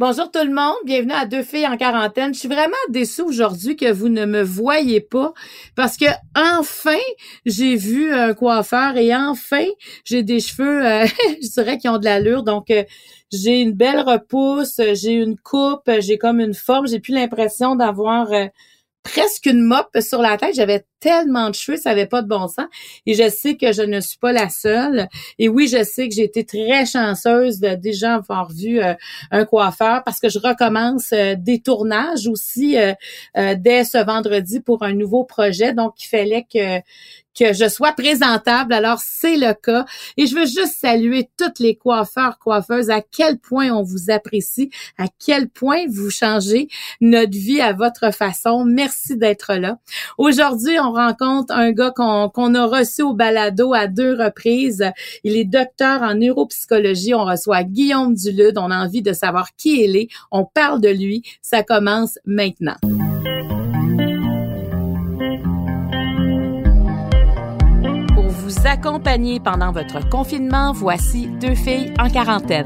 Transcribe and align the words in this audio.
Bonjour 0.00 0.28
tout 0.28 0.42
le 0.42 0.52
monde, 0.52 0.74
bienvenue 0.84 1.12
à 1.12 1.24
Deux 1.24 1.44
filles 1.44 1.68
en 1.68 1.76
quarantaine. 1.76 2.34
Je 2.34 2.40
suis 2.40 2.48
vraiment 2.48 2.74
déçue 2.88 3.22
aujourd'hui 3.22 3.76
que 3.76 3.92
vous 3.92 4.08
ne 4.08 4.24
me 4.24 4.42
voyez 4.42 5.00
pas 5.00 5.32
parce 5.76 5.96
que 5.96 6.06
enfin 6.34 6.98
j'ai 7.46 7.76
vu 7.76 8.12
un 8.12 8.34
coiffeur 8.34 8.96
et 8.96 9.14
enfin 9.14 9.66
j'ai 10.04 10.24
des 10.24 10.40
cheveux, 10.40 10.84
euh, 10.84 11.06
je 11.40 11.52
dirais 11.52 11.78
qui 11.78 11.88
ont 11.88 11.98
de 11.98 12.06
l'allure. 12.06 12.42
Donc 12.42 12.72
euh, 12.72 12.82
j'ai 13.30 13.60
une 13.60 13.72
belle 13.72 14.00
repousse, 14.00 14.80
j'ai 14.94 15.12
une 15.12 15.36
coupe, 15.38 15.88
j'ai 16.00 16.18
comme 16.18 16.40
une 16.40 16.54
forme. 16.54 16.88
J'ai 16.88 16.98
plus 16.98 17.14
l'impression 17.14 17.76
d'avoir 17.76 18.32
euh, 18.32 18.46
presque 19.02 19.46
une 19.46 19.62
mop 19.62 19.88
sur 20.00 20.20
la 20.20 20.36
tête. 20.36 20.54
J'avais 20.54 20.84
tellement 21.00 21.48
de 21.48 21.54
cheveux, 21.54 21.78
ça 21.78 21.90
n'avait 21.90 22.06
pas 22.06 22.22
de 22.22 22.28
bon 22.28 22.46
sens. 22.46 22.66
Et 23.06 23.14
je 23.14 23.28
sais 23.28 23.56
que 23.56 23.72
je 23.72 23.82
ne 23.82 24.00
suis 24.00 24.18
pas 24.18 24.32
la 24.32 24.48
seule. 24.48 25.08
Et 25.38 25.48
oui, 25.48 25.68
je 25.68 25.82
sais 25.82 26.08
que 26.08 26.14
j'ai 26.14 26.24
été 26.24 26.44
très 26.44 26.84
chanceuse 26.86 27.60
de 27.60 27.74
déjà 27.74 28.16
avoir 28.16 28.50
vu 28.50 28.80
euh, 28.80 28.94
un 29.30 29.44
coiffeur 29.44 30.02
parce 30.04 30.20
que 30.20 30.28
je 30.28 30.38
recommence 30.38 31.12
euh, 31.12 31.34
des 31.38 31.60
tournages 31.60 32.26
aussi 32.26 32.76
euh, 32.78 32.94
dès 33.56 33.84
ce 33.84 34.04
vendredi 34.04 34.60
pour 34.60 34.82
un 34.82 34.92
nouveau 34.92 35.24
projet. 35.24 35.72
Donc, 35.72 36.02
il 36.02 36.06
fallait 36.06 36.46
que 36.52 36.80
que 37.40 37.54
je 37.54 37.68
sois 37.70 37.92
présentable. 37.92 38.74
Alors, 38.74 39.00
c'est 39.02 39.38
le 39.38 39.54
cas. 39.54 39.86
Et 40.18 40.26
je 40.26 40.34
veux 40.34 40.44
juste 40.44 40.74
saluer 40.78 41.30
toutes 41.38 41.58
les 41.58 41.74
coiffeurs, 41.74 42.38
coiffeuses, 42.38 42.90
à 42.90 43.00
quel 43.00 43.38
point 43.38 43.70
on 43.70 43.82
vous 43.82 44.10
apprécie, 44.10 44.70
à 44.98 45.06
quel 45.24 45.48
point 45.48 45.84
vous 45.88 46.10
changez 46.10 46.68
notre 47.00 47.32
vie 47.32 47.62
à 47.62 47.72
votre 47.72 48.12
façon. 48.12 48.66
Merci 48.66 49.16
d'être 49.16 49.54
là. 49.54 49.78
Aujourd'hui, 50.18 50.78
on 50.78 50.92
rencontre 50.92 51.54
un 51.54 51.72
gars 51.72 51.92
qu'on 51.92 52.54
a 52.54 52.66
reçu 52.66 53.02
au 53.02 53.14
balado 53.14 53.72
à 53.72 53.86
deux 53.86 54.12
reprises. 54.12 54.84
Il 55.24 55.36
est 55.36 55.44
docteur 55.44 56.02
en 56.02 56.14
neuropsychologie. 56.14 57.14
On 57.14 57.24
reçoit 57.24 57.64
Guillaume 57.64 58.14
Dulude. 58.14 58.58
On 58.58 58.70
a 58.70 58.84
envie 58.84 59.02
de 59.02 59.14
savoir 59.14 59.56
qui 59.56 59.82
il 59.82 59.96
est. 59.96 60.08
On 60.30 60.44
parle 60.44 60.82
de 60.82 60.90
lui. 60.90 61.22
Ça 61.40 61.62
commence 61.62 62.18
maintenant. 62.26 62.76
Accompagner 68.80 69.40
pendant 69.40 69.72
votre 69.72 70.08
confinement, 70.08 70.72
voici 70.72 71.26
deux 71.26 71.54
filles 71.54 71.92
en 71.98 72.08
quarantaine. 72.08 72.64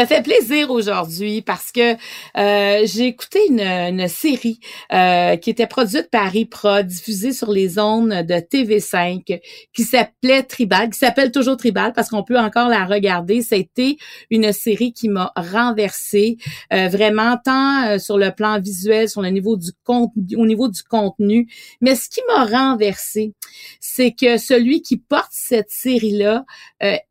Me 0.00 0.06
fais 0.06 0.22
plaisir 0.22 0.70
aujourd'hui 0.70 1.42
parce 1.42 1.72
que 1.72 1.92
euh, 2.36 2.86
j'ai 2.86 3.06
écouté 3.06 3.38
une, 3.48 4.08
série 4.08 4.58
euh, 4.92 5.36
qui 5.36 5.50
était 5.50 5.66
produite 5.66 6.10
par 6.10 6.34
IPRA, 6.34 6.82
diffusée 6.82 7.32
sur 7.32 7.52
les 7.52 7.78
ondes 7.78 8.08
de 8.08 8.34
TV5, 8.34 9.40
qui 9.74 9.82
s'appelait 9.82 10.42
Tribal, 10.42 10.90
qui 10.90 10.98
s'appelle 10.98 11.30
toujours 11.30 11.56
Tribal 11.56 11.92
parce 11.92 12.08
qu'on 12.08 12.24
peut 12.24 12.38
encore 12.38 12.68
la 12.68 12.86
regarder. 12.86 13.42
C'était 13.42 13.96
une 14.30 14.52
série 14.52 14.92
qui 14.92 15.08
m'a 15.08 15.32
renversée 15.36 16.38
euh, 16.72 16.88
vraiment 16.88 17.36
tant 17.44 17.98
sur 17.98 18.16
le 18.16 18.30
plan 18.30 18.58
visuel, 18.58 19.08
sur 19.08 19.20
le 19.20 19.28
niveau 19.28 19.56
du 19.56 19.72
contenu, 19.84 20.36
au 20.36 20.46
niveau 20.46 20.68
du 20.68 20.82
contenu. 20.82 21.46
Mais 21.80 21.94
ce 21.94 22.08
qui 22.08 22.20
m'a 22.28 22.46
renversée, 22.46 23.34
c'est 23.80 24.12
que 24.12 24.38
celui 24.38 24.80
qui 24.80 24.96
porte 24.96 25.30
cette 25.32 25.70
série-là 25.70 26.44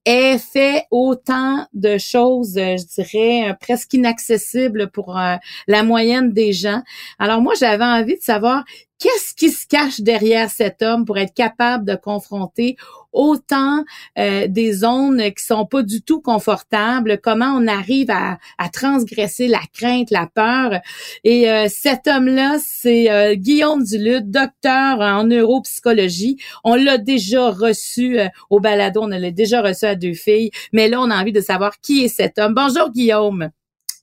ait 0.05 0.37
fait 0.39 0.85
autant 0.89 1.67
de 1.73 1.97
choses 1.97 2.57
je 2.79 2.85
dirais, 2.85 3.49
euh, 3.49 3.53
presque 3.53 3.93
inaccessible 3.93 4.89
pour 4.89 5.17
euh, 5.17 5.35
la 5.67 5.83
moyenne 5.83 6.31
des 6.31 6.53
gens. 6.53 6.81
Alors 7.19 7.41
moi, 7.41 7.53
j'avais 7.59 7.85
envie 7.85 8.17
de 8.17 8.23
savoir 8.23 8.63
qu'est-ce 8.99 9.33
qui 9.33 9.49
se 9.49 9.65
cache 9.65 10.01
derrière 10.01 10.49
cet 10.49 10.81
homme 10.81 11.05
pour 11.05 11.17
être 11.17 11.33
capable 11.33 11.85
de 11.85 11.95
confronter 11.95 12.77
autant 13.11 13.83
euh, 14.19 14.45
des 14.47 14.71
zones 14.71 15.21
qui 15.21 15.43
sont 15.43 15.65
pas 15.65 15.81
du 15.81 16.01
tout 16.01 16.21
confortables, 16.21 17.19
comment 17.21 17.55
on 17.57 17.67
arrive 17.67 18.11
à, 18.11 18.37
transgresser 18.71 19.47
la 19.47 19.61
crainte, 19.73 20.11
la 20.11 20.27
peur? 20.27 20.79
Et 21.23 21.47
cet 21.69 22.07
homme-là, 22.07 22.57
c'est 22.63 23.35
Guillaume 23.35 23.83
Duluth, 23.83 24.29
docteur 24.29 24.99
en 24.99 25.23
neuropsychologie. 25.23 26.37
On 26.63 26.75
l'a 26.75 26.97
déjà 26.99 27.49
reçu 27.49 28.19
au 28.49 28.59
balado, 28.59 29.01
on 29.01 29.07
l'a 29.07 29.31
déjà 29.31 29.61
reçu 29.61 29.85
à 29.85 29.95
deux 29.95 30.13
filles, 30.13 30.51
mais 30.71 30.87
là, 30.87 31.01
on 31.01 31.09
a 31.09 31.19
envie 31.19 31.33
de 31.33 31.41
savoir 31.41 31.79
qui 31.79 32.05
est 32.05 32.09
cet 32.09 32.37
homme. 32.37 32.53
Bonjour 32.53 32.91
Guillaume. 32.91 33.49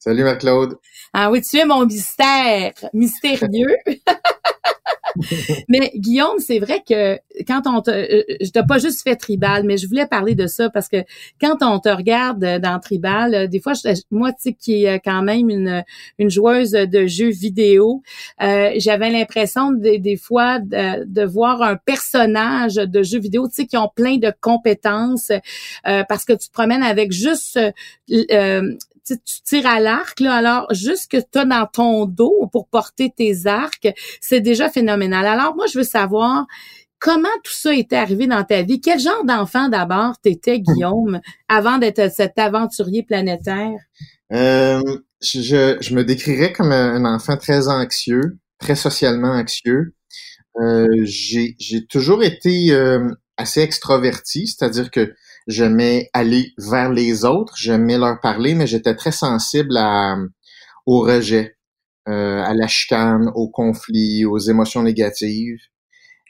Salut 0.00 0.24
Marc-Claude. 0.24 0.78
Ah 1.12 1.30
oui, 1.30 1.42
tu 1.42 1.56
es 1.56 1.64
mon 1.64 1.84
mystère, 1.84 2.72
mystérieux. 2.92 3.76
mais 5.68 5.92
Guillaume, 5.94 6.38
c'est 6.38 6.58
vrai 6.58 6.82
que 6.88 7.18
quand 7.46 7.62
on 7.66 7.80
te, 7.80 7.90
euh, 7.90 8.22
je 8.40 8.50
t'ai 8.50 8.62
pas 8.66 8.78
juste 8.78 9.02
fait 9.02 9.16
tribal, 9.16 9.64
mais 9.64 9.76
je 9.76 9.86
voulais 9.86 10.06
parler 10.06 10.34
de 10.34 10.46
ça 10.46 10.70
parce 10.70 10.88
que 10.88 10.98
quand 11.40 11.56
on 11.62 11.78
te 11.78 11.88
regarde 11.88 12.44
dans 12.60 12.80
tribal, 12.80 13.34
euh, 13.34 13.46
des 13.46 13.60
fois, 13.60 13.72
moi, 14.10 14.32
tu 14.32 14.38
sais, 14.38 14.52
qui 14.52 14.84
est 14.84 15.00
quand 15.00 15.22
même 15.22 15.50
une, 15.50 15.84
une 16.18 16.30
joueuse 16.30 16.72
de 16.72 17.06
jeux 17.06 17.30
vidéo, 17.30 18.02
euh, 18.42 18.70
j'avais 18.76 19.10
l'impression 19.10 19.72
des, 19.72 20.16
fois 20.16 20.58
de, 20.60 21.24
voir 21.24 21.62
un 21.62 21.76
personnage 21.76 22.76
de 22.76 23.02
jeux 23.02 23.18
vidéo, 23.18 23.48
tu 23.48 23.54
sais, 23.54 23.66
qui 23.66 23.76
ont 23.76 23.90
plein 23.94 24.16
de 24.16 24.32
compétences 24.40 25.32
parce 25.82 26.24
que 26.24 26.32
tu 26.32 26.48
te 26.48 26.52
promènes 26.52 26.82
avec 26.82 27.12
juste 27.12 27.58
tu 29.14 29.42
tires 29.44 29.66
à 29.66 29.80
l'arc, 29.80 30.18
là, 30.20 30.34
alors 30.34 30.66
juste 30.72 31.10
que 31.10 31.18
tu 31.18 31.38
as 31.38 31.44
dans 31.44 31.66
ton 31.66 32.06
dos 32.06 32.48
pour 32.52 32.68
porter 32.68 33.12
tes 33.14 33.46
arcs, 33.46 33.88
c'est 34.20 34.40
déjà 34.40 34.68
phénoménal. 34.68 35.26
Alors 35.26 35.54
moi, 35.54 35.66
je 35.66 35.78
veux 35.78 35.84
savoir 35.84 36.46
comment 36.98 37.28
tout 37.44 37.52
ça 37.52 37.74
était 37.74 37.96
arrivé 37.96 38.26
dans 38.26 38.44
ta 38.44 38.62
vie. 38.62 38.80
Quel 38.80 38.98
genre 38.98 39.24
d'enfant 39.24 39.68
d'abord 39.68 40.18
t'étais, 40.20 40.60
Guillaume, 40.60 41.20
avant 41.48 41.78
d'être 41.78 42.10
cet 42.10 42.38
aventurier 42.38 43.02
planétaire? 43.02 43.78
Euh, 44.32 44.80
je, 45.22 45.76
je, 45.80 45.94
me 45.94 46.04
décrirais 46.04 46.52
comme 46.52 46.72
un, 46.72 47.04
enfant 47.04 47.36
très 47.36 47.68
anxieux, 47.68 48.38
très 48.58 48.74
socialement 48.74 49.32
anxieux. 49.32 49.94
Euh, 50.60 50.86
j'ai 51.04 51.86
toujours 51.88 52.22
été 52.22 52.72
euh, 52.72 53.08
assez 53.36 53.60
extraverti, 53.60 54.46
c'est-à-dire 54.46 54.90
que 54.90 55.14
j'aimais 55.46 56.10
aller 56.12 56.52
vers 56.58 56.90
les 56.90 57.24
autres, 57.24 57.54
j'aimais 57.56 57.98
leur 57.98 58.20
parler, 58.20 58.54
mais 58.54 58.66
j'étais 58.66 58.94
très 58.94 59.12
sensible 59.12 59.78
au 60.86 61.00
rejet, 61.00 61.56
euh, 62.08 62.42
à 62.42 62.54
la 62.54 62.66
chicane, 62.66 63.30
au 63.34 63.48
conflit, 63.48 64.24
aux 64.24 64.38
émotions 64.38 64.82
négatives. 64.82 65.58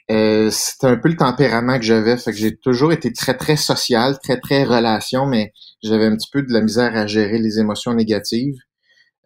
Euh, 0.09 0.49
c'était 0.51 0.87
un 0.87 0.97
peu 0.97 1.09
le 1.09 1.17
tempérament 1.17 1.77
que 1.77 1.83
j'avais, 1.83 2.15
fait 2.17 2.31
que 2.31 2.37
j'ai 2.37 2.55
toujours 2.55 2.93
été 2.93 3.11
très 3.11 3.35
très 3.35 3.57
social, 3.57 4.17
très 4.23 4.39
très 4.39 4.63
relation, 4.63 5.25
mais 5.25 5.51
j'avais 5.83 6.05
un 6.05 6.15
petit 6.15 6.29
peu 6.31 6.41
de 6.43 6.53
la 6.53 6.61
misère 6.61 6.95
à 6.95 7.07
gérer 7.07 7.39
les 7.39 7.59
émotions 7.59 7.93
négatives. 7.93 8.55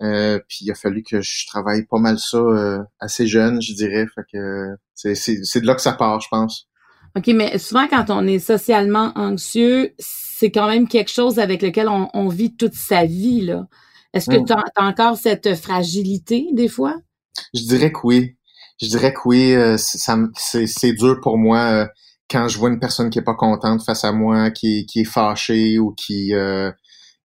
Euh, 0.01 0.39
puis 0.47 0.59
il 0.61 0.71
a 0.71 0.75
fallu 0.75 1.03
que 1.03 1.21
je 1.21 1.45
travaille 1.47 1.85
pas 1.85 1.99
mal 1.99 2.17
ça 2.17 2.37
euh, 2.37 2.79
assez 2.99 3.27
jeune, 3.27 3.61
je 3.61 3.73
dirais. 3.73 4.07
Fait 4.15 4.23
que 4.33 4.75
c'est, 4.95 5.15
c'est 5.15 5.61
de 5.61 5.67
là 5.67 5.75
que 5.75 5.81
ça 5.81 5.93
part, 5.93 6.19
je 6.21 6.27
pense. 6.31 6.67
OK, 7.17 7.27
mais 7.27 7.57
souvent, 7.57 7.87
quand 7.87 8.05
on 8.09 8.25
est 8.25 8.39
socialement 8.39 9.11
anxieux, 9.15 9.93
c'est 9.99 10.51
quand 10.51 10.67
même 10.67 10.87
quelque 10.87 11.11
chose 11.11 11.39
avec 11.39 11.61
lequel 11.61 11.89
on, 11.89 12.27
vit 12.29 12.55
toute 12.55 12.73
sa 12.73 13.05
vie, 13.05 13.41
là. 13.41 13.67
Est-ce 14.13 14.29
que 14.29 14.45
tu 14.45 14.53
as, 14.53 14.63
encore 14.75 15.17
cette 15.17 15.55
fragilité, 15.55 16.47
des 16.53 16.67
fois? 16.67 16.95
Je 17.53 17.61
dirais 17.61 17.91
que 17.91 17.99
oui. 18.03 18.35
Je 18.81 18.87
dirais 18.87 19.13
que 19.13 19.19
oui. 19.25 19.53
Euh, 19.53 19.77
c'est 19.77 20.93
dur 20.93 21.19
pour 21.21 21.37
moi 21.37 21.59
euh, 21.59 21.87
quand 22.29 22.47
je 22.47 22.57
vois 22.57 22.69
une 22.69 22.79
personne 22.79 23.09
qui 23.09 23.19
est 23.19 23.23
pas 23.23 23.35
contente 23.35 23.83
face 23.83 24.03
à 24.03 24.11
moi, 24.11 24.51
qui, 24.51 24.85
qui 24.85 25.01
est 25.01 25.05
fâchée 25.05 25.79
ou 25.79 25.93
qui, 25.93 26.33
euh, 26.33 26.71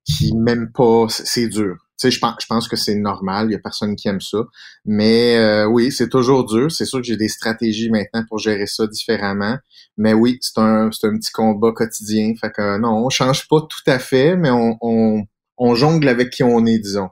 qui 0.04 0.34
m'aime 0.36 0.70
pas. 0.72 1.06
C'est 1.08 1.48
dur 1.48 1.85
sais, 1.96 2.10
je 2.10 2.18
pense, 2.18 2.34
je 2.40 2.46
pense 2.46 2.68
que 2.68 2.76
c'est 2.76 2.94
normal, 2.94 3.48
il 3.48 3.52
y 3.52 3.54
a 3.54 3.58
personne 3.58 3.96
qui 3.96 4.08
aime 4.08 4.20
ça. 4.20 4.38
Mais 4.84 5.36
euh, 5.36 5.66
oui, 5.66 5.92
c'est 5.92 6.08
toujours 6.08 6.44
dur. 6.44 6.70
C'est 6.70 6.84
sûr 6.84 7.00
que 7.00 7.06
j'ai 7.06 7.16
des 7.16 7.28
stratégies 7.28 7.90
maintenant 7.90 8.24
pour 8.28 8.38
gérer 8.38 8.66
ça 8.66 8.86
différemment. 8.86 9.56
Mais 9.96 10.12
oui, 10.12 10.38
c'est 10.40 10.58
un, 10.58 10.90
c'est 10.92 11.06
un 11.06 11.16
petit 11.16 11.32
combat 11.32 11.72
quotidien. 11.72 12.32
Fait 12.40 12.50
que 12.50 12.78
non, 12.78 13.06
on 13.06 13.08
change 13.10 13.48
pas 13.48 13.60
tout 13.60 13.90
à 13.90 13.98
fait, 13.98 14.36
mais 14.36 14.50
on, 14.50 14.76
on, 14.80 15.24
on 15.56 15.74
jongle 15.74 16.08
avec 16.08 16.30
qui 16.30 16.42
on 16.42 16.66
est, 16.66 16.78
disons. 16.78 17.08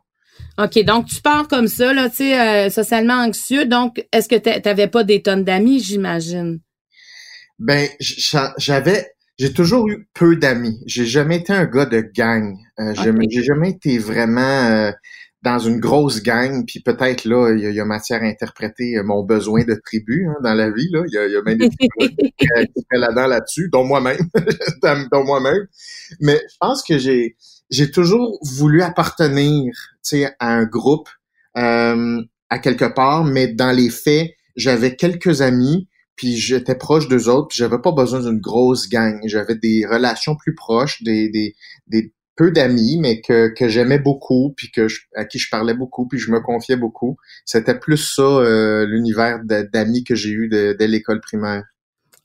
OK, 0.59 0.85
donc 0.85 1.07
tu 1.07 1.21
pars 1.21 1.49
comme 1.49 1.67
ça, 1.67 1.93
là, 1.93 2.09
tu 2.09 2.17
sais, 2.17 2.41
euh, 2.41 2.71
socialement 2.71 3.15
anxieux. 3.15 3.67
Donc, 3.67 4.07
est-ce 4.13 4.29
que 4.29 4.37
tu 4.37 4.69
n'avais 4.69 4.87
pas 4.87 5.03
des 5.03 5.23
tonnes 5.23 5.45
d'amis, 5.45 5.81
j'imagine? 5.81 6.61
Ben, 7.59 7.89
j'avais 8.59 9.14
j'ai 9.39 9.53
toujours 9.53 9.89
eu 9.89 10.09
peu 10.15 10.37
d'amis. 10.37 10.81
J'ai 10.87 11.07
jamais 11.07 11.39
été 11.39 11.53
un 11.53 11.65
gars 11.67 11.87
de 11.87 12.01
gang. 12.01 12.57
Euh, 12.79 12.95
J'ai 13.31 13.43
jamais 13.43 13.71
été 13.71 13.99
vraiment 13.99 14.41
euh, 14.41 14.93
dans 15.43 15.59
une 15.59 15.81
grosse 15.81 16.23
gang. 16.23 16.65
Puis 16.67 16.81
peut-être 16.81 17.25
là, 17.25 17.53
il 17.53 17.75
y, 17.75 17.81
a 17.81 17.85
matière 17.85 18.23
à 18.23 18.27
interpréter 18.27 18.97
euh, 18.97 19.03
mon 19.05 19.25
besoin 19.25 19.65
de 19.65 19.75
tribu 19.85 20.27
hein, 20.29 20.37
dans 20.43 20.55
la 20.55 20.71
vie. 20.71 20.89
Là, 20.93 21.03
il 21.07 21.15
y 21.15 21.19
a, 21.19 21.27
y 21.27 21.37
a 21.37 21.43
même 21.43 21.59
des 21.59 21.69
qui 22.39 22.47
là-dedans 22.93 23.27
là-dessus, 23.27 23.69
dont 23.73 23.85
moi-même, 23.85 24.19
dont 25.13 25.25
moi-même. 25.25 25.67
Mais 26.21 26.41
je 26.51 26.57
pense 26.61 26.83
que 26.83 26.99
j'ai 26.99 27.37
j'ai 27.71 27.91
toujours 27.91 28.39
voulu 28.43 28.83
appartenir, 28.83 29.73
tu 30.05 30.19
sais, 30.19 30.35
à 30.39 30.55
un 30.55 30.65
groupe. 30.65 31.09
euh, 31.57 32.23
à 32.51 32.59
quelque 32.59 32.85
part, 32.85 33.25
mais 33.25 33.49
dans 33.49 33.73
les 33.73 33.91
faits, 33.91 34.31
j'avais 34.57 34.95
quelques 34.97 35.43
amis, 35.43 35.89
puis 36.17 36.37
j'étais 36.37 36.75
proche 36.77 37.09
d'eux 37.09 37.29
autres, 37.29 37.49
puis 37.49 37.59
j'avais 37.59 37.81
pas 37.81 37.93
besoin 37.93 38.21
d'une 38.21 38.41
grosse 38.41 38.89
gang. 38.89 39.21
J'avais 39.27 39.57
des 39.57 39.87
relations 39.87 40.37
plus 40.37 40.55
proches, 40.55 41.03
des, 41.03 41.29
des, 41.29 41.55
des 41.87 42.13
peu 42.37 42.51
d'amis, 42.51 42.99
mais 43.01 43.21
que, 43.21 43.49
que 43.55 43.69
j'aimais 43.69 43.99
beaucoup, 43.99 44.55
puis 44.57 44.71
que 44.71 44.87
à 45.15 45.25
qui 45.25 45.39
je 45.39 45.49
parlais 45.51 45.75
beaucoup, 45.75 46.09
puis 46.09 46.19
je 46.19 46.31
me 46.31 46.41
confiais 46.41 46.77
beaucoup. 46.77 47.17
C'était 47.45 47.79
plus 47.79 47.97
ça 47.97 48.23
euh, 48.23 48.87
l'univers 48.87 49.41
d'amis 49.45 50.05
que 50.05 50.15
j'ai 50.15 50.31
eu 50.31 50.49
dès 50.49 50.87
l'école 50.89 51.21
primaire. 51.21 51.65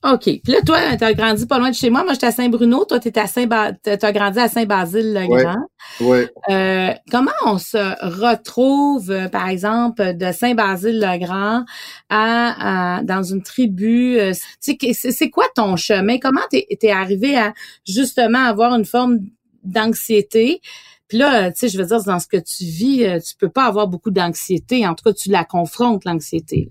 OK. 0.02 0.22
Puis 0.22 0.40
là, 0.46 0.60
toi, 0.64 0.78
tu 0.96 1.04
as 1.04 1.12
grandi 1.12 1.46
pas 1.46 1.58
loin 1.58 1.70
de 1.70 1.74
chez 1.74 1.90
moi. 1.90 2.04
Moi, 2.04 2.14
j'étais 2.14 2.28
à 2.28 2.32
Saint-Bruno. 2.32 2.86
Toi, 2.86 3.00
tu 3.00 3.10
à 3.14 3.26
Saint 3.26 3.48
as 3.50 4.12
grandi 4.12 4.38
à 4.38 4.48
Saint-Basile-le-Grand. 4.48 5.66
Oui. 6.00 6.20
Euh, 6.48 6.92
comment 7.10 7.30
on 7.44 7.58
se 7.58 7.76
retrouve, 8.02 9.10
euh, 9.10 9.28
par 9.28 9.48
exemple, 9.48 10.14
de 10.14 10.32
Saint-Basile-le-Grand 10.32 11.64
à, 12.08 13.00
dans 13.04 13.22
une 13.22 13.42
tribu? 13.42 14.18
Euh, 14.18 14.32
c'est 14.60 15.30
quoi 15.30 15.44
ton 15.54 15.76
chemin? 15.76 16.18
Comment 16.18 16.40
t'es 16.50 16.66
es 16.70 16.90
arrivé 16.90 17.36
à 17.36 17.52
justement 17.86 18.44
avoir 18.44 18.74
une 18.74 18.86
forme 18.86 19.18
d'anxiété? 19.64 20.62
Puis 21.08 21.18
là, 21.18 21.50
tu 21.50 21.58
sais, 21.58 21.68
je 21.68 21.76
veux 21.76 21.84
dire, 21.84 22.02
dans 22.04 22.20
ce 22.20 22.28
que 22.28 22.36
tu 22.36 22.64
vis, 22.64 23.04
euh, 23.04 23.18
tu 23.18 23.34
peux 23.36 23.48
pas 23.48 23.64
avoir 23.64 23.88
beaucoup 23.88 24.12
d'anxiété. 24.12 24.86
En 24.86 24.94
tout 24.94 25.02
cas, 25.02 25.12
tu 25.12 25.28
la 25.28 25.44
confrontes, 25.44 26.04
l'anxiété. 26.04 26.68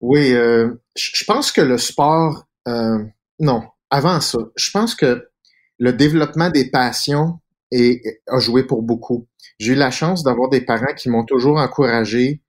Oui, 0.00 0.32
euh, 0.32 0.70
je 0.96 1.24
pense 1.24 1.52
que 1.52 1.60
le 1.60 1.78
sport 1.78 2.47
euh, 2.68 3.04
non, 3.40 3.62
avant 3.90 4.20
ça, 4.20 4.38
je 4.56 4.70
pense 4.70 4.94
que 4.94 5.28
le 5.78 5.92
développement 5.92 6.50
des 6.50 6.70
passions 6.70 7.40
a 7.72 8.38
joué 8.38 8.64
pour 8.64 8.82
beaucoup. 8.82 9.26
J'ai 9.58 9.72
eu 9.72 9.76
la 9.76 9.90
chance 9.90 10.22
d'avoir 10.22 10.48
des 10.48 10.60
parents 10.60 10.94
qui 10.96 11.08
m'ont 11.08 11.24
toujours 11.24 11.58
encouragé 11.58 12.42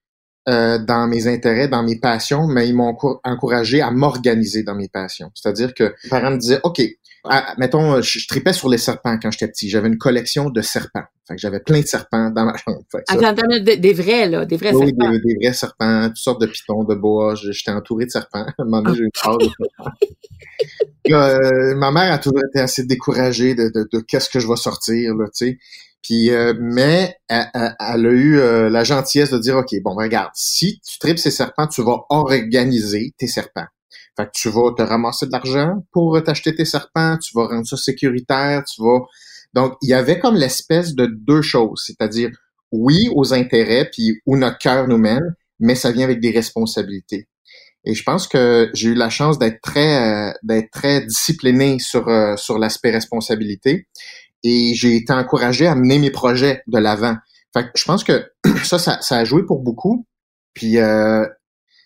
euh, 0.48 0.80
dans 0.80 1.08
mes 1.08 1.28
intérêts, 1.28 1.68
dans 1.68 1.84
mes 1.84 2.00
passions, 2.00 2.48
mais 2.48 2.68
ils 2.68 2.76
m'ont 2.76 2.96
encouragé 3.24 3.82
à 3.82 3.92
m'organiser 3.92 4.64
dans 4.64 4.76
mes 4.76 4.88
passions. 4.88 5.30
C'est-à-dire 5.36 5.74
que 5.74 5.94
les 6.04 6.10
parents 6.10 6.32
me 6.32 6.38
disaient, 6.38 6.60
OK, 6.64 6.82
ah, 7.26 7.54
mettons, 7.58 8.02
je, 8.02 8.28
tripais 8.28 8.54
sur 8.54 8.70
les 8.70 8.78
serpents 8.78 9.18
quand 9.22 9.32
j'étais 9.32 9.48
petit. 9.48 9.70
J'avais 9.70 9.88
une 9.88 9.98
collection 9.98 10.50
de 10.50 10.62
serpents. 10.62 11.04
Fait 11.28 11.36
que 11.36 11.42
j'avais 11.42 11.60
plein 11.60 11.82
de 11.82 11.86
serpents 11.86 12.30
dans 12.30 12.46
ma 12.46 12.58
chambre. 12.66 12.82
Fait 12.92 13.62
des, 13.62 13.78
des, 13.78 13.94
vrais, 13.94 14.28
là, 14.28 14.46
des 14.46 14.58
vrais 14.58 14.74
oui, 14.74 14.88
serpents. 14.88 15.12
Des, 15.12 15.20
des, 15.20 15.36
vrais 15.42 15.54
serpents, 15.54 16.08
toutes 16.08 16.18
sortes 16.18 16.42
de 16.42 16.48
pitons, 16.48 16.84
de 16.84 16.96
bois. 16.96 17.36
J'étais 17.36 17.72
entouré 17.72 18.06
de 18.06 18.12
serpents. 18.12 18.46
À 18.58 18.62
un 18.62 18.66
moment 18.66 18.82
donné, 18.82 18.98
j'ai 18.98 19.04
eu 19.04 19.10
peur 19.24 19.38
de 19.38 19.46
serpents. 19.46 19.92
euh, 21.12 21.76
ma 21.76 21.92
mère 21.92 22.14
a 22.14 22.18
toujours 22.18 22.42
été 22.50 22.60
assez 22.60 22.86
découragée 22.86 23.56
de, 23.56 23.70
de, 23.74 23.88
de 23.92 24.00
qu'est-ce 24.00 24.30
que 24.30 24.40
je 24.40 24.48
vais 24.48 24.56
sortir, 24.56 25.16
là, 25.16 25.26
tu 25.26 25.48
sais. 25.48 25.58
Puis, 26.02 26.32
euh, 26.32 26.54
mais 26.60 27.18
elle, 27.28 27.50
a 27.80 27.96
eu 27.98 28.40
euh, 28.40 28.70
la 28.70 28.84
gentillesse 28.84 29.32
de 29.32 29.38
dire, 29.38 29.58
OK, 29.58 29.76
bon, 29.84 29.96
regarde, 29.96 30.32
si 30.34 30.80
tu 30.80 30.98
tripes 30.98 31.20
ces 31.20 31.32
serpents, 31.32 31.68
tu 31.68 31.84
vas 31.84 32.06
organiser 32.10 33.14
tes 33.18 33.28
serpents. 33.28 33.68
Fait 34.20 34.26
que 34.26 34.32
tu 34.34 34.50
vas 34.50 34.74
te 34.78 34.82
ramasser 34.82 35.28
de 35.28 35.32
l'argent 35.32 35.86
pour 35.94 36.22
t'acheter 36.22 36.54
tes 36.54 36.66
serpents, 36.66 37.18
tu 37.18 37.32
vas 37.36 37.48
rendre 37.48 37.66
ça 37.66 37.78
sécuritaire, 37.78 38.66
tu 38.66 38.82
vas... 38.82 39.00
Donc, 39.54 39.76
il 39.82 39.90
y 39.90 39.94
avait 39.94 40.20
comme 40.20 40.36
l'espèce 40.36 40.94
de 40.94 41.06
deux 41.06 41.42
choses, 41.42 41.84
c'est-à-dire, 41.86 42.30
oui, 42.74 43.10
aux 43.16 43.34
intérêts, 43.34 43.90
puis 43.90 44.20
où 44.26 44.36
notre 44.36 44.58
cœur 44.58 44.90
nous 44.90 44.98
mène, 44.98 45.36
mais 45.62 45.74
ça 45.74 45.92
vient 45.92 46.04
avec 46.04 46.20
des 46.20 46.32
responsabilités. 46.32 47.30
Et 47.86 47.94
je 47.94 48.04
pense 48.04 48.28
que 48.28 48.70
j'ai 48.74 48.90
eu 48.90 48.94
la 48.94 49.10
chance 49.10 49.40
d'être 49.40 49.62
très, 49.62 50.30
euh, 50.30 50.34
d'être 50.44 50.70
très 50.70 51.06
discipliné 51.06 51.80
sur 51.80 52.06
sur 52.38 52.60
l'aspect 52.60 52.92
responsabilité 52.92 53.88
et 54.44 54.74
j'ai 54.76 54.98
été 54.98 55.14
encouragé 55.14 55.66
à 55.66 55.76
mener 55.76 55.98
mes 55.98 56.12
projets 56.12 56.62
de 56.68 56.78
l'avant. 56.78 57.16
Fait 57.54 57.64
que 57.64 57.70
je 57.76 57.86
pense 57.86 58.04
que 58.04 58.30
ça, 58.64 58.80
ça, 58.80 59.00
ça, 59.02 59.18
a 59.18 59.24
joué 59.24 59.44
pour 59.44 59.62
beaucoup. 59.62 60.06
Puis 60.54 60.78
euh, 60.78 61.26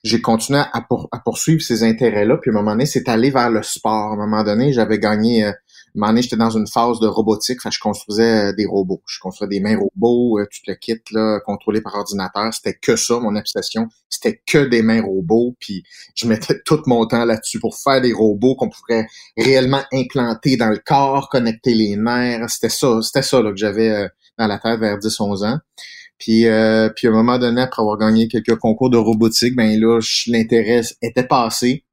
j'ai 0.04 0.22
continué 0.22 0.60
à, 0.60 0.86
poursuivre 1.24 1.62
ces 1.62 1.84
intérêts-là. 1.84 2.38
Puis 2.38 2.52
à 2.52 2.54
un 2.54 2.58
moment 2.58 2.72
donné, 2.72 2.86
c'est 2.86 3.08
allé 3.08 3.30
vers 3.30 3.50
le 3.50 3.64
sport. 3.64 4.12
À 4.12 4.14
un 4.14 4.18
moment 4.18 4.44
donné, 4.44 4.74
j'avais 4.74 5.00
gagné. 5.00 5.46
Euh, 5.46 5.50
à 5.50 5.52
un 5.52 6.00
moment 6.00 6.08
donné, 6.08 6.24
j'étais 6.24 6.36
dans 6.36 6.50
une 6.50 6.68
phase 6.68 7.00
de 7.00 7.08
robotique. 7.08 7.62
Fait 7.62 7.72
je 7.72 7.80
construisais 7.80 8.50
euh, 8.50 8.54
des 8.54 8.66
robots. 8.66 9.02
Je 9.08 9.20
construisais 9.20 9.50
des 9.50 9.60
mains 9.62 9.78
robots, 9.78 10.40
euh, 10.40 10.46
tout 10.46 10.60
le 10.68 10.74
kit 10.74 11.00
là, 11.12 11.40
contrôlé 11.46 11.80
par 11.82 11.96
ordinateur. 11.96 12.54
C'était 12.54 12.74
que 12.74 12.98
ça, 12.98 13.20
mon 13.20 13.36
obsession. 13.38 13.88
C'était 14.10 14.42
que 14.46 14.66
des 14.66 14.82
mains 14.82 15.02
robots. 15.02 15.56
Puis 15.60 15.84
je 16.16 16.28
mettais 16.28 16.60
tout 16.66 16.82
mon 16.86 17.06
temps 17.08 17.24
là-dessus 17.24 17.60
pour 17.62 17.78
faire 17.78 18.02
des 18.02 18.12
robots 18.12 18.56
qu'on 18.56 18.70
pourrait 18.70 19.08
réellement 19.38 19.84
implanter 19.94 20.58
dans 20.58 20.70
le 20.70 20.82
corps, 20.86 21.30
connecter 21.30 21.76
les 21.76 21.96
nerfs. 21.96 22.50
C'était 22.50 22.70
ça, 22.70 23.02
c'était 23.02 23.22
ça 23.22 23.42
là, 23.42 23.52
que 23.52 23.58
j'avais 23.58 24.10
dans 24.38 24.48
la 24.48 24.60
tête 24.60 24.80
vers 24.80 24.98
10-11 24.98 25.46
ans. 25.46 25.60
Puis, 26.18 26.48
euh, 26.48 26.90
puis 26.96 27.08
à 27.08 27.10
un 27.10 27.14
moment 27.14 27.38
donné, 27.38 27.62
après 27.62 27.82
avoir 27.82 27.98
gagné 27.98 28.28
quelques 28.28 28.56
concours 28.56 28.90
de 28.90 28.98
robotique, 28.98 29.56
ben 29.56 29.80
là, 29.80 30.00
l'intérêt 30.28 30.82
était 31.02 31.28
passé. 31.28 31.86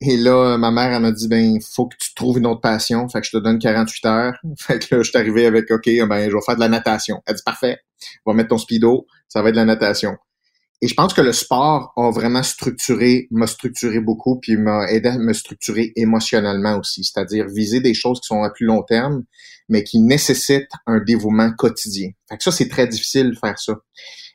Et 0.00 0.16
là, 0.16 0.56
ma 0.58 0.70
mère, 0.70 0.92
elle 0.92 1.02
m'a 1.02 1.10
dit, 1.10 1.26
ben, 1.26 1.58
faut 1.60 1.86
que 1.86 1.96
tu 1.98 2.14
trouves 2.14 2.38
une 2.38 2.46
autre 2.46 2.60
passion. 2.60 3.08
Fait 3.08 3.20
que 3.20 3.26
je 3.26 3.32
te 3.32 3.36
donne 3.38 3.58
48 3.58 4.06
heures. 4.06 4.34
Fait 4.58 4.78
que 4.78 4.94
là, 4.94 5.02
je 5.02 5.10
suis 5.10 5.18
arrivé 5.18 5.46
avec, 5.46 5.70
OK, 5.70 5.86
ben, 5.86 6.30
je 6.30 6.34
vais 6.34 6.42
faire 6.44 6.54
de 6.54 6.60
la 6.60 6.68
natation. 6.68 7.20
Elle 7.26 7.34
dit, 7.34 7.42
parfait. 7.44 7.78
Va 8.24 8.32
mettre 8.32 8.50
ton 8.50 8.58
speedo. 8.58 9.06
Ça 9.28 9.42
va 9.42 9.48
être 9.48 9.56
de 9.56 9.60
la 9.60 9.64
natation. 9.64 10.16
Et 10.80 10.86
je 10.86 10.94
pense 10.94 11.12
que 11.12 11.20
le 11.20 11.32
sport 11.32 11.92
a 11.96 12.10
vraiment 12.10 12.44
structuré, 12.44 13.26
m'a 13.32 13.48
structuré 13.48 13.98
beaucoup, 13.98 14.38
puis 14.38 14.56
m'a 14.56 14.88
aidé 14.90 15.08
à 15.08 15.18
me 15.18 15.32
structurer 15.32 15.92
émotionnellement 15.96 16.78
aussi. 16.78 17.02
C'est-à-dire 17.02 17.46
viser 17.48 17.80
des 17.80 17.94
choses 17.94 18.20
qui 18.20 18.28
sont 18.28 18.44
à 18.44 18.50
plus 18.50 18.66
long 18.66 18.82
terme, 18.82 19.24
mais 19.68 19.82
qui 19.82 19.98
nécessite 19.98 20.68
un 20.86 21.00
dévouement 21.00 21.52
quotidien. 21.52 22.10
Fait 22.28 22.36
que 22.36 22.44
ça, 22.44 22.52
c'est 22.52 22.68
très 22.68 22.86
difficile 22.86 23.30
de 23.30 23.36
faire 23.36 23.58
ça. 23.58 23.74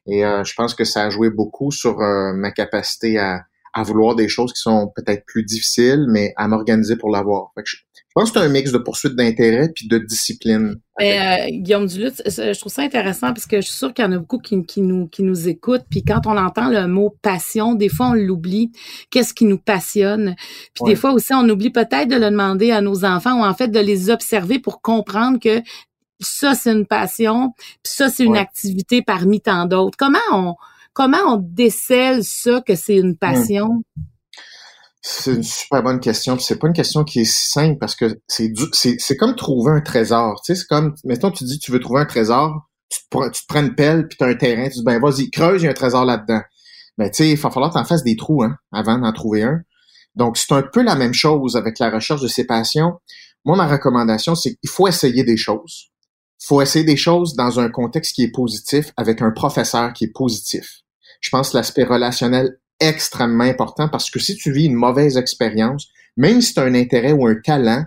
Et 0.05 0.25
euh, 0.25 0.43
je 0.43 0.53
pense 0.53 0.75
que 0.75 0.83
ça 0.83 1.03
a 1.05 1.09
joué 1.09 1.29
beaucoup 1.29 1.71
sur 1.71 2.01
euh, 2.01 2.33
ma 2.33 2.51
capacité 2.51 3.17
à, 3.17 3.45
à 3.73 3.83
vouloir 3.83 4.15
des 4.15 4.27
choses 4.27 4.53
qui 4.53 4.61
sont 4.61 4.91
peut-être 4.95 5.25
plus 5.25 5.43
difficiles, 5.43 6.05
mais 6.09 6.33
à 6.37 6.47
m'organiser 6.47 6.95
pour 6.95 7.09
l'avoir. 7.09 7.51
Je, 7.65 7.77
je 8.15 8.21
pense 8.21 8.31
que 8.31 8.39
c'est 8.39 8.45
un 8.45 8.49
mix 8.49 8.71
de 8.71 8.77
poursuite 8.77 9.15
d'intérêt 9.15 9.69
puis 9.73 9.87
de 9.87 9.97
discipline. 9.97 10.75
Mais, 10.99 11.19
euh, 11.19 11.47
Guillaume 11.49 11.87
Duluth, 11.87 12.21
je 12.27 12.59
trouve 12.59 12.71
ça 12.71 12.83
intéressant 12.83 13.33
parce 13.33 13.47
que 13.47 13.57
je 13.57 13.65
suis 13.65 13.75
sûre 13.75 13.91
qu'il 13.91 14.05
y 14.05 14.07
en 14.07 14.11
a 14.11 14.19
beaucoup 14.19 14.37
qui, 14.37 14.63
qui, 14.67 14.81
nous 14.81 15.07
qui 15.07 15.23
nous 15.23 15.47
écoutent. 15.47 15.85
Puis 15.89 16.03
quand 16.03 16.27
on 16.27 16.37
entend 16.37 16.69
le 16.69 16.85
mot 16.85 17.17
passion, 17.23 17.73
des 17.73 17.89
fois 17.89 18.09
on 18.09 18.13
l'oublie. 18.13 18.71
Qu'est-ce 19.09 19.33
qui 19.33 19.45
nous 19.45 19.57
passionne? 19.57 20.35
Puis 20.75 20.83
des 20.85 20.95
fois 20.95 21.13
aussi 21.13 21.33
on 21.33 21.49
oublie 21.49 21.71
peut-être 21.71 22.07
de 22.07 22.15
le 22.15 22.29
demander 22.29 22.69
à 22.69 22.81
nos 22.81 23.03
enfants 23.03 23.39
ou 23.39 23.43
en 23.43 23.55
fait 23.55 23.69
de 23.69 23.79
les 23.79 24.11
observer 24.11 24.59
pour 24.59 24.83
comprendre 24.83 25.39
que 25.39 25.63
ça 26.19 26.53
c'est 26.53 26.71
une 26.71 26.85
passion, 26.85 27.53
puis 27.57 27.93
ça 27.95 28.09
c'est 28.09 28.25
une 28.25 28.37
activité 28.37 29.01
parmi 29.01 29.41
tant 29.41 29.65
d'autres. 29.65 29.97
Comment 29.97 30.19
on 30.31 30.55
comment 30.93 31.17
on 31.27 31.37
décèle 31.37 32.23
ça 32.23 32.61
que 32.61 32.75
c'est 32.75 32.95
une 32.95 33.17
passion? 33.17 33.83
C'est 35.05 35.33
une 35.33 35.43
super 35.43 35.83
bonne 35.83 35.99
question. 35.99 36.39
C'est 36.39 36.57
pas 36.57 36.67
une 36.67 36.73
question 36.73 37.03
qui 37.03 37.21
est 37.21 37.31
simple 37.31 37.77
parce 37.77 37.93
que 37.95 38.21
c'est 38.27 38.53
c'est 38.71 38.95
c'est 38.99 39.17
comme 39.17 39.35
trouver 39.35 39.73
un 39.73 39.81
trésor. 39.81 40.41
Tu 40.45 40.53
sais, 40.53 40.61
c'est 40.61 40.67
comme 40.67 40.95
mettons 41.03 41.29
tu 41.29 41.43
dis 41.43 41.59
tu 41.59 41.71
veux 41.73 41.79
trouver 41.81 42.01
un 42.01 42.05
trésor, 42.05 42.69
tu 42.89 42.99
te, 43.09 43.29
tu 43.31 43.41
te 43.41 43.47
prends 43.47 43.61
une 43.61 43.75
pelle 43.75 44.07
puis 44.07 44.17
tu 44.17 44.23
as 44.23 44.27
un 44.27 44.35
terrain, 44.35 44.69
tu 44.69 44.77
dis 44.77 44.83
ben 44.83 45.01
vas-y 45.01 45.29
creuse, 45.29 45.61
il 45.61 45.65
y 45.65 45.67
a 45.67 45.71
un 45.71 45.73
trésor 45.73 46.05
là-dedans. 46.05 46.41
Ben 46.97 47.09
tu 47.09 47.17
sais, 47.17 47.29
il 47.31 47.35
va 47.35 47.49
falloir 47.49 47.71
que 47.71 47.75
tu 47.75 47.81
en 47.81 47.85
fasses 47.85 48.03
des 48.03 48.15
trous 48.15 48.43
hein, 48.43 48.55
avant 48.71 48.97
d'en 48.97 49.11
trouver 49.11 49.43
un. 49.43 49.61
Donc 50.15 50.37
c'est 50.37 50.53
un 50.53 50.61
peu 50.61 50.83
la 50.83 50.95
même 50.95 51.13
chose 51.13 51.57
avec 51.57 51.79
la 51.79 51.89
recherche 51.89 52.21
de 52.21 52.29
ses 52.29 52.45
passions. 52.45 52.93
Moi 53.43 53.57
ma 53.57 53.67
recommandation 53.67 54.35
c'est 54.35 54.55
qu'il 54.55 54.69
faut 54.69 54.87
essayer 54.87 55.25
des 55.25 55.37
choses. 55.37 55.89
Il 56.41 56.47
faut 56.47 56.61
essayer 56.61 56.85
des 56.85 56.97
choses 56.97 57.35
dans 57.35 57.59
un 57.59 57.69
contexte 57.69 58.15
qui 58.15 58.23
est 58.23 58.31
positif 58.31 58.93
avec 58.95 59.21
un 59.21 59.31
professeur 59.31 59.91
qui 59.91 60.05
est 60.05 60.13
positif. 60.13 60.82
Je 61.23 61.29
pense 61.29 61.53
l'aspect 61.53 61.85
relationnel 61.85 62.59
extrêmement 62.79 63.45
important 63.45 63.87
parce 63.87 64.11
que 64.11 64.19
si 64.19 64.35
tu 64.35 64.51
vis 64.51 64.65
une 64.65 64.75
mauvaise 64.75 65.17
expérience, 65.17 65.87
même 66.17 66.41
si 66.41 66.53
tu 66.53 66.59
as 66.59 66.63
un 66.63 66.75
intérêt 66.75 67.13
ou 67.13 67.25
un 67.25 67.35
talent, 67.35 67.85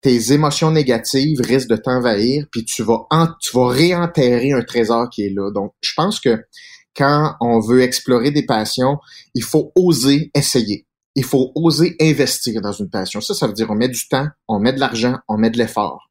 tes 0.00 0.32
émotions 0.32 0.70
négatives 0.70 1.40
risquent 1.40 1.70
de 1.70 1.76
t'envahir, 1.76 2.46
puis 2.52 2.64
tu 2.64 2.84
vas, 2.84 3.08
tu 3.40 3.56
vas 3.56 3.68
réenterrer 3.68 4.52
un 4.52 4.62
trésor 4.62 5.10
qui 5.10 5.26
est 5.26 5.34
là. 5.34 5.50
Donc, 5.50 5.72
je 5.80 5.92
pense 5.96 6.20
que 6.20 6.44
quand 6.96 7.34
on 7.40 7.58
veut 7.58 7.82
explorer 7.82 8.30
des 8.30 8.46
passions, 8.46 8.98
il 9.34 9.42
faut 9.42 9.72
oser 9.74 10.30
essayer. 10.34 10.86
Il 11.16 11.24
faut 11.24 11.50
oser 11.56 11.96
investir 12.00 12.60
dans 12.60 12.72
une 12.72 12.88
passion. 12.88 13.20
Ça, 13.20 13.34
ça 13.34 13.48
veut 13.48 13.52
dire 13.52 13.68
on 13.68 13.74
met 13.74 13.88
du 13.88 14.06
temps, 14.06 14.28
on 14.46 14.60
met 14.60 14.72
de 14.72 14.78
l'argent, 14.80 15.16
on 15.28 15.38
met 15.38 15.50
de 15.50 15.58
l'effort. 15.58 16.05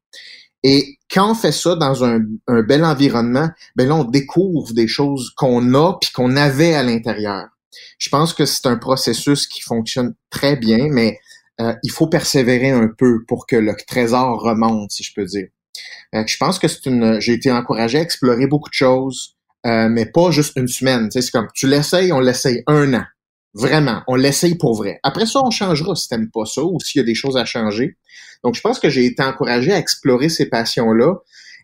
Et 0.67 0.97
quand 1.11 1.29
on 1.29 1.35
fait 1.35 1.51
ça 1.51 1.75
dans 1.75 2.03
un, 2.03 2.21
un 2.47 2.63
bel 2.63 2.83
environnement, 2.83 3.49
ben 3.75 3.87
là, 3.87 3.95
on 3.97 4.03
découvre 4.03 4.73
des 4.73 4.87
choses 4.87 5.29
qu'on 5.37 5.75
a 5.75 5.93
puis 6.01 6.09
qu'on 6.11 6.35
avait 6.35 6.73
à 6.73 6.81
l'intérieur. 6.81 7.45
Je 7.99 8.09
pense 8.09 8.33
que 8.33 8.47
c'est 8.47 8.65
un 8.65 8.75
processus 8.75 9.45
qui 9.45 9.61
fonctionne 9.61 10.15
très 10.31 10.55
bien, 10.55 10.87
mais 10.89 11.19
euh, 11.61 11.75
il 11.83 11.91
faut 11.91 12.07
persévérer 12.07 12.71
un 12.71 12.87
peu 12.87 13.23
pour 13.27 13.45
que 13.45 13.55
le 13.55 13.75
trésor 13.87 14.41
remonte, 14.41 14.89
si 14.89 15.03
je 15.03 15.13
peux 15.13 15.25
dire. 15.25 15.49
Euh, 16.15 16.23
je 16.25 16.37
pense 16.37 16.57
que 16.57 16.67
c'est 16.67 16.87
une. 16.87 17.19
J'ai 17.19 17.33
été 17.33 17.51
encouragé 17.51 17.99
à 17.99 18.01
explorer 18.01 18.47
beaucoup 18.47 18.69
de 18.69 18.73
choses, 18.73 19.35
euh, 19.67 19.87
mais 19.87 20.07
pas 20.07 20.31
juste 20.31 20.53
une 20.55 20.67
semaine. 20.67 21.11
c'est 21.11 21.29
comme 21.29 21.47
tu 21.53 21.67
l'essayes, 21.67 22.11
on 22.11 22.21
l'essaye 22.21 22.63
un 22.65 22.91
an. 22.95 23.03
Vraiment, 23.55 24.03
on 24.07 24.15
l'essaye 24.15 24.55
pour 24.55 24.75
vrai. 24.75 24.99
Après 25.01 25.25
ça, 25.25 25.39
on 25.41 25.49
changera 25.49 25.95
si 25.95 26.09
t'aimes 26.09 26.29
pas 26.29 26.45
ça 26.45 26.61
ou 26.61 26.77
s'il 26.81 26.99
y 26.99 27.01
a 27.01 27.05
des 27.05 27.15
choses 27.15 27.37
à 27.37 27.45
changer. 27.45 27.97
Donc, 28.43 28.55
je 28.55 28.61
pense 28.61 28.79
que 28.79 28.89
j'ai 28.89 29.05
été 29.05 29.23
encouragé 29.23 29.71
à 29.71 29.77
explorer 29.77 30.27
ces 30.27 30.47
passions-là. 30.47 31.15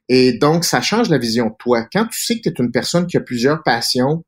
Et 0.07 0.31
donc, 0.37 0.63
ça 0.63 0.81
change 0.81 1.09
la 1.09 1.17
vision 1.17 1.47
de 1.47 1.55
toi. 1.59 1.85
Quand 1.91 2.05
tu 2.05 2.21
sais 2.21 2.37
que 2.37 2.43
tu 2.43 2.49
es 2.49 2.53
une 2.63 2.71
personne 2.71 3.07
qui 3.07 3.17
a 3.17 3.19
plusieurs 3.19 3.61
passions, 3.63 4.23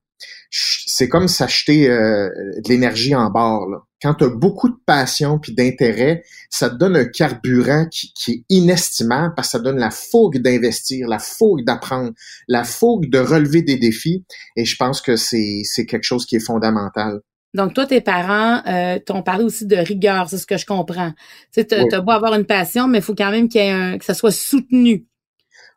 c'est 0.51 1.07
comme 1.07 1.29
s'acheter 1.29 1.89
euh, 1.89 2.29
de 2.63 2.69
l'énergie 2.69 3.15
en 3.15 3.29
barre. 3.29 3.67
Là. 3.67 3.77
Quand 4.01 4.15
tu 4.15 4.25
as 4.25 4.29
beaucoup 4.29 4.67
de 4.67 4.77
passion 4.85 5.39
puis 5.39 5.53
d'intérêt, 5.53 6.23
ça 6.49 6.69
te 6.69 6.75
donne 6.75 6.97
un 6.97 7.05
carburant 7.05 7.87
qui, 7.89 8.13
qui, 8.13 8.31
est 8.31 8.43
inestimable 8.49 9.33
parce 9.35 9.47
que 9.47 9.51
ça 9.53 9.59
donne 9.59 9.79
la 9.79 9.89
fougue 9.89 10.39
d'investir, 10.39 11.07
la 11.07 11.19
fougue 11.19 11.63
d'apprendre, 11.65 12.11
la 12.49 12.65
fougue 12.65 13.09
de 13.09 13.19
relever 13.19 13.61
des 13.61 13.77
défis. 13.77 14.25
Et 14.57 14.65
je 14.65 14.75
pense 14.75 15.01
que 15.01 15.15
c'est 15.15 15.63
quelque 15.87 16.03
chose 16.03 16.25
qui 16.25 16.35
est 16.35 16.45
fondamental. 16.45 17.21
Donc, 17.53 17.73
toi, 17.73 17.85
tes 17.85 18.01
parents 18.01 18.61
euh, 18.67 18.99
t'ont 18.99 19.21
parlé 19.21 19.43
aussi 19.43 19.65
de 19.65 19.75
rigueur, 19.75 20.27
c'est 20.29 20.39
ce 20.39 20.47
que 20.47 20.57
je 20.57 20.65
comprends. 20.65 21.11
Tu 21.53 21.61
sais, 21.61 21.65
t'as 21.65 22.01
beau 22.01 22.11
avoir 22.11 22.33
une 22.33 22.45
passion, 22.45 22.87
mais 22.87 22.97
il 22.99 23.03
faut 23.03 23.15
quand 23.15 23.31
même 23.31 23.47
qu'il 23.47 23.61
y 23.61 23.65
ait 23.65 23.71
un, 23.71 23.97
que 23.97 24.05
ça 24.05 24.13
soit 24.13 24.31
soutenu. 24.31 25.05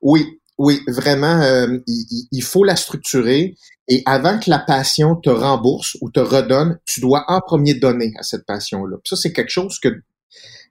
Oui, 0.00 0.40
oui, 0.58 0.80
vraiment, 0.88 1.42
euh, 1.42 1.78
il, 1.86 2.42
faut 2.42 2.64
la 2.64 2.76
structurer. 2.76 3.56
Et 3.88 4.02
avant 4.06 4.38
que 4.38 4.48
la 4.48 4.58
passion 4.58 5.16
te 5.16 5.28
rembourse 5.28 5.96
ou 6.00 6.10
te 6.10 6.20
redonne, 6.20 6.78
tu 6.86 7.00
dois 7.00 7.24
en 7.28 7.40
premier 7.40 7.74
donner 7.74 8.12
à 8.18 8.22
cette 8.22 8.46
passion-là. 8.46 8.96
Ça, 9.04 9.16
c'est 9.16 9.32
quelque 9.32 9.50
chose 9.50 9.78
que 9.78 9.88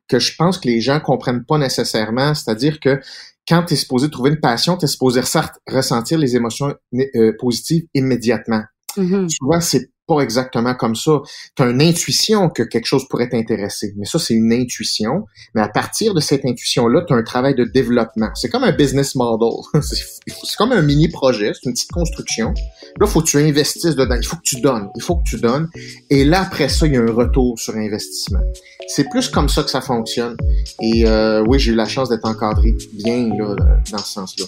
que 0.07 0.19
je 0.19 0.35
pense 0.35 0.59
que 0.59 0.67
les 0.67 0.81
gens 0.81 0.99
comprennent 0.99 1.45
pas 1.45 1.57
nécessairement. 1.57 2.35
C'est-à-dire 2.35 2.79
que 2.79 2.99
quand 3.47 3.63
tu 3.63 3.73
es 3.73 3.77
supposé 3.77 4.09
trouver 4.09 4.31
une 4.31 4.39
passion, 4.39 4.77
tu 4.77 4.85
es 4.85 4.87
supposé 4.87 5.21
ressentir 5.67 6.17
les 6.17 6.35
émotions 6.35 6.75
euh, 7.15 7.33
positives 7.39 7.85
immédiatement. 7.93 8.63
Mm-hmm. 8.97 9.29
Souvent, 9.29 9.61
c'est 9.61 9.89
pas 10.07 10.19
exactement 10.19 10.75
comme 10.75 10.95
ça. 10.95 11.21
Tu 11.55 11.63
as 11.63 11.69
une 11.69 11.81
intuition 11.81 12.49
que 12.49 12.63
quelque 12.63 12.85
chose 12.85 13.07
pourrait 13.09 13.29
t'intéresser, 13.29 13.93
mais 13.97 14.05
ça, 14.05 14.19
c'est 14.19 14.33
une 14.33 14.53
intuition. 14.53 15.25
Mais 15.53 15.61
à 15.61 15.67
partir 15.67 16.13
de 16.13 16.19
cette 16.19 16.45
intuition-là, 16.45 17.03
tu 17.07 17.13
as 17.13 17.17
un 17.17 17.23
travail 17.23 17.55
de 17.55 17.63
développement. 17.63 18.29
C'est 18.35 18.49
comme 18.49 18.63
un 18.63 18.71
business 18.71 19.15
model. 19.15 19.49
c'est 19.81 20.55
comme 20.57 20.71
un 20.71 20.81
mini-projet, 20.81 21.51
c'est 21.53 21.67
une 21.67 21.73
petite 21.73 21.91
construction. 21.91 22.53
Là, 22.99 23.07
faut 23.07 23.21
que 23.21 23.27
tu 23.27 23.37
investisses 23.37 23.95
dedans. 23.95 24.15
Il 24.19 24.25
faut 24.25 24.37
que 24.37 24.43
tu 24.43 24.61
donnes. 24.61 24.89
Il 24.95 25.01
faut 25.01 25.15
que 25.17 25.23
tu 25.23 25.37
donnes. 25.37 25.69
Et 26.09 26.23
là, 26.23 26.41
après 26.41 26.69
ça, 26.69 26.85
il 26.87 26.93
y 26.93 26.97
a 26.97 27.01
un 27.01 27.11
retour 27.11 27.59
sur 27.59 27.75
investissement. 27.75 28.41
C'est 28.87 29.09
plus 29.09 29.29
comme 29.29 29.49
ça 29.49 29.63
que 29.63 29.69
ça 29.69 29.81
fonctionne. 29.81 30.37
Et 30.81 31.07
euh, 31.07 31.43
oui, 31.47 31.59
j'ai 31.59 31.71
eu 31.71 31.75
la 31.75 31.87
chance 31.87 32.09
d'être 32.09 32.25
encadré 32.25 32.75
bien 32.93 33.29
là, 33.37 33.55
dans 33.91 33.97
ce 33.97 34.13
sens-là. 34.13 34.45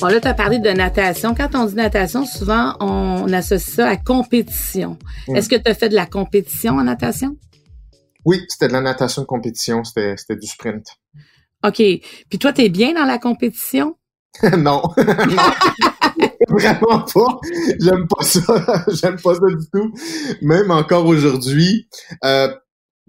Bon, 0.00 0.06
là, 0.06 0.20
tu 0.20 0.28
as 0.28 0.34
parlé 0.34 0.60
de 0.60 0.70
natation. 0.70 1.34
Quand 1.34 1.54
on 1.54 1.64
dit 1.64 1.74
natation, 1.74 2.24
souvent, 2.24 2.76
on 2.78 3.32
associe 3.32 3.74
ça 3.74 3.88
à 3.88 3.96
compétition. 3.96 4.96
Mm. 5.26 5.36
Est-ce 5.36 5.48
que 5.48 5.56
tu 5.56 5.68
as 5.68 5.74
fait 5.74 5.88
de 5.88 5.96
la 5.96 6.06
compétition 6.06 6.74
en 6.74 6.84
natation? 6.84 7.36
Oui, 8.24 8.40
c'était 8.48 8.68
de 8.68 8.74
la 8.74 8.80
natation 8.80 9.22
de 9.22 9.26
compétition. 9.26 9.82
C'était 9.82 10.14
du 10.36 10.46
sprint. 10.46 10.86
OK. 11.64 11.76
Puis 11.76 12.38
toi, 12.38 12.52
tu 12.52 12.62
es 12.62 12.68
bien 12.68 12.94
dans 12.94 13.06
la 13.06 13.18
compétition? 13.18 13.96
non. 14.58 14.82
Vraiment 16.48 17.00
pas. 17.00 17.40
J'aime 17.80 18.06
pas 18.06 18.22
ça. 18.22 18.84
J'aime 18.88 19.20
pas 19.20 19.34
ça 19.34 19.46
du 19.48 19.66
tout. 19.72 19.92
Même 20.42 20.70
encore 20.70 21.06
aujourd'hui, 21.06 21.88
euh, 22.24 22.48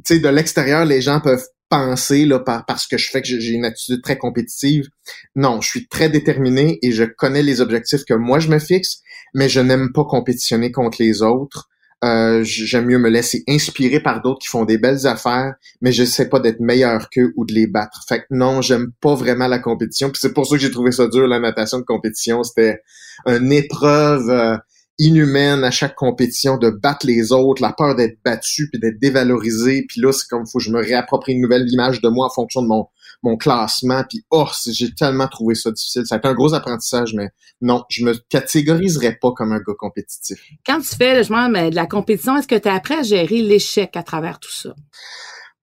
tu 0.05 0.15
sais, 0.15 0.19
de 0.19 0.29
l'extérieur, 0.29 0.86
les 0.86 1.01
gens 1.01 1.19
peuvent 1.19 1.46
penser 1.70 2.26
là 2.26 2.40
parce 2.40 2.88
que 2.88 2.98
je 2.98 3.10
fais 3.10 3.22
que 3.22 3.28
j'ai 3.28 3.52
une 3.52 3.66
attitude 3.66 4.02
très 4.02 4.18
compétitive. 4.18 4.88
Non, 5.36 5.62
je 5.62 5.70
suis 5.70 5.88
très 5.88 6.10
déterminé 6.10 6.80
et 6.82 6.92
je 6.92 7.04
connais 7.04 7.44
les 7.44 7.62
objectifs 7.62 8.04
que 8.06 8.14
moi 8.14 8.40
je 8.40 8.50
me 8.50 8.60
fixe, 8.60 9.02
mais 9.34 9.50
je 9.50 9.60
n'aime 9.60 9.92
pas 9.94 10.04
compétitionner 10.06 10.72
contre 10.72 11.02
les 11.02 11.22
autres. 11.22 11.70
Euh, 12.02 12.44
j'aime 12.44 12.86
mieux 12.86 12.98
me 12.98 13.10
laisser 13.10 13.44
inspirer 13.50 14.00
par 14.00 14.22
d'autres 14.22 14.40
qui 14.40 14.48
font 14.48 14.64
des 14.64 14.78
belles 14.78 15.06
affaires, 15.06 15.56
mais 15.82 15.92
je 15.92 16.06
sais 16.06 16.30
pas 16.30 16.40
d'être 16.40 16.62
meilleur 16.62 17.10
qu'eux 17.10 17.34
ou 17.36 17.46
de 17.46 17.54
les 17.54 17.68
battre. 17.68 18.06
Fait 18.08 18.20
que 18.22 18.26
non, 18.32 18.62
j'aime 18.62 18.92
pas 19.02 19.16
vraiment 19.16 19.48
la 19.48 19.60
compétition. 19.60 20.10
Puis 20.10 20.20
c'est 20.22 20.34
pour 20.34 20.48
ça 20.48 20.56
que 20.56 20.62
j'ai 20.62 20.72
trouvé 20.72 20.92
ça 20.92 21.08
dur 21.08 21.28
la 21.28 21.40
natation 21.40 21.78
de 21.78 21.84
compétition. 21.84 22.44
C'était 22.44 22.82
une 23.26 23.52
épreuve. 23.52 24.30
Euh, 24.30 24.58
inhumaine 25.00 25.63
à 25.63 25.72
chaque 25.72 25.96
compétition 25.96 26.58
de 26.58 26.70
battre 26.70 27.08
les 27.08 27.32
autres, 27.32 27.62
la 27.62 27.74
peur 27.74 27.96
d'être 27.96 28.20
battu 28.24 28.70
puis 28.70 28.79
d'être 28.79 29.00
dévalorisé, 29.00 29.86
puis 29.88 30.01
là 30.01 30.12
c'est 30.12 30.27
comme 30.27 30.46
faut 30.46 30.60
que 30.60 30.65
je 30.65 30.72
me 30.72 30.79
réapproprie 30.79 31.34
une 31.34 31.41
nouvelle 31.41 31.68
image 31.70 32.01
de 32.01 32.10
moi 32.10 32.27
en 32.27 32.29
fonction 32.29 32.62
de 32.62 32.68
mon 32.68 32.86
mon 33.24 33.36
classement, 33.36 34.03
puis 34.08 34.24
oh, 34.32 34.48
j'ai 34.65 34.94
tellement 34.94 35.27
trouvé 35.27 35.56
ça 35.56 35.72
difficile. 35.72 36.06
Ça 36.06 36.15
a 36.15 36.18
été 36.20 36.27
un 36.27 36.34
gros 36.34 36.53
apprentissage, 36.53 37.13
mais 37.13 37.29
non, 37.62 37.84
je 37.89 38.06
me 38.06 38.13
catégoriserais 38.29 39.18
pas 39.22 39.32
comme 39.34 39.51
un 39.51 39.60
gars 39.60 39.74
compétitif. 39.77 40.39
Quand 40.65 40.79
tu 40.79 40.96
fais 40.96 41.18
justement 41.18 41.50
de 41.50 41.75
la 41.75 41.86
compétition, 41.86 42.38
est-ce 42.38 42.48
que 42.48 42.56
tu 42.56 42.70
as 42.70 42.75
appris 42.75 42.94
à 42.94 43.03
gérer 43.03 43.41
l'échec 43.41 43.98
à 43.98 44.03
travers 44.03 44.39
tout 44.39 44.51
ça? 44.51 44.74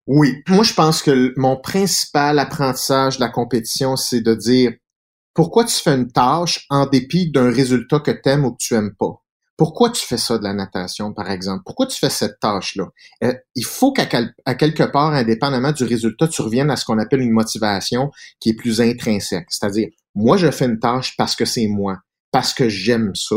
Oui, 0.06 0.34
moi 0.48 0.62
je 0.62 0.74
pense 0.74 1.02
que 1.02 1.32
mon 1.36 1.56
principal 1.56 2.38
apprentissage 2.38 3.16
de 3.16 3.22
la 3.22 3.28
compétition, 3.28 3.96
c'est 3.96 4.20
de 4.20 4.34
dire 4.34 4.72
pourquoi 5.34 5.64
tu 5.64 5.74
fais 5.74 5.94
une 5.94 6.10
tâche 6.10 6.64
en 6.70 6.86
dépit 6.86 7.30
d'un 7.30 7.50
résultat 7.50 8.00
que 8.00 8.10
tu 8.10 8.28
aimes 8.28 8.44
ou 8.44 8.52
que 8.52 8.58
tu 8.58 8.74
aimes 8.74 8.94
pas? 8.98 9.22
Pourquoi 9.56 9.90
tu 9.90 10.04
fais 10.04 10.18
ça 10.18 10.36
de 10.36 10.44
la 10.44 10.52
natation, 10.52 11.12
par 11.12 11.30
exemple? 11.30 11.62
Pourquoi 11.64 11.86
tu 11.86 11.98
fais 11.98 12.10
cette 12.10 12.38
tâche-là? 12.40 12.88
Euh, 13.24 13.32
il 13.54 13.64
faut 13.64 13.92
qu'à 13.92 14.06
quelque 14.06 14.82
part, 14.84 15.14
indépendamment 15.14 15.72
du 15.72 15.84
résultat, 15.84 16.28
tu 16.28 16.42
reviennes 16.42 16.70
à 16.70 16.76
ce 16.76 16.84
qu'on 16.84 16.98
appelle 16.98 17.22
une 17.22 17.32
motivation 17.32 18.10
qui 18.38 18.50
est 18.50 18.54
plus 18.54 18.80
intrinsèque. 18.80 19.46
C'est-à-dire, 19.48 19.88
moi, 20.14 20.36
je 20.36 20.50
fais 20.50 20.66
une 20.66 20.78
tâche 20.78 21.16
parce 21.16 21.34
que 21.36 21.46
c'est 21.46 21.68
moi, 21.68 21.98
parce 22.32 22.52
que 22.52 22.68
j'aime 22.68 23.12
ça. 23.14 23.36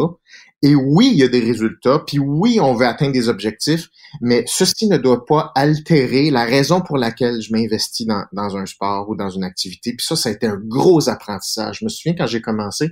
Et 0.61 0.75
oui, 0.75 1.09
il 1.13 1.17
y 1.17 1.23
a 1.23 1.29
des 1.29 1.39
résultats, 1.39 2.03
puis 2.05 2.19
oui, 2.19 2.59
on 2.59 2.73
veut 2.73 2.85
atteindre 2.85 3.13
des 3.13 3.29
objectifs, 3.29 3.87
mais 4.19 4.43
ceci 4.45 4.89
ne 4.89 4.97
doit 4.97 5.25
pas 5.25 5.53
altérer 5.55 6.31
la 6.31 6.43
raison 6.43 6.81
pour 6.81 6.97
laquelle 6.97 7.41
je 7.41 7.53
m'investis 7.53 8.05
dans, 8.05 8.25
dans 8.33 8.57
un 8.57 8.65
sport 8.65 9.07
ou 9.07 9.15
dans 9.15 9.29
une 9.29 9.45
activité. 9.45 9.93
Puis 9.93 10.05
ça, 10.05 10.17
ça 10.17 10.27
a 10.27 10.31
été 10.33 10.47
un 10.47 10.59
gros 10.61 11.07
apprentissage. 11.07 11.77
Je 11.79 11.85
me 11.85 11.89
souviens 11.89 12.13
quand 12.17 12.27
j'ai 12.27 12.41
commencé, 12.41 12.89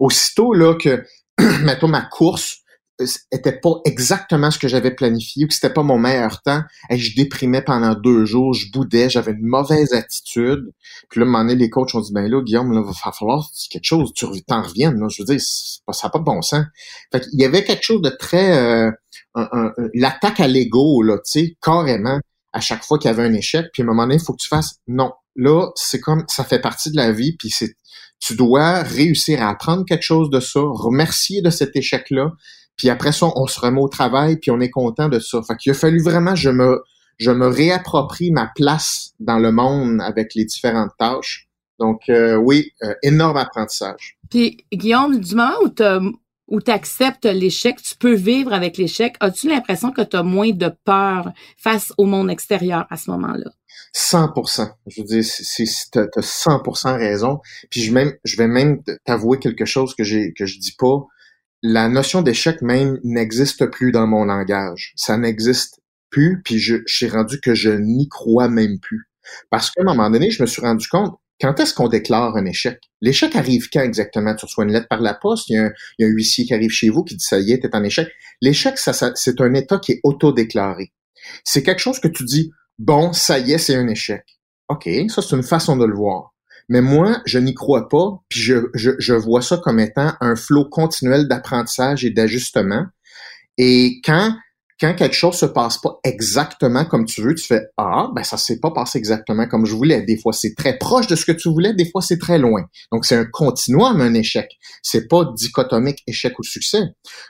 aussitôt 0.00 0.54
là 0.54 0.76
que 0.76 1.04
mettons, 1.62 1.88
ma 1.88 2.02
course 2.02 2.58
euh, 3.00 3.06
était 3.32 3.58
pas 3.58 3.80
exactement 3.84 4.52
ce 4.52 4.58
que 4.58 4.68
j'avais 4.68 4.94
planifié 4.94 5.44
ou 5.44 5.48
que 5.48 5.54
c'était 5.54 5.72
pas 5.72 5.82
mon 5.82 5.98
meilleur 5.98 6.42
temps, 6.42 6.62
et 6.90 6.96
je 6.96 7.16
déprimais 7.16 7.62
pendant 7.62 7.94
deux 7.94 8.24
jours, 8.24 8.54
je 8.54 8.70
boudais, 8.70 9.10
j'avais 9.10 9.32
une 9.32 9.46
mauvaise 9.46 9.92
attitude. 9.92 10.70
Puis 11.08 11.18
là, 11.18 11.26
un 11.26 11.28
moment 11.28 11.44
donné, 11.44 11.56
les 11.56 11.70
coachs 11.70 11.92
ont 11.94 12.00
dit, 12.00 12.12
ben 12.12 12.28
là, 12.30 12.40
Guillaume, 12.40 12.72
là, 12.72 12.82
va 12.82 13.12
falloir 13.12 13.50
quelque 13.68 13.84
chose, 13.84 14.12
tu 14.14 14.26
t'en 14.46 14.62
reviennes. 14.62 15.00
Là. 15.00 15.08
Je 15.08 15.22
veux 15.22 15.26
dire, 15.26 15.40
ça 15.40 16.06
n'a 16.06 16.10
pas 16.10 16.20
de 16.20 16.24
bon 16.24 16.40
sens. 16.40 16.64
Fait 17.10 17.20
qu'il 17.20 17.40
y 17.40 17.44
avait 17.44 17.64
quelque 17.64 17.84
chose 17.84 18.02
de 18.02 18.10
très... 18.10 18.56
Euh, 18.56 18.90
l'attaque 19.94 20.38
à 20.38 20.46
l'ego, 20.46 21.02
là, 21.02 21.16
tu 21.16 21.40
sais, 21.40 21.56
carrément, 21.60 22.20
à 22.52 22.60
chaque 22.60 22.84
fois 22.84 22.98
qu'il 22.98 23.10
y 23.10 23.12
avait 23.12 23.24
un 23.24 23.34
échec. 23.34 23.66
Puis 23.72 23.82
à 23.82 23.84
un 23.84 23.88
moment 23.88 24.04
donné, 24.04 24.14
il 24.14 24.20
faut 24.20 24.32
que 24.32 24.40
tu 24.40 24.48
fasses, 24.48 24.76
non, 24.86 25.12
là, 25.34 25.70
c'est 25.74 26.00
comme, 26.00 26.24
ça 26.28 26.44
fait 26.44 26.60
partie 26.60 26.92
de 26.92 26.96
la 26.96 27.10
vie, 27.10 27.36
puis 27.36 27.50
c'est 27.50 27.74
tu 28.24 28.36
dois 28.36 28.82
réussir 28.82 29.42
à 29.42 29.50
apprendre 29.50 29.84
quelque 29.84 30.02
chose 30.02 30.30
de 30.30 30.40
ça, 30.40 30.60
remercier 30.62 31.42
de 31.42 31.50
cet 31.50 31.76
échec-là, 31.76 32.32
puis 32.76 32.88
après 32.88 33.12
ça, 33.12 33.26
on 33.36 33.46
se 33.46 33.60
remet 33.60 33.80
au 33.80 33.88
travail, 33.88 34.38
puis 34.38 34.50
on 34.50 34.60
est 34.60 34.70
content 34.70 35.08
de 35.08 35.18
ça. 35.18 35.40
Fait 35.46 35.56
qu'il 35.56 35.72
a 35.72 35.74
fallu 35.74 36.02
vraiment, 36.02 36.34
je 36.34 36.50
me, 36.50 36.82
je 37.18 37.30
me 37.30 37.46
réapproprie 37.46 38.30
ma 38.30 38.50
place 38.56 39.12
dans 39.20 39.38
le 39.38 39.52
monde 39.52 40.00
avec 40.00 40.34
les 40.34 40.44
différentes 40.46 40.92
tâches. 40.98 41.48
Donc 41.78 42.02
euh, 42.08 42.36
oui, 42.36 42.70
euh, 42.82 42.94
énorme 43.02 43.36
apprentissage. 43.36 44.16
Puis 44.30 44.64
Guillaume, 44.72 45.20
du 45.20 45.34
moment 45.34 45.56
où 45.62 45.68
tu 45.68 45.82
où 46.46 46.60
tu 46.60 46.70
acceptes 46.70 47.24
l'échec, 47.24 47.80
tu 47.82 47.96
peux 47.96 48.14
vivre 48.14 48.52
avec 48.52 48.76
l'échec, 48.76 49.16
as-tu 49.20 49.48
l'impression 49.48 49.92
que 49.92 50.02
tu 50.02 50.16
as 50.16 50.22
moins 50.22 50.50
de 50.50 50.70
peur 50.84 51.32
face 51.56 51.92
au 51.96 52.04
monde 52.04 52.30
extérieur 52.30 52.86
à 52.90 52.96
ce 52.96 53.10
moment-là? 53.12 53.50
100%. 53.94 54.70
Je 54.86 55.00
veux 55.00 55.06
dire, 55.06 55.24
c'est, 55.24 55.64
t'as, 55.92 56.02
as 56.16 56.20
100% 56.20 56.96
raison. 56.96 57.40
Puis 57.70 57.82
je, 57.82 57.92
même, 57.92 58.14
je 58.24 58.36
vais 58.36 58.48
même 58.48 58.82
t'avouer 59.04 59.38
quelque 59.38 59.64
chose 59.64 59.94
que 59.94 60.04
j'ai 60.04 60.32
que 60.32 60.46
je 60.46 60.58
dis 60.58 60.74
pas. 60.78 61.06
La 61.62 61.88
notion 61.88 62.22
d'échec 62.22 62.60
même 62.62 62.98
n'existe 63.04 63.66
plus 63.66 63.92
dans 63.92 64.06
mon 64.06 64.24
langage. 64.24 64.92
Ça 64.96 65.16
n'existe 65.16 65.80
plus. 66.10 66.42
Puis 66.44 66.58
je, 66.58 66.76
je 66.86 66.94
suis 66.94 67.08
rendu 67.08 67.40
que 67.40 67.54
je 67.54 67.70
n'y 67.70 68.08
crois 68.08 68.48
même 68.48 68.78
plus. 68.80 69.08
Parce 69.50 69.70
qu'à 69.70 69.82
un 69.82 69.84
moment 69.84 70.10
donné, 70.10 70.30
je 70.30 70.42
me 70.42 70.46
suis 70.46 70.60
rendu 70.60 70.86
compte, 70.88 71.14
quand 71.40 71.58
est-ce 71.58 71.74
qu'on 71.74 71.88
déclare 71.88 72.36
un 72.36 72.44
échec? 72.46 72.80
L'échec 73.00 73.34
arrive 73.34 73.68
quand 73.72 73.80
exactement? 73.80 74.34
Tu 74.34 74.44
reçois 74.44 74.64
une 74.64 74.72
lettre 74.72 74.88
par 74.88 75.00
la 75.00 75.14
poste, 75.14 75.48
il 75.48 75.54
y, 75.54 75.58
a 75.58 75.64
un, 75.64 75.72
huissier 76.06 76.44
qui 76.44 76.54
arrive 76.54 76.70
chez 76.70 76.88
vous 76.88 77.02
qui 77.02 77.16
dit 77.16 77.24
ça 77.24 77.38
y 77.38 77.52
est, 77.52 77.60
t'es 77.60 77.74
en 77.74 77.82
échec. 77.82 78.08
L'échec, 78.40 78.78
ça, 78.78 78.92
c'est 79.14 79.40
un 79.40 79.54
état 79.54 79.78
qui 79.78 79.92
est 79.92 80.00
auto-déclaré. 80.04 80.92
C'est 81.44 81.62
quelque 81.62 81.80
chose 81.80 81.98
que 81.98 82.08
tu 82.08 82.24
dis, 82.24 82.52
bon, 82.78 83.12
ça 83.12 83.38
y 83.38 83.52
est, 83.52 83.58
c'est 83.58 83.74
un 83.74 83.88
échec. 83.88 84.24
OK, 84.68 84.88
ça 85.08 85.22
c'est 85.22 85.36
une 85.36 85.42
façon 85.42 85.76
de 85.76 85.84
le 85.84 85.94
voir. 85.94 86.34
Mais 86.68 86.80
moi, 86.80 87.20
je 87.26 87.38
n'y 87.38 87.54
crois 87.54 87.88
pas, 87.88 88.22
puis 88.28 88.40
je, 88.40 88.56
je, 88.74 89.12
vois 89.12 89.42
ça 89.42 89.58
comme 89.58 89.80
étant 89.80 90.14
un 90.20 90.34
flot 90.34 90.66
continuel 90.70 91.28
d'apprentissage 91.28 92.04
et 92.04 92.10
d'ajustement. 92.10 92.86
Et 93.58 94.00
quand 94.04 94.34
quand 94.80 94.94
quelque 94.94 95.14
chose 95.14 95.36
se 95.36 95.46
passe 95.46 95.78
pas 95.78 96.00
exactement 96.02 96.84
comme 96.84 97.04
tu 97.04 97.22
veux, 97.22 97.34
tu 97.34 97.46
fais 97.46 97.62
ah 97.76 98.10
ben 98.14 98.24
ça 98.24 98.36
s'est 98.36 98.58
pas 98.58 98.72
passé 98.72 98.98
exactement 98.98 99.46
comme 99.46 99.66
je 99.66 99.74
voulais. 99.74 100.02
Des 100.02 100.18
fois 100.18 100.32
c'est 100.32 100.54
très 100.54 100.78
proche 100.78 101.06
de 101.06 101.14
ce 101.14 101.24
que 101.24 101.32
tu 101.32 101.48
voulais, 101.48 101.74
des 101.74 101.88
fois 101.88 102.02
c'est 102.02 102.18
très 102.18 102.38
loin. 102.38 102.64
Donc 102.90 103.06
c'est 103.06 103.14
un 103.14 103.24
continuum 103.24 104.00
un 104.00 104.14
échec. 104.14 104.50
C'est 104.82 105.06
pas 105.06 105.30
dichotomique 105.36 106.02
échec 106.08 106.36
ou 106.38 106.42
succès. 106.42 106.82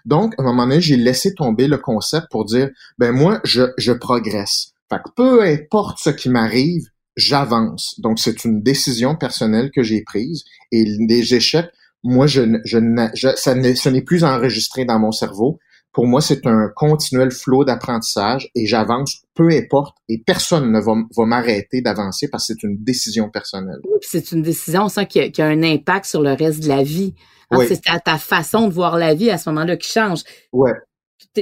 Donc 0.06 0.34
à 0.38 0.42
un 0.42 0.46
moment 0.46 0.66
donné 0.66 0.80
j'ai 0.80 0.96
laissé 0.96 1.34
tomber 1.34 1.68
le 1.68 1.76
concept 1.76 2.28
pour 2.30 2.46
dire 2.46 2.70
ben 2.98 3.12
moi 3.12 3.40
je 3.44 3.64
je 3.76 3.92
progresse. 3.92 4.73
Fait 4.96 5.02
que 5.02 5.14
peu 5.14 5.42
importe 5.42 5.98
ce 6.00 6.10
qui 6.10 6.28
m'arrive, 6.28 6.84
j'avance. 7.16 7.98
Donc, 8.00 8.18
c'est 8.18 8.44
une 8.44 8.62
décision 8.62 9.16
personnelle 9.16 9.70
que 9.74 9.82
j'ai 9.82 10.02
prise. 10.02 10.44
Et 10.72 10.84
les 10.84 11.34
échecs, 11.34 11.70
moi, 12.02 12.26
je, 12.26 12.42
je, 12.64 12.78
je 13.14 13.28
ça 13.36 13.54
ne, 13.54 13.74
ce 13.74 13.88
n'est 13.88 14.02
plus 14.02 14.24
enregistré 14.24 14.84
dans 14.84 14.98
mon 14.98 15.12
cerveau. 15.12 15.58
Pour 15.92 16.08
moi, 16.08 16.20
c'est 16.20 16.44
un 16.46 16.68
continuel 16.74 17.30
flot 17.30 17.64
d'apprentissage 17.64 18.50
et 18.56 18.66
j'avance 18.66 19.22
peu 19.32 19.48
importe 19.50 19.96
et 20.08 20.20
personne 20.26 20.72
ne 20.72 20.80
va, 20.80 20.94
va 21.16 21.24
m'arrêter 21.24 21.82
d'avancer 21.82 22.26
parce 22.28 22.48
que 22.48 22.54
c'est 22.54 22.66
une 22.66 22.82
décision 22.82 23.30
personnelle. 23.30 23.78
Oui, 23.84 23.98
c'est 24.02 24.32
une 24.32 24.42
décision 24.42 24.88
ça, 24.88 25.04
qui, 25.04 25.20
a, 25.20 25.28
qui, 25.28 25.40
a, 25.40 25.46
un 25.46 25.62
impact 25.62 26.06
sur 26.06 26.20
le 26.20 26.32
reste 26.32 26.64
de 26.64 26.68
la 26.68 26.82
vie. 26.82 27.14
Oui. 27.52 27.66
C'est 27.68 27.80
ta, 27.80 28.00
ta, 28.00 28.18
façon 28.18 28.66
de 28.66 28.72
voir 28.72 28.98
la 28.98 29.14
vie 29.14 29.30
à 29.30 29.38
ce 29.38 29.48
moment-là 29.50 29.76
qui 29.76 29.88
change. 29.88 30.24
Ouais 30.52 30.72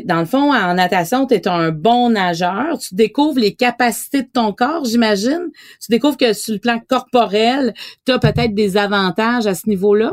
dans 0.05 0.21
le 0.21 0.27
fond, 0.27 0.53
en 0.53 0.75
natation, 0.75 1.27
tu 1.27 1.35
es 1.35 1.49
un 1.49 1.71
bon 1.71 2.11
nageur. 2.11 2.79
Tu 2.79 2.95
découvres 2.95 3.39
les 3.39 3.55
capacités 3.55 4.23
de 4.23 4.29
ton 4.33 4.53
corps, 4.53 4.85
j'imagine. 4.85 5.51
Tu 5.81 5.91
découvres 5.91 6.17
que 6.17 6.33
sur 6.33 6.55
le 6.55 6.61
plan 6.61 6.81
corporel, 6.89 7.75
tu 8.05 8.12
as 8.12 8.19
peut-être 8.19 8.55
des 8.55 8.77
avantages 8.77 9.47
à 9.47 9.55
ce 9.55 9.69
niveau-là. 9.69 10.12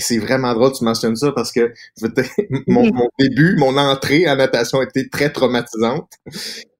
C'est 0.00 0.18
vraiment 0.18 0.54
drôle 0.54 0.72
que 0.72 0.78
tu 0.78 0.84
mentionnes 0.84 1.16
ça 1.16 1.32
parce 1.32 1.52
que 1.52 1.72
mon, 2.66 2.90
début, 3.18 3.56
mon 3.56 3.76
entrée 3.76 4.28
en 4.28 4.36
natation 4.36 4.80
a 4.80 4.84
été 4.84 5.08
très 5.08 5.30
traumatisante. 5.30 6.10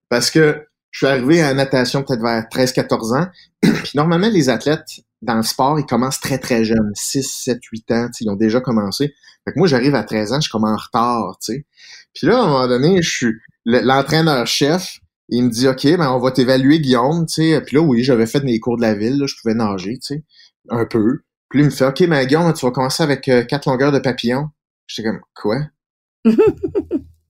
Parce 0.09 0.31
que 0.31 0.65
je 0.89 1.05
suis 1.05 1.07
arrivé 1.07 1.41
à 1.41 1.53
natation 1.53 2.03
peut-être 2.03 2.21
vers 2.21 2.43
13-14 2.51 3.17
ans. 3.17 3.27
Normalement, 3.95 4.29
les 4.29 4.49
athlètes 4.49 5.01
dans 5.21 5.35
le 5.35 5.43
sport, 5.43 5.79
ils 5.79 5.85
commencent 5.85 6.19
très, 6.19 6.37
très 6.37 6.65
jeunes. 6.65 6.91
6, 6.95 7.23
7, 7.23 7.59
8 7.71 7.91
ans, 7.91 8.09
ils 8.19 8.29
ont 8.29 8.35
déjà 8.35 8.59
commencé. 8.59 9.13
Fait 9.45 9.53
que 9.53 9.59
moi, 9.59 9.67
j'arrive 9.67 9.95
à 9.95 10.03
13 10.03 10.33
ans, 10.33 10.35
je 10.35 10.41
suis 10.41 10.51
comme 10.51 10.65
en 10.65 10.75
retard, 10.75 11.37
tu 11.41 11.53
sais. 11.53 11.65
Puis 12.13 12.27
là, 12.27 12.39
à 12.39 12.41
un 12.43 12.47
moment 12.47 12.67
donné, 12.67 13.01
je 13.01 13.09
suis 13.09 13.33
l'entraîneur-chef. 13.65 14.99
Il 15.29 15.45
me 15.45 15.49
dit, 15.49 15.67
OK, 15.67 15.83
ben 15.83 16.11
on 16.11 16.19
va 16.19 16.31
t'évaluer, 16.31 16.79
Guillaume, 16.79 17.25
tu 17.25 17.33
sais. 17.33 17.61
Puis 17.61 17.77
là, 17.77 17.81
oui, 17.81 18.03
j'avais 18.03 18.27
fait 18.27 18.41
des 18.41 18.59
cours 18.59 18.77
de 18.77 18.81
la 18.81 18.93
ville, 18.93 19.17
là, 19.17 19.25
je 19.27 19.35
pouvais 19.41 19.53
nager, 19.53 19.97
tu 19.97 20.15
sais, 20.15 20.23
un 20.69 20.85
peu. 20.85 21.21
Puis 21.49 21.59
il 21.59 21.65
me 21.65 21.69
fait, 21.69 21.85
OK, 21.85 22.07
ben 22.07 22.25
Guillaume, 22.25 22.53
tu 22.53 22.65
vas 22.65 22.71
commencer 22.71 23.03
avec 23.03 23.27
euh, 23.29 23.43
quatre 23.43 23.69
longueurs 23.69 23.91
de 23.91 23.99
papillon. 23.99 24.49
J'étais 24.87 25.09
comme, 25.09 25.21
quoi? 25.33 25.57
ben, 26.25 26.35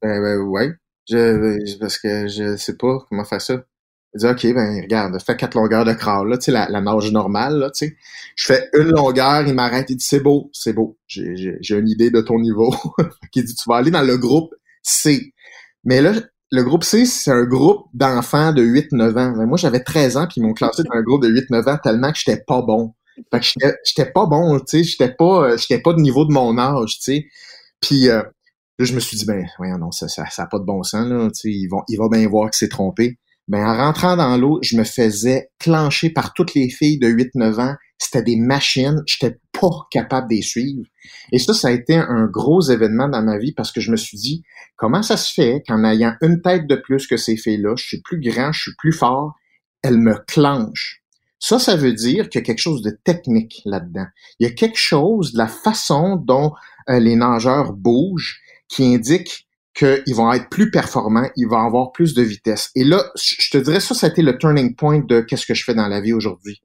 ben, 0.01 0.37
ouais. 0.39 0.73
Je, 1.09 1.77
parce 1.79 1.97
que 1.97 2.27
je 2.27 2.55
sais 2.57 2.77
pas 2.77 2.99
comment 3.09 3.25
faire 3.25 3.41
ça. 3.41 3.63
Il 4.13 4.19
dit, 4.19 4.25
OK, 4.25 4.53
ben, 4.53 4.81
regarde, 4.81 5.17
fais 5.25 5.37
quatre 5.37 5.55
longueurs 5.55 5.85
de 5.85 5.93
crawl, 5.93 6.29
là, 6.29 6.37
tu 6.37 6.45
sais, 6.45 6.51
la, 6.51 6.67
la, 6.69 6.81
nage 6.81 7.11
normale, 7.11 7.59
là, 7.59 7.69
tu 7.71 7.87
sais. 7.87 7.95
Je 8.35 8.45
fais 8.45 8.69
une 8.73 8.91
longueur, 8.91 9.47
il 9.47 9.53
m'arrête, 9.53 9.89
il 9.89 9.95
dit, 9.95 10.05
c'est 10.05 10.19
beau, 10.19 10.49
c'est 10.53 10.73
beau. 10.73 10.97
J'ai 11.07 11.77
une 11.77 11.87
idée 11.87 12.09
de 12.11 12.21
ton 12.21 12.39
niveau. 12.39 12.73
il 13.35 13.43
dit, 13.45 13.55
tu 13.55 13.63
vas 13.67 13.77
aller 13.77 13.91
dans 13.91 14.01
le 14.01 14.17
groupe 14.17 14.53
C. 14.83 15.33
Mais 15.85 16.01
là, 16.01 16.13
le 16.51 16.63
groupe 16.63 16.83
C, 16.83 17.05
c'est 17.05 17.31
un 17.31 17.45
groupe 17.45 17.87
d'enfants 17.93 18.51
de 18.51 18.61
8-9 18.61 19.17
ans. 19.17 19.33
Mais 19.37 19.45
moi, 19.45 19.57
j'avais 19.57 19.81
13 19.81 20.17
ans, 20.17 20.27
puis 20.27 20.41
ils 20.41 20.43
m'ont 20.43 20.53
classé 20.53 20.83
dans 20.83 20.93
un 20.93 21.01
groupe 21.01 21.23
de 21.23 21.29
8-9 21.29 21.69
ans 21.69 21.77
tellement 21.81 22.11
que 22.11 22.17
j'étais 22.17 22.43
pas 22.45 22.61
bon. 22.61 22.93
Fait 23.31 23.39
que 23.39 23.77
j'étais 23.85 24.11
pas 24.11 24.25
bon, 24.25 24.59
tu 24.59 24.65
sais, 24.67 24.83
j'étais 24.83 25.13
pas, 25.13 25.55
j'étais 25.57 25.79
pas 25.79 25.93
de 25.93 25.99
niveau 25.99 26.25
de 26.25 26.33
mon 26.33 26.57
âge, 26.57 26.97
tu 26.97 27.03
sais. 27.03 27.25
Puis 27.79 28.09
euh, 28.09 28.21
là, 28.79 28.85
je 28.85 28.93
me 28.93 28.99
suis 28.99 29.17
dit, 29.17 29.25
ben, 29.25 29.45
voyons, 29.57 29.77
non, 29.77 29.91
ça, 29.91 30.07
ça, 30.07 30.25
ça 30.29 30.43
a 30.43 30.47
pas 30.47 30.59
de 30.59 30.65
bon 30.65 30.83
sens, 30.83 31.07
là, 31.07 31.27
tu 31.27 31.31
sais, 31.33 31.49
ils 31.49 31.67
vont, 31.67 31.83
ils 31.87 31.97
vont 31.97 32.07
bien 32.07 32.27
voir 32.27 32.49
que 32.49 32.55
c'est 32.57 32.69
trompé. 32.69 33.17
Ben, 33.51 33.67
en 33.67 33.75
rentrant 33.75 34.15
dans 34.15 34.37
l'eau, 34.37 34.59
je 34.61 34.77
me 34.77 34.85
faisais 34.85 35.49
clencher 35.59 36.09
par 36.09 36.31
toutes 36.31 36.53
les 36.53 36.69
filles 36.69 36.99
de 36.99 37.09
8-9 37.09 37.59
ans. 37.59 37.75
C'était 37.97 38.23
des 38.23 38.37
machines. 38.37 39.03
J'étais 39.05 39.41
pas 39.51 39.87
capable 39.91 40.29
de 40.29 40.35
les 40.35 40.41
suivre. 40.41 40.85
Et 41.33 41.37
ça, 41.37 41.53
ça 41.53 41.67
a 41.67 41.71
été 41.71 41.95
un 41.95 42.27
gros 42.27 42.61
événement 42.61 43.09
dans 43.09 43.21
ma 43.21 43.37
vie 43.37 43.51
parce 43.51 43.73
que 43.73 43.81
je 43.81 43.91
me 43.91 43.97
suis 43.97 44.17
dit, 44.17 44.41
comment 44.77 45.03
ça 45.03 45.17
se 45.17 45.33
fait 45.33 45.63
qu'en 45.67 45.83
ayant 45.83 46.15
une 46.21 46.41
tête 46.41 46.65
de 46.65 46.77
plus 46.77 47.07
que 47.07 47.17
ces 47.17 47.35
filles-là, 47.35 47.75
je 47.77 47.83
suis 47.83 48.01
plus 48.01 48.21
grand, 48.21 48.53
je 48.53 48.61
suis 48.61 48.75
plus 48.77 48.93
fort, 48.93 49.33
elles 49.83 49.99
me 49.99 50.15
clenchent. 50.27 51.03
Ça, 51.37 51.59
ça 51.59 51.75
veut 51.75 51.91
dire 51.91 52.29
qu'il 52.29 52.39
y 52.39 52.43
a 52.43 52.45
quelque 52.45 52.61
chose 52.61 52.81
de 52.81 52.97
technique 53.03 53.63
là-dedans. 53.65 54.07
Il 54.39 54.47
y 54.47 54.49
a 54.49 54.53
quelque 54.53 54.79
chose 54.79 55.33
de 55.33 55.39
la 55.39 55.47
façon 55.47 56.15
dont 56.15 56.53
euh, 56.89 56.99
les 56.99 57.17
nageurs 57.17 57.73
bougent 57.73 58.39
qui 58.69 58.85
indique 58.95 59.45
qu'ils 59.73 60.15
vont 60.15 60.31
être 60.33 60.49
plus 60.49 60.69
performants, 60.69 61.29
ils 61.35 61.47
vont 61.47 61.65
avoir 61.65 61.91
plus 61.91 62.13
de 62.13 62.21
vitesse. 62.21 62.71
Et 62.75 62.83
là, 62.83 63.03
je 63.15 63.49
te 63.49 63.57
dirais 63.57 63.79
ça, 63.79 63.95
ça 63.95 64.07
a 64.07 64.09
été 64.09 64.21
le 64.21 64.37
turning 64.37 64.75
point 64.75 64.99
de 64.99 65.21
qu'est-ce 65.21 65.45
que 65.45 65.53
je 65.53 65.63
fais 65.63 65.73
dans 65.73 65.87
la 65.87 66.01
vie 66.01 66.13
aujourd'hui. 66.13 66.61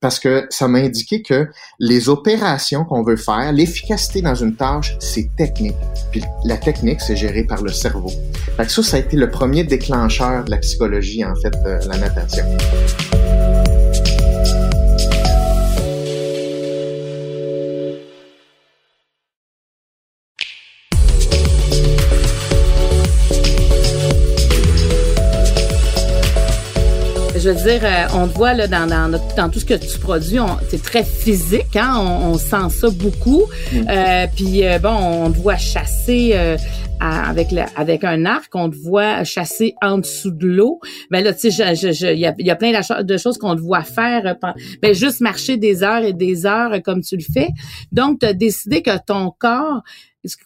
Parce 0.00 0.18
que 0.18 0.46
ça 0.50 0.68
m'a 0.68 0.78
indiqué 0.78 1.22
que 1.22 1.48
les 1.78 2.08
opérations 2.08 2.84
qu'on 2.84 3.02
veut 3.02 3.16
faire, 3.16 3.52
l'efficacité 3.52 4.20
dans 4.20 4.34
une 4.34 4.56
tâche, 4.56 4.96
c'est 4.98 5.30
technique. 5.36 5.76
Puis 6.10 6.22
la 6.44 6.56
technique, 6.56 7.00
c'est 7.00 7.16
géré 7.16 7.44
par 7.44 7.62
le 7.62 7.70
cerveau. 7.70 8.10
Fait 8.56 8.66
que 8.66 8.72
ça, 8.72 8.82
ça 8.82 8.96
a 8.96 9.00
été 9.00 9.16
le 9.16 9.30
premier 9.30 9.64
déclencheur 9.64 10.44
de 10.44 10.50
la 10.50 10.58
psychologie, 10.58 11.24
en 11.24 11.34
fait, 11.36 11.50
de 11.50 11.88
la 11.88 11.96
natation. 11.96 12.44
Veux 27.52 27.70
dire, 27.70 27.80
euh, 27.84 28.06
on 28.14 28.28
te 28.28 28.34
voit 28.34 28.54
là, 28.54 28.66
dans, 28.66 28.86
dans, 28.86 29.20
dans 29.36 29.48
tout 29.48 29.60
ce 29.60 29.64
que 29.64 29.74
tu 29.74 29.98
produis, 29.98 30.38
c'est 30.68 30.82
très 30.82 31.04
physique, 31.04 31.76
hein? 31.76 31.94
on, 31.98 32.32
on, 32.32 32.38
sent 32.38 32.70
ça 32.70 32.90
beaucoup. 32.90 33.44
Mm. 33.72 33.86
Euh, 33.88 34.26
puis 34.34 34.66
euh, 34.66 34.78
bon, 34.78 34.94
on 34.94 35.30
te 35.30 35.38
voit 35.38 35.56
chasser 35.56 36.32
euh, 36.34 36.56
avec 37.00 37.50
le, 37.50 37.62
avec 37.76 38.04
un 38.04 38.24
arc, 38.24 38.54
on 38.54 38.70
te 38.70 38.76
voit 38.76 39.24
chasser 39.24 39.74
en 39.82 39.98
dessous 39.98 40.30
de 40.30 40.46
l'eau. 40.46 40.80
Ben 41.10 41.22
là, 41.22 41.32
tu 41.32 41.50
sais, 41.50 41.74
il 42.14 42.18
y 42.18 42.26
a, 42.26 42.34
y 42.38 42.50
a, 42.50 42.56
plein 42.56 42.72
de 43.02 43.16
choses 43.16 43.38
qu'on 43.38 43.56
te 43.56 43.60
voit 43.60 43.82
faire. 43.82 44.36
Ben 44.80 44.94
juste 44.94 45.20
marcher 45.20 45.56
des 45.56 45.82
heures 45.82 46.04
et 46.04 46.12
des 46.12 46.46
heures 46.46 46.80
comme 46.82 47.02
tu 47.02 47.16
le 47.16 47.24
fais. 47.24 47.48
Donc, 47.90 48.20
tu 48.20 48.26
as 48.26 48.34
décidé 48.34 48.82
que 48.82 48.96
ton 49.04 49.32
corps, 49.36 49.82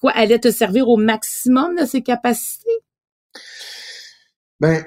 quoi, 0.01 0.13
allait 0.15 0.39
te 0.39 0.51
servir 0.51 0.89
au 0.89 0.97
maximum 0.97 1.77
de 1.79 1.85
ses 1.85 2.03
capacités? 2.03 2.71
Ben, 4.61 4.83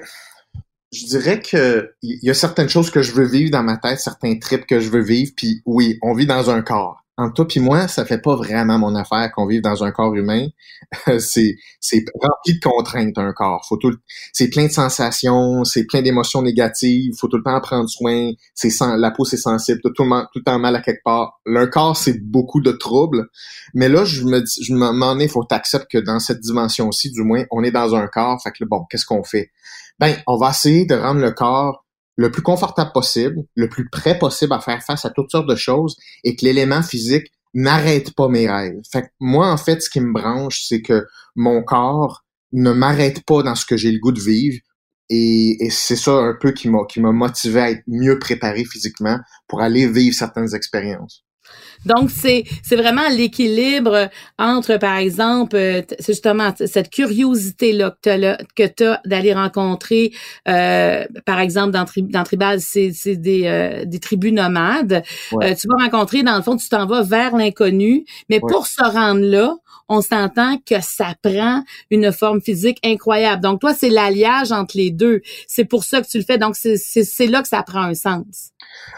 je 0.92 1.06
dirais 1.06 1.40
que 1.40 1.92
il 2.02 2.18
y 2.22 2.30
a 2.30 2.34
certaines 2.34 2.68
choses 2.68 2.90
que 2.90 3.02
je 3.02 3.12
veux 3.12 3.26
vivre 3.26 3.50
dans 3.50 3.62
ma 3.62 3.76
tête, 3.76 4.00
certains 4.00 4.38
trips 4.38 4.66
que 4.66 4.80
je 4.80 4.90
veux 4.90 5.02
vivre, 5.02 5.32
puis 5.36 5.62
oui, 5.66 5.98
on 6.02 6.14
vit 6.14 6.26
dans 6.26 6.50
un 6.50 6.62
corps. 6.62 7.04
Entre 7.16 7.34
toi 7.34 7.46
puis 7.46 7.60
moi, 7.60 7.86
ça 7.86 8.06
fait 8.06 8.20
pas 8.20 8.34
vraiment 8.34 8.78
mon 8.78 8.94
affaire 8.94 9.30
qu'on 9.32 9.46
vive 9.46 9.60
dans 9.60 9.84
un 9.84 9.90
corps 9.90 10.14
humain. 10.14 10.46
c'est 11.18 11.56
c'est 11.78 12.02
rempli 12.18 12.54
de 12.54 12.60
contraintes 12.60 13.18
un 13.18 13.32
corps. 13.34 13.62
Faut 13.68 13.76
tout 13.76 13.94
c'est 14.32 14.48
plein 14.48 14.66
de 14.66 14.72
sensations, 14.72 15.64
c'est 15.64 15.84
plein 15.84 16.00
d'émotions 16.00 16.40
négatives, 16.40 17.12
faut 17.20 17.28
tout 17.28 17.36
le 17.36 17.42
temps 17.42 17.56
en 17.56 17.60
prendre 17.60 17.90
soin, 17.90 18.32
c'est 18.54 18.70
la 18.96 19.10
peau 19.10 19.26
c'est 19.26 19.36
sensible, 19.36 19.80
tout, 19.82 19.90
tout, 19.90 20.04
tout 20.04 20.38
le 20.38 20.42
temps 20.42 20.58
mal 20.58 20.74
à 20.74 20.80
quelque 20.80 21.02
part. 21.04 21.40
Le 21.44 21.66
corps 21.66 21.96
c'est 21.96 22.18
beaucoup 22.18 22.62
de 22.62 22.72
troubles, 22.72 23.28
mais 23.74 23.90
là 23.90 24.06
je 24.06 24.24
me 24.24 24.42
je 24.46 24.72
m'en 24.72 25.18
ai 25.18 25.28
faut 25.28 25.44
t'accepter 25.44 25.98
que 25.98 25.98
dans 25.98 26.20
cette 26.20 26.40
dimension-ci 26.40 27.10
du 27.10 27.22
moins, 27.22 27.44
on 27.50 27.62
est 27.62 27.70
dans 27.70 27.94
un 27.94 28.06
corps, 28.06 28.40
fait 28.42 28.52
que 28.52 28.64
bon, 28.64 28.86
qu'est-ce 28.90 29.04
qu'on 29.04 29.24
fait? 29.24 29.50
Ben, 30.00 30.16
on 30.26 30.38
va 30.38 30.50
essayer 30.50 30.86
de 30.86 30.94
rendre 30.94 31.20
le 31.20 31.30
corps 31.30 31.84
le 32.16 32.30
plus 32.30 32.42
confortable 32.42 32.90
possible, 32.92 33.44
le 33.54 33.68
plus 33.68 33.88
prêt 33.88 34.18
possible 34.18 34.52
à 34.52 34.60
faire 34.60 34.82
face 34.82 35.04
à 35.04 35.10
toutes 35.10 35.30
sortes 35.30 35.48
de 35.48 35.56
choses 35.56 35.96
et 36.24 36.36
que 36.36 36.44
l'élément 36.44 36.82
physique 36.82 37.30
n'arrête 37.54 38.14
pas 38.14 38.28
mes 38.28 38.50
rêves. 38.50 38.80
Fait 38.90 39.02
que 39.02 39.08
moi, 39.20 39.50
en 39.50 39.56
fait, 39.56 39.80
ce 39.80 39.90
qui 39.90 40.00
me 40.00 40.12
branche, 40.12 40.64
c'est 40.66 40.82
que 40.82 41.06
mon 41.36 41.62
corps 41.62 42.24
ne 42.52 42.72
m'arrête 42.72 43.24
pas 43.24 43.42
dans 43.42 43.54
ce 43.54 43.64
que 43.64 43.76
j'ai 43.76 43.92
le 43.92 43.98
goût 43.98 44.12
de 44.12 44.20
vivre. 44.20 44.58
Et, 45.08 45.68
c'est 45.70 45.96
ça 45.96 46.12
un 46.12 46.36
peu 46.40 46.52
qui 46.52 46.68
qui 46.88 47.00
m'a 47.00 47.12
motivé 47.12 47.60
à 47.60 47.70
être 47.70 47.82
mieux 47.86 48.18
préparé 48.18 48.64
physiquement 48.64 49.18
pour 49.48 49.60
aller 49.60 49.86
vivre 49.86 50.14
certaines 50.14 50.54
expériences. 50.54 51.24
Donc, 51.86 52.10
c'est, 52.10 52.44
c'est 52.62 52.76
vraiment 52.76 53.08
l'équilibre 53.08 54.08
entre, 54.38 54.76
par 54.78 54.96
exemple, 54.96 55.56
euh, 55.56 55.82
c'est 55.98 56.12
justement 56.12 56.52
cette 56.56 56.90
curiosité-là 56.90 57.96
que 58.02 58.66
tu 58.66 58.84
as, 58.84 59.00
d'aller 59.04 59.32
rencontrer, 59.32 60.12
euh, 60.48 61.04
par 61.24 61.40
exemple, 61.40 61.70
dans, 61.70 61.84
dans 61.96 62.24
Tribal, 62.24 62.60
c'est, 62.60 62.92
c'est 62.92 63.16
des, 63.16 63.46
euh, 63.46 63.84
des 63.84 63.98
tribus 63.98 64.32
nomades. 64.32 65.02
tu 65.30 65.68
vas 65.68 65.84
rencontrer, 65.84 66.22
dans 66.22 66.36
le 66.36 66.42
fond, 66.42 66.56
tu 66.56 66.68
t'en 66.68 66.86
vas 66.86 67.02
vers 67.02 67.36
l'inconnu, 67.36 68.04
mais 68.28 68.40
pour 68.40 68.66
se 68.66 68.82
rendre 68.82 69.20
là, 69.20 69.56
on 69.90 70.02
s'entend 70.02 70.56
que 70.58 70.80
ça 70.80 71.14
prend 71.20 71.64
une 71.90 72.12
forme 72.12 72.40
physique 72.40 72.78
incroyable. 72.84 73.42
Donc, 73.42 73.60
toi, 73.60 73.74
c'est 73.74 73.90
l'alliage 73.90 74.52
entre 74.52 74.76
les 74.76 74.92
deux. 74.92 75.20
C'est 75.48 75.64
pour 75.64 75.82
ça 75.82 76.00
que 76.00 76.06
tu 76.06 76.18
le 76.18 76.24
fais. 76.24 76.38
Donc, 76.38 76.54
c'est, 76.54 76.76
c'est, 76.76 77.02
c'est 77.02 77.26
là 77.26 77.42
que 77.42 77.48
ça 77.48 77.62
prend 77.64 77.82
un 77.82 77.94
sens. 77.94 78.52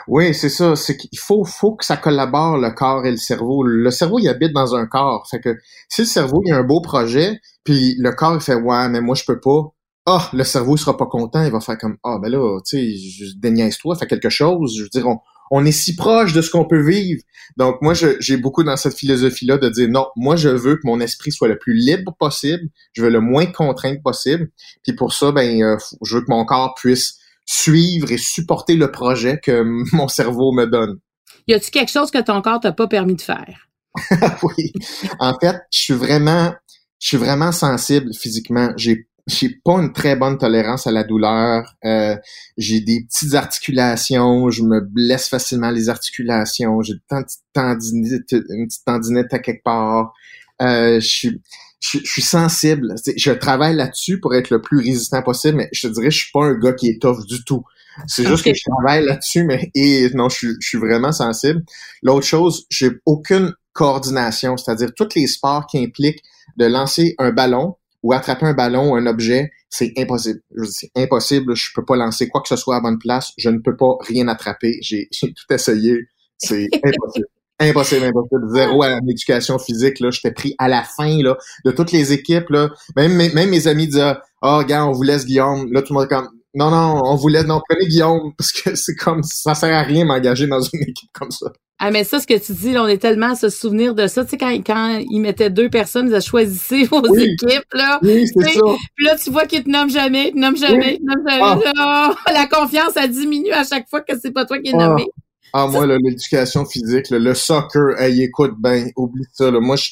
Oui, 0.06 0.34
c'est 0.34 0.50
ça. 0.50 0.76
C'est 0.76 0.98
qu'il 0.98 1.18
faut, 1.18 1.44
faut 1.44 1.72
que 1.72 1.86
ça 1.86 1.96
collabore 1.96 2.58
le 2.58 2.70
corps 2.72 3.06
et 3.06 3.10
le 3.10 3.16
cerveau. 3.16 3.62
Le 3.62 3.90
cerveau, 3.90 4.18
il 4.18 4.28
habite 4.28 4.52
dans 4.52 4.74
un 4.74 4.86
corps. 4.86 5.26
Fait 5.30 5.40
que 5.40 5.56
si 5.88 6.02
le 6.02 6.06
cerveau, 6.06 6.42
il 6.46 6.52
a 6.52 6.58
un 6.58 6.64
beau 6.64 6.80
projet, 6.80 7.40
puis 7.64 7.94
le 7.98 8.12
corps, 8.12 8.34
il 8.34 8.40
fait 8.40 8.54
ouais, 8.54 8.88
mais 8.88 9.00
moi 9.00 9.14
je 9.14 9.24
peux 9.24 9.40
pas. 9.40 9.74
Ah, 10.04 10.28
le 10.32 10.42
cerveau 10.42 10.74
il 10.74 10.80
sera 10.80 10.96
pas 10.96 11.06
content, 11.06 11.44
il 11.44 11.52
va 11.52 11.60
faire 11.60 11.78
comme 11.78 11.96
ah 12.02 12.18
ben 12.20 12.28
là, 12.28 12.58
tu 12.66 12.92
sais, 12.92 13.24
déniaise-toi, 13.36 13.94
fais 13.96 14.06
quelque 14.06 14.30
chose. 14.30 14.74
Je 14.76 14.82
veux 14.82 14.88
dire, 14.88 15.06
on, 15.52 15.64
est 15.64 15.72
si 15.72 15.94
proche 15.94 16.32
de 16.32 16.42
ce 16.42 16.50
qu'on 16.50 16.66
peut 16.66 16.80
vivre. 16.82 17.22
Donc 17.56 17.76
moi, 17.82 17.94
j'ai 17.94 18.36
beaucoup 18.36 18.64
dans 18.64 18.76
cette 18.76 18.96
philosophie-là 18.96 19.58
de 19.58 19.68
dire 19.68 19.88
non, 19.88 20.08
moi 20.16 20.34
je 20.34 20.48
veux 20.48 20.74
que 20.76 20.80
mon 20.84 20.98
esprit 21.00 21.30
soit 21.30 21.48
le 21.48 21.58
plus 21.58 21.74
libre 21.74 22.16
possible, 22.18 22.64
je 22.94 23.02
veux 23.02 23.10
le 23.10 23.20
moins 23.20 23.46
contraint 23.46 23.96
possible. 24.02 24.48
Puis 24.82 24.94
pour 24.94 25.12
ça, 25.12 25.30
ben, 25.30 25.62
euh, 25.62 25.76
je 26.04 26.16
veux 26.16 26.22
que 26.22 26.30
mon 26.30 26.44
corps 26.44 26.74
puisse 26.74 27.18
suivre 27.46 28.10
et 28.10 28.18
supporter 28.18 28.74
le 28.74 28.90
projet 28.90 29.38
que 29.38 29.62
mon 29.94 30.08
cerveau 30.08 30.52
me 30.52 30.66
donne. 30.66 30.98
Y 31.46 31.54
a-tu 31.54 31.70
quelque 31.70 31.90
chose 31.90 32.10
que 32.10 32.22
ton 32.22 32.40
corps 32.42 32.60
t'a 32.60 32.72
pas 32.72 32.88
permis 32.88 33.16
de 33.16 33.20
faire? 33.20 33.68
oui. 34.42 34.72
En 35.18 35.38
fait, 35.38 35.56
je 35.70 35.78
suis 35.78 35.94
vraiment, 35.94 36.54
je 36.98 37.08
suis 37.08 37.16
vraiment 37.16 37.52
sensible 37.52 38.14
physiquement. 38.14 38.70
J'ai 38.76 39.08
j'ai 39.28 39.50
pas 39.64 39.74
une 39.74 39.92
très 39.92 40.16
bonne 40.16 40.36
tolérance 40.36 40.88
à 40.88 40.90
la 40.90 41.04
douleur. 41.04 41.76
Euh, 41.84 42.16
j'ai 42.56 42.80
des 42.80 43.04
petites 43.04 43.34
articulations, 43.34 44.50
je 44.50 44.64
me 44.64 44.80
blesse 44.80 45.28
facilement 45.28 45.70
les 45.70 45.88
articulations, 45.88 46.82
j'ai 46.82 46.94
une 46.94 47.00
petite 47.08 47.40
tendinite, 47.52 48.32
une 48.32 48.66
petite 48.66 49.32
à 49.32 49.38
quelque 49.38 49.62
part. 49.62 50.12
Euh, 50.60 50.98
je 50.98 51.06
suis 51.06 51.40
je, 51.82 51.98
suis 52.04 52.22
sensible. 52.22 52.94
Je 53.16 53.32
travaille 53.32 53.74
là-dessus 53.74 54.20
pour 54.20 54.34
être 54.34 54.50
le 54.50 54.60
plus 54.60 54.78
résistant 54.78 55.22
possible, 55.22 55.58
mais 55.58 55.68
je 55.72 55.88
te 55.88 55.92
dirais, 55.92 56.10
je 56.10 56.18
suis 56.18 56.30
pas 56.32 56.44
un 56.44 56.54
gars 56.54 56.72
qui 56.72 56.88
étoffe 56.88 57.26
du 57.26 57.42
tout. 57.44 57.64
C'est 58.06 58.26
juste 58.26 58.44
que 58.44 58.54
je 58.54 58.62
travaille 58.64 59.04
là-dessus, 59.04 59.44
mais 59.44 59.70
et 59.74 60.08
non, 60.14 60.28
je, 60.28 60.48
je 60.60 60.66
suis 60.66 60.78
vraiment 60.78 61.12
sensible. 61.12 61.62
L'autre 62.02 62.26
chose, 62.26 62.66
j'ai 62.70 62.90
aucune 63.06 63.52
coordination, 63.72 64.56
c'est-à-dire 64.56 64.90
tous 64.96 65.14
les 65.14 65.26
sports 65.26 65.66
qui 65.66 65.78
impliquent 65.78 66.22
de 66.56 66.66
lancer 66.66 67.14
un 67.18 67.30
ballon 67.30 67.76
ou 68.02 68.12
attraper 68.12 68.46
un 68.46 68.54
ballon 68.54 68.90
ou 68.90 68.96
un 68.96 69.06
objet, 69.06 69.50
c'est 69.70 69.92
impossible. 69.96 70.40
C'est 70.64 70.90
impossible, 70.96 71.54
je 71.54 71.70
peux 71.74 71.84
pas 71.84 71.96
lancer 71.96 72.28
quoi 72.28 72.42
que 72.42 72.48
ce 72.48 72.56
soit 72.56 72.76
à 72.76 72.80
bonne 72.80 72.98
place, 72.98 73.32
je 73.38 73.48
ne 73.48 73.58
peux 73.58 73.76
pas 73.76 73.96
rien 74.00 74.28
attraper, 74.28 74.78
j'ai 74.82 75.08
tout 75.20 75.54
essayé, 75.54 76.08
c'est 76.38 76.68
impossible. 76.84 77.26
Impossible, 77.60 78.06
impossible. 78.06 78.48
Zéro 78.52 78.82
à 78.82 78.98
l'éducation 79.06 79.56
physique, 79.58 80.00
là. 80.00 80.10
J'étais 80.10 80.32
pris 80.32 80.54
à 80.58 80.66
la 80.66 80.82
fin, 80.82 81.22
là, 81.22 81.36
de 81.64 81.70
toutes 81.70 81.92
les 81.92 82.12
équipes, 82.12 82.50
là. 82.50 82.70
Même, 82.96 83.16
même 83.16 83.50
mes 83.50 83.68
amis 83.68 83.86
disaient, 83.86 84.16
oh, 84.42 84.62
gars, 84.66 84.84
on 84.84 84.90
vous 84.90 85.04
laisse 85.04 85.24
Guillaume. 85.24 85.72
Là, 85.72 85.82
tout 85.82 85.92
le 85.92 86.00
monde 86.00 86.06
est 86.10 86.14
comme, 86.14 86.28
non, 86.54 86.70
non, 86.70 87.02
on 87.04 87.16
vous 87.16 87.28
laisse, 87.28 87.46
non, 87.46 87.60
prenez 87.66 87.86
Guillaume, 87.86 88.32
parce 88.36 88.52
que 88.52 88.74
c'est 88.74 88.94
comme, 88.94 89.22
ça 89.22 89.54
sert 89.54 89.74
à 89.74 89.82
rien 89.82 90.04
m'engager 90.04 90.46
dans 90.46 90.60
une 90.60 90.82
équipe 90.82 91.10
comme 91.12 91.30
ça. 91.30 91.46
Ah, 91.84 91.90
mais 91.90 92.04
ça, 92.04 92.20
ce 92.20 92.28
que 92.28 92.38
tu 92.38 92.52
dis, 92.52 92.72
là, 92.72 92.84
on 92.84 92.86
est 92.86 92.98
tellement 92.98 93.32
à 93.32 93.34
se 93.34 93.48
souvenir 93.48 93.96
de 93.96 94.06
ça. 94.06 94.22
Tu 94.22 94.30
sais, 94.30 94.38
quand, 94.38 94.50
quand 94.64 95.02
ils 95.10 95.18
mettaient 95.18 95.50
deux 95.50 95.68
personnes, 95.68 96.12
ils 96.14 96.20
choisissaient 96.20 96.84
vos 96.90 97.04
équipes, 97.16 97.72
là. 97.72 97.98
Oui, 98.02 98.24
c'est 98.26 98.52
ça. 98.52 98.60
Puis 98.94 99.04
là, 99.04 99.16
tu 99.16 99.30
vois 99.30 99.46
qu'ils 99.46 99.64
te 99.64 99.68
nomment 99.68 99.90
jamais, 99.90 100.28
ils 100.28 100.34
te 100.34 100.38
nomment 100.38 100.56
jamais, 100.56 100.94
ils 100.94 100.98
te 100.98 101.04
nomment 101.04 101.28
jamais. 101.28 101.72
Ah. 101.78 102.14
la 102.32 102.46
confiance, 102.46 102.92
elle 102.96 103.10
diminue 103.10 103.50
à 103.50 103.64
chaque 103.64 103.88
fois 103.88 104.00
que 104.00 104.16
c'est 104.20 104.30
pas 104.30 104.44
toi 104.44 104.60
qui 104.60 104.70
es 104.70 104.74
nommé. 104.74 105.06
Ah, 105.52 105.66
moi, 105.66 105.86
l'éducation 105.86 106.64
physique, 106.64 107.10
le 107.10 107.34
soccer, 107.34 108.00
hey, 108.00 108.22
écoute, 108.22 108.52
ben, 108.58 108.90
oublie 108.96 109.24
ça, 109.32 109.50
là. 109.50 109.58
Moi, 109.58 109.76
je, 109.76 109.90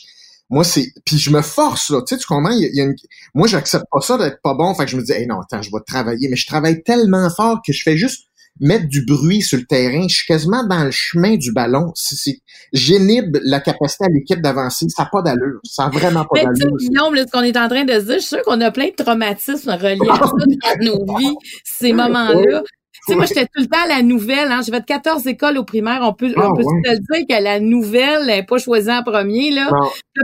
moi, 0.50 0.64
c'est. 0.64 0.92
Puis 1.04 1.16
je 1.16 1.30
me 1.30 1.42
force, 1.42 1.90
là. 1.90 2.02
Tu 2.06 2.14
sais, 2.14 2.20
tu 2.20 2.26
comprends? 2.26 2.50
Il 2.50 2.68
y 2.74 2.80
a 2.80 2.84
une... 2.84 2.96
Moi, 3.34 3.46
j'accepte 3.46 3.84
pas 3.90 4.00
ça 4.00 4.18
d'être 4.18 4.42
pas 4.42 4.54
bon. 4.54 4.74
Fait 4.74 4.84
que 4.84 4.90
je 4.90 4.96
me 4.96 5.02
dis, 5.02 5.12
hey, 5.12 5.26
non, 5.26 5.40
attends, 5.40 5.62
je 5.62 5.70
vais 5.70 5.82
travailler. 5.86 6.28
Mais 6.28 6.36
je 6.36 6.46
travaille 6.46 6.82
tellement 6.82 7.30
fort 7.30 7.60
que 7.64 7.72
je 7.72 7.82
fais 7.82 7.96
juste 7.96 8.24
mettre 8.58 8.88
du 8.88 9.04
bruit 9.06 9.42
sur 9.42 9.58
le 9.58 9.64
terrain. 9.64 10.06
Je 10.08 10.16
suis 10.16 10.26
quasiment 10.26 10.66
dans 10.66 10.82
le 10.84 10.90
chemin 10.90 11.36
du 11.36 11.52
ballon. 11.52 11.92
J'inhibe 12.72 13.38
la 13.44 13.60
capacité 13.60 14.04
à 14.04 14.08
l'équipe 14.08 14.42
d'avancer. 14.42 14.86
Ça 14.88 15.04
n'a 15.04 15.08
pas 15.10 15.22
d'allure. 15.22 15.60
Ça 15.62 15.84
n'a 15.84 15.90
vraiment 15.90 16.24
pas 16.24 16.42
d'allure. 16.42 16.76
Guillaume, 16.78 17.16
ce 17.16 17.30
qu'on 17.30 17.42
est 17.42 17.56
en 17.56 17.68
train 17.68 17.84
de 17.84 17.92
se 17.92 18.04
dire, 18.06 18.14
je 18.14 18.18
suis 18.18 18.28
sûr 18.28 18.42
qu'on 18.42 18.60
a 18.60 18.72
plein 18.72 18.88
de 18.88 19.02
traumatismes 19.02 19.70
reliés 19.70 20.10
à 20.10 20.16
ça 20.16 20.78
dans 20.78 20.84
nos 20.84 21.16
vies, 21.16 21.36
ces 21.64 21.92
moments-là. 21.94 22.62
Tu 23.10 23.14
sais, 23.14 23.16
moi, 23.16 23.26
j'étais 23.26 23.46
tout 23.46 23.60
le 23.60 23.66
temps 23.66 23.82
à 23.84 23.88
la 23.88 24.02
nouvelle. 24.02 24.52
Hein. 24.52 24.60
J'ai 24.64 24.70
fait 24.70 24.84
14 24.84 25.26
écoles 25.26 25.58
au 25.58 25.64
primaire. 25.64 26.00
On 26.02 26.12
peut, 26.12 26.32
on 26.36 26.40
ah, 26.40 26.50
peut 26.54 26.62
se 26.62 26.98
dire 26.98 27.26
que 27.28 27.42
la 27.42 27.58
nouvelle 27.58 28.26
n'est 28.26 28.44
pas 28.44 28.58
choisie 28.58 28.90
en 28.90 29.02
premier. 29.02 29.50
Là. 29.50 29.68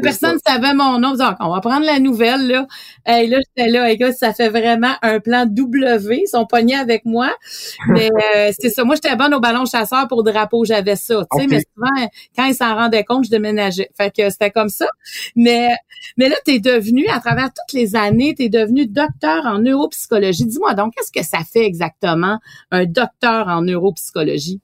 personne 0.02 0.34
ne 0.34 0.38
savait 0.46 0.74
mon 0.74 0.98
nom. 1.00 1.14
Donc, 1.14 1.36
on 1.40 1.52
va 1.52 1.60
prendre 1.60 1.84
la 1.84 1.98
nouvelle. 1.98 2.46
Là, 2.46 2.66
Et 3.08 3.26
là 3.26 3.38
j'étais 3.38 3.70
là. 3.70 3.90
Écoute, 3.90 4.12
ça 4.12 4.32
fait 4.32 4.50
vraiment 4.50 4.94
un 5.02 5.18
plan 5.18 5.46
W. 5.46 6.20
Ils 6.22 6.28
sont 6.28 6.46
pognés 6.46 6.76
avec 6.76 7.04
moi. 7.04 7.34
Mais 7.88 8.08
euh, 8.36 8.52
c'est 8.58 8.70
ça. 8.70 8.84
Moi, 8.84 8.94
j'étais 8.94 9.16
bonne 9.16 9.34
au 9.34 9.40
ballon 9.40 9.64
chasseur 9.64 10.06
pour 10.08 10.22
drapeau. 10.22 10.64
J'avais 10.64 10.96
ça. 10.96 11.24
Tu 11.32 11.40
sais, 11.40 11.46
Mais 11.48 11.62
souvent, 11.74 12.08
quand 12.36 12.44
ils 12.44 12.54
s'en 12.54 12.74
rendaient 12.76 13.04
compte, 13.04 13.24
je 13.24 13.30
déménageais. 13.30 13.90
Fait 13.96 14.14
que 14.14 14.30
c'était 14.30 14.50
comme 14.50 14.68
ça. 14.68 14.86
Mais, 15.34 15.70
mais 16.16 16.28
là, 16.28 16.36
tu 16.44 16.52
es 16.52 16.60
devenu, 16.60 17.06
à 17.08 17.18
travers 17.18 17.46
toutes 17.46 17.72
les 17.72 17.96
années, 17.96 18.34
tu 18.36 18.44
es 18.44 18.48
devenu 18.48 18.86
docteur 18.86 19.44
en 19.44 19.58
neuropsychologie. 19.58 20.46
Dis-moi 20.46 20.74
donc, 20.74 20.94
qu'est-ce 20.94 21.12
que 21.12 21.26
ça 21.26 21.38
fait 21.50 21.64
exactement 21.64 22.38
un 22.76 22.86
docteur 22.86 23.48
en 23.48 23.62
neuropsychologie? 23.62 24.60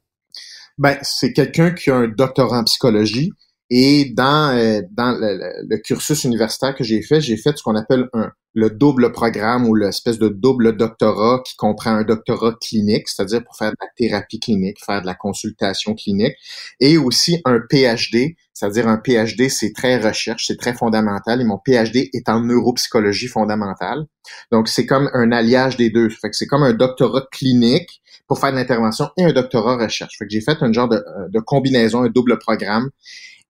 Ben, 0.79 0.99
c'est 1.03 1.33
quelqu'un 1.33 1.73
qui 1.73 1.91
a 1.91 1.97
un 1.97 2.09
doctorat 2.09 2.59
en 2.59 2.65
psychologie. 2.65 3.31
Et 3.71 4.13
dans, 4.15 4.57
euh, 4.57 4.83
dans 4.91 5.19
le, 5.19 5.79
cursus 5.79 6.25
universitaire 6.25 6.75
que 6.75 6.85
j'ai 6.85 7.03
fait, 7.03 7.21
j'ai 7.21 7.37
fait 7.37 7.57
ce 7.57 7.63
qu'on 7.63 7.75
appelle 7.75 8.09
un, 8.13 8.31
le 8.55 8.71
double 8.71 9.13
programme 9.13 9.67
ou 9.67 9.75
l'espèce 9.75 10.19
de 10.19 10.29
double 10.29 10.77
doctorat 10.77 11.43
qui 11.45 11.57
comprend 11.57 11.93
un 11.93 12.05
doctorat 12.05 12.55
clinique, 12.61 13.09
c'est-à-dire 13.09 13.43
pour 13.45 13.57
faire 13.57 13.71
de 13.71 13.77
la 13.81 13.87
thérapie 13.97 14.41
clinique, 14.41 14.85
faire 14.85 15.01
de 15.01 15.07
la 15.07 15.15
consultation 15.15 15.95
clinique, 15.95 16.35
et 16.81 16.99
aussi 16.99 17.41
un 17.45 17.61
PhD, 17.71 18.37
c'est-à-dire 18.53 18.89
un 18.89 18.99
PhD, 18.99 19.49
c'est 19.49 19.73
très 19.73 19.99
recherche, 19.99 20.47
c'est 20.47 20.59
très 20.59 20.75
fondamental, 20.75 21.41
et 21.41 21.45
mon 21.45 21.59
PhD 21.59 22.11
est 22.13 22.29
en 22.29 22.41
neuropsychologie 22.41 23.29
fondamentale. 23.29 24.05
Donc, 24.51 24.69
c'est 24.69 24.87
comme 24.87 25.11
un 25.15 25.33
alliage 25.33 25.77
des 25.77 25.91
deux. 25.91 26.09
Fait 26.11 26.31
que 26.31 26.37
c'est 26.37 26.47
comme 26.47 26.63
un 26.63 26.75
doctorat 26.75 27.27
clinique 27.33 28.03
pour 28.29 28.39
faire 28.39 28.53
de 28.53 28.57
l'intervention 28.57 29.09
et 29.17 29.25
un 29.25 29.33
doctorat 29.33 29.77
recherche. 29.77 30.17
Fait 30.19 30.27
que 30.27 30.31
j'ai 30.31 30.41
fait 30.41 30.59
un 30.61 30.73
genre 30.73 30.89
de, 30.89 30.97
euh, 30.97 31.41
combinaison, 31.45 32.03
un 32.03 32.09
double 32.09 32.39
programme. 32.39 32.91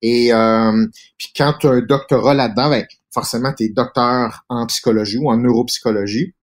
Et 0.00 0.32
euh, 0.32 0.86
puis 1.18 1.32
quand 1.36 1.64
un 1.64 1.80
doctorat 1.80 2.34
là-dedans, 2.34 2.70
ben, 2.70 2.86
forcément, 3.12 3.52
tu 3.52 3.64
es 3.64 3.68
docteur 3.68 4.44
en 4.48 4.66
psychologie 4.66 5.18
ou 5.18 5.30
en 5.30 5.36
neuropsychologie. 5.36 6.34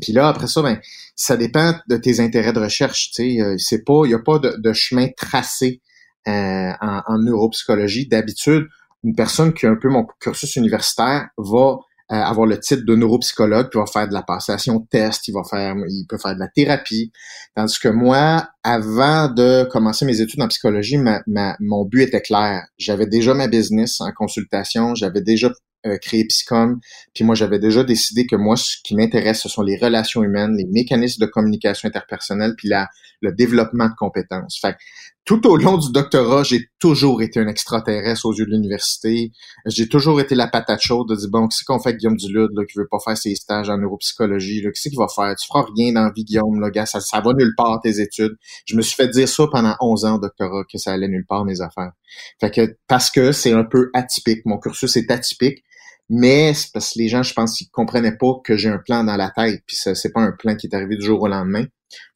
Puis 0.00 0.12
là, 0.12 0.28
après 0.28 0.46
ça, 0.46 0.62
ben, 0.62 0.80
ça 1.14 1.36
dépend 1.36 1.74
de 1.88 1.96
tes 1.96 2.20
intérêts 2.20 2.52
de 2.52 2.60
recherche. 2.60 3.10
Euh, 3.20 3.54
c'est 3.58 3.84
pas, 3.84 4.02
il 4.04 4.08
n'y 4.08 4.14
a 4.14 4.18
pas 4.18 4.38
de, 4.38 4.72
chemin 4.72 5.08
tracé 5.16 5.80
euh, 6.26 6.70
en, 6.80 7.18
neuropsychologie. 7.18 8.08
D'habitude, 8.08 8.66
une 9.04 9.14
personne 9.14 9.52
qui 9.52 9.66
a 9.66 9.70
un 9.70 9.76
peu 9.76 9.88
mon 9.88 10.06
cursus 10.20 10.56
universitaire 10.56 11.28
va 11.36 11.78
euh, 12.12 12.16
avoir 12.16 12.46
le 12.46 12.58
titre 12.58 12.82
de 12.84 12.94
neuropsychologue, 12.96 13.70
puis 13.70 13.78
va 13.78 13.86
faire 13.86 14.08
de 14.08 14.14
la 14.14 14.22
passation 14.22 14.80
test, 14.80 15.28
il 15.28 15.32
va 15.32 15.42
faire, 15.44 15.74
il 15.88 16.06
peut 16.08 16.18
faire 16.18 16.34
de 16.34 16.40
la 16.40 16.48
thérapie. 16.48 17.12
Tandis 17.54 17.78
que 17.78 17.88
moi, 17.88 18.48
avant 18.62 19.28
de 19.28 19.66
commencer 19.70 20.04
mes 20.04 20.20
études 20.20 20.42
en 20.42 20.48
psychologie, 20.48 20.98
ma, 20.98 21.22
mon 21.60 21.84
but 21.84 22.02
était 22.02 22.20
clair. 22.20 22.66
J'avais 22.78 23.06
déjà 23.06 23.32
ma 23.32 23.46
business 23.46 24.00
en 24.00 24.12
consultation, 24.12 24.94
j'avais 24.94 25.22
déjà 25.22 25.50
euh, 25.86 25.98
créé 25.98 26.24
Psychom, 26.26 26.80
puis 27.14 27.24
moi 27.24 27.34
j'avais 27.34 27.58
déjà 27.58 27.84
décidé 27.84 28.26
que 28.26 28.36
moi, 28.36 28.56
ce 28.56 28.76
qui 28.84 28.94
m'intéresse, 28.94 29.42
ce 29.42 29.48
sont 29.48 29.62
les 29.62 29.76
relations 29.76 30.22
humaines, 30.22 30.56
les 30.56 30.66
mécanismes 30.66 31.24
de 31.24 31.30
communication 31.30 31.88
interpersonnelle, 31.88 32.54
puis 32.56 32.68
la, 32.68 32.88
le 33.20 33.32
développement 33.32 33.88
de 33.88 33.94
compétences. 33.94 34.58
Fait 34.60 34.76
tout 35.24 35.46
au 35.46 35.56
long 35.56 35.78
du 35.78 35.90
doctorat, 35.90 36.42
j'ai 36.42 36.68
toujours 36.78 37.22
été 37.22 37.40
un 37.40 37.48
extraterrestre 37.48 38.26
aux 38.26 38.34
yeux 38.34 38.44
de 38.44 38.50
l'université. 38.50 39.32
J'ai 39.64 39.88
toujours 39.88 40.20
été 40.20 40.34
la 40.34 40.48
patate 40.48 40.82
chaude 40.82 41.08
de 41.08 41.16
dire, 41.16 41.30
bon, 41.30 41.48
qu'est-ce 41.48 41.64
qu'on 41.64 41.78
fait 41.78 41.94
Guillaume 41.94 42.16
Dulude, 42.16 42.50
là, 42.54 42.64
qui 42.66 42.78
veut 42.78 42.88
pas 42.90 42.98
faire 43.02 43.16
ses 43.16 43.34
stages 43.34 43.70
en 43.70 43.78
neuropsychologie, 43.78 44.60
là, 44.60 44.70
qu'est-ce 44.70 44.90
qu'il 44.90 44.98
va 44.98 45.08
faire? 45.08 45.34
Tu 45.36 45.48
feras 45.48 45.64
rien 45.74 45.92
dans 45.94 46.04
la 46.04 46.12
vie, 46.14 46.24
Guillaume, 46.24 46.60
là, 46.60 46.70
gars, 46.70 46.84
ça, 46.84 47.00
ça 47.00 47.22
va 47.22 47.32
nulle 47.32 47.54
part, 47.56 47.80
tes 47.82 48.00
études. 48.00 48.36
Je 48.66 48.76
me 48.76 48.82
suis 48.82 48.94
fait 48.94 49.08
dire 49.08 49.28
ça 49.28 49.46
pendant 49.50 49.74
11 49.80 50.04
ans 50.04 50.16
au 50.16 50.18
doctorat, 50.18 50.64
que 50.70 50.76
ça 50.76 50.92
allait 50.92 51.08
nulle 51.08 51.26
part, 51.26 51.46
mes 51.46 51.62
affaires. 51.62 51.92
Fait 52.38 52.50
que, 52.50 52.76
parce 52.86 53.10
que 53.10 53.32
c'est 53.32 53.52
un 53.52 53.64
peu 53.64 53.90
atypique. 53.94 54.44
Mon 54.44 54.58
cursus 54.58 54.94
est 54.96 55.10
atypique 55.10 55.64
mais 56.10 56.54
c'est 56.54 56.72
parce 56.72 56.92
que 56.92 56.98
les 56.98 57.08
gens, 57.08 57.22
je 57.22 57.32
pense, 57.32 57.60
ils 57.60 57.68
comprenaient 57.70 58.16
pas 58.16 58.34
que 58.44 58.56
j'ai 58.56 58.68
un 58.68 58.78
plan 58.78 59.04
dans 59.04 59.16
la 59.16 59.30
tête, 59.30 59.62
puis 59.66 59.76
c'est 59.76 60.12
pas 60.12 60.20
un 60.20 60.32
plan 60.32 60.54
qui 60.54 60.66
est 60.66 60.74
arrivé 60.74 60.96
du 60.96 61.04
jour 61.04 61.22
au 61.22 61.28
lendemain. 61.28 61.64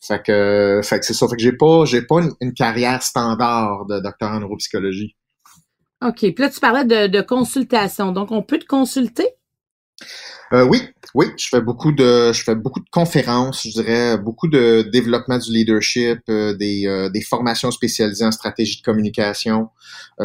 Fait 0.00 0.22
que, 0.22 0.80
fait 0.82 0.98
que 0.98 1.06
c'est 1.06 1.14
ça. 1.14 1.28
Fait 1.28 1.36
que 1.36 1.42
j'ai 1.42 1.52
pas, 1.52 1.84
j'ai 1.84 2.02
pas 2.02 2.20
une, 2.40 2.52
carrière 2.52 3.02
standard 3.02 3.86
de 3.86 4.00
docteur 4.00 4.30
en 4.30 4.40
neuropsychologie. 4.40 5.16
OK. 6.04 6.18
Puis 6.18 6.34
là, 6.38 6.50
tu 6.50 6.60
parlais 6.60 6.84
de, 6.84 7.06
de 7.06 7.20
consultation. 7.20 8.12
Donc, 8.12 8.30
on 8.30 8.42
peut 8.42 8.58
te 8.58 8.66
consulter? 8.66 9.26
Euh, 10.52 10.64
oui, 10.64 10.80
oui, 11.14 11.26
je 11.36 11.46
fais 11.48 11.60
beaucoup 11.60 11.92
de, 11.92 12.32
je 12.32 12.42
fais 12.42 12.54
beaucoup 12.54 12.80
de 12.80 12.88
conférences, 12.90 13.64
je 13.64 13.70
dirais, 13.70 14.16
beaucoup 14.16 14.48
de 14.48 14.82
développement 14.90 15.36
du 15.38 15.52
leadership, 15.52 16.20
euh, 16.30 16.54
des, 16.54 16.86
euh, 16.86 17.10
des 17.10 17.20
formations 17.20 17.70
spécialisées 17.70 18.24
en 18.24 18.30
stratégie 18.30 18.78
de 18.78 18.82
communication. 18.82 19.68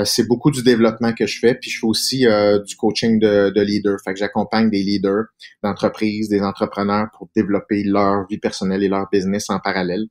c'est 0.05 0.27
beaucoup 0.27 0.49
du 0.49 0.63
développement 0.63 1.13
que 1.13 1.27
je 1.27 1.39
fais, 1.39 1.55
puis 1.55 1.69
je 1.69 1.79
fais 1.79 1.87
aussi 1.87 2.25
du 2.65 2.75
coaching 2.75 3.19
de, 3.19 3.51
de 3.53 3.61
leaders. 3.61 3.97
Fait 4.03 4.13
que 4.13 4.19
j'accompagne 4.19 4.69
des 4.69 4.81
leaders 4.83 5.25
d'entreprises, 5.63 6.29
des 6.29 6.41
entrepreneurs 6.41 7.07
pour 7.17 7.29
développer 7.35 7.83
leur 7.83 8.25
vie 8.27 8.39
personnelle 8.39 8.83
et 8.83 8.87
leur 8.87 9.07
business 9.11 9.49
en 9.49 9.59
parallèle. 9.59 10.05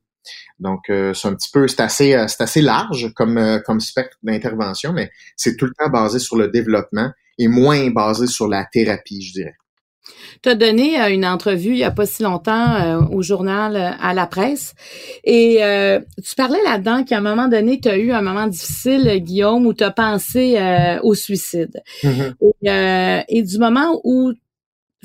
Donc, 0.59 0.83
c'est 0.87 1.27
un 1.27 1.33
petit 1.35 1.49
peu, 1.51 1.67
c'est 1.67 1.81
assez, 1.81 2.11
c'est 2.27 2.41
assez 2.41 2.61
large 2.61 3.11
comme, 3.13 3.61
comme 3.65 3.81
spectre 3.81 4.17
d'intervention, 4.23 4.93
mais 4.93 5.11
c'est 5.35 5.57
tout 5.57 5.65
le 5.65 5.73
temps 5.77 5.89
basé 5.89 6.19
sur 6.19 6.37
le 6.37 6.47
développement 6.47 7.11
et 7.37 7.47
moins 7.47 7.89
basé 7.89 8.27
sur 8.27 8.47
la 8.47 8.65
thérapie, 8.65 9.21
je 9.21 9.33
dirais. 9.33 9.55
Tu 10.41 10.49
as 10.49 10.55
donné 10.55 11.01
euh, 11.01 11.09
une 11.09 11.25
entrevue 11.25 11.71
il 11.71 11.77
y 11.77 11.83
a 11.83 11.91
pas 11.91 12.05
si 12.05 12.23
longtemps 12.23 12.75
euh, 12.75 13.01
au 13.11 13.21
journal 13.21 13.75
euh, 13.75 13.91
à 14.01 14.13
la 14.13 14.27
presse 14.27 14.75
et 15.23 15.59
tu 16.23 16.35
parlais 16.35 16.61
là-dedans 16.65 17.03
qu'à 17.03 17.17
un 17.17 17.21
moment 17.21 17.47
donné, 17.47 17.79
tu 17.79 17.87
as 17.87 17.97
eu 17.97 18.11
un 18.11 18.21
moment 18.21 18.47
difficile, 18.47 19.09
Guillaume, 19.19 19.65
où 19.65 19.73
tu 19.73 19.83
as 19.83 19.91
pensé 19.91 20.59
au 21.03 21.13
suicide. 21.13 21.81
Mm-hmm. 22.03 23.23
et, 23.27 23.43
du 23.43 23.57
moment 23.57 24.01
où 24.03 24.33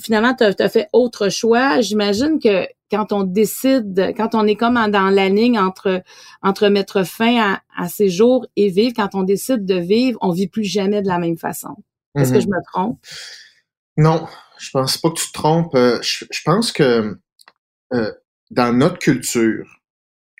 finalement 0.00 0.34
tu 0.34 0.44
as, 0.44 0.68
fait 0.68 0.88
autre 0.92 1.28
choix, 1.28 1.80
j'imagine 1.80 2.38
que 2.42 2.66
quand 2.90 3.12
on 3.12 3.22
décide, 3.22 4.12
quand 4.16 4.34
on 4.34 4.46
est 4.46 4.56
comme 4.56 4.74
dans 4.90 5.10
la 5.10 5.28
ligne 5.28 5.58
entre 5.58 6.02
entre 6.42 6.68
mettre 6.68 7.04
fin 7.04 7.38
à, 7.38 7.60
à 7.76 7.88
ses 7.88 8.08
jours 8.08 8.46
et 8.56 8.68
vivre, 8.68 8.94
quand 8.96 9.14
on 9.14 9.22
décide 9.22 9.64
de 9.64 9.76
vivre, 9.76 10.18
on 10.22 10.30
vit 10.30 10.48
plus 10.48 10.64
jamais 10.64 11.02
de 11.02 11.08
la 11.08 11.18
même 11.18 11.36
façon. 11.36 11.76
Est-ce 12.16 12.32
que 12.32 12.38
mm-hmm. 12.38 12.42
je 12.42 12.46
me 12.48 12.64
trompe? 12.72 13.00
Non, 13.96 14.26
je 14.58 14.70
pense 14.70 14.98
pas 14.98 15.10
que 15.10 15.18
tu 15.18 15.26
te 15.28 15.32
trompes. 15.32 15.74
Euh, 15.74 16.00
je, 16.02 16.42
pense 16.44 16.72
que 16.72 17.18
euh, 17.92 18.12
dans 18.50 18.72
notre 18.72 18.98
culture, 18.98 19.80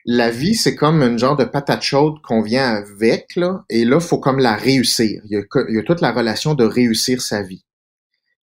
la 0.04 0.31
vie, 0.31 0.54
c'est 0.54 0.74
comme 0.74 1.02
une 1.02 1.18
genre 1.18 1.37
de 1.37 1.44
patate 1.44 1.83
chaude 1.83 2.20
qu'on 2.22 2.42
vient 2.42 2.68
avec, 2.68 3.37
là, 3.37 3.64
et 3.68 3.85
là, 3.85 4.00
faut 4.00 4.18
comme 4.18 4.38
la 4.38 4.57
réussir. 4.57 5.20
Il 5.24 5.33
y, 5.33 5.37
a, 5.37 5.64
il 5.68 5.74
y 5.74 5.78
a 5.78 5.83
toute 5.83 6.00
la 6.00 6.12
relation 6.12 6.54
de 6.54 6.64
réussir 6.64 7.20
sa 7.20 7.42
vie. 7.42 7.64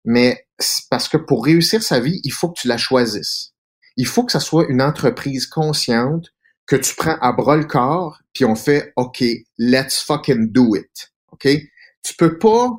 Mais 0.05 0.47
parce 0.89 1.07
que 1.07 1.17
pour 1.17 1.45
réussir 1.45 1.81
sa 1.81 1.99
vie, 1.99 2.19
il 2.23 2.31
faut 2.31 2.49
que 2.49 2.59
tu 2.59 2.67
la 2.67 2.77
choisisses. 2.77 3.53
Il 3.95 4.07
faut 4.07 4.25
que 4.25 4.31
ça 4.31 4.39
soit 4.39 4.65
une 4.69 4.81
entreprise 4.81 5.45
consciente 5.45 6.33
que 6.65 6.75
tu 6.75 6.95
prends 6.95 7.17
à 7.19 7.31
bras 7.31 7.57
le 7.57 7.65
corps, 7.65 8.19
puis 8.33 8.45
on 8.45 8.55
fait 8.55 8.93
OK, 8.95 9.23
let's 9.57 10.01
fucking 10.01 10.51
do 10.51 10.75
it. 10.75 11.12
OK? 11.31 11.47
Tu 12.03 12.15
peux 12.17 12.38
pas 12.38 12.71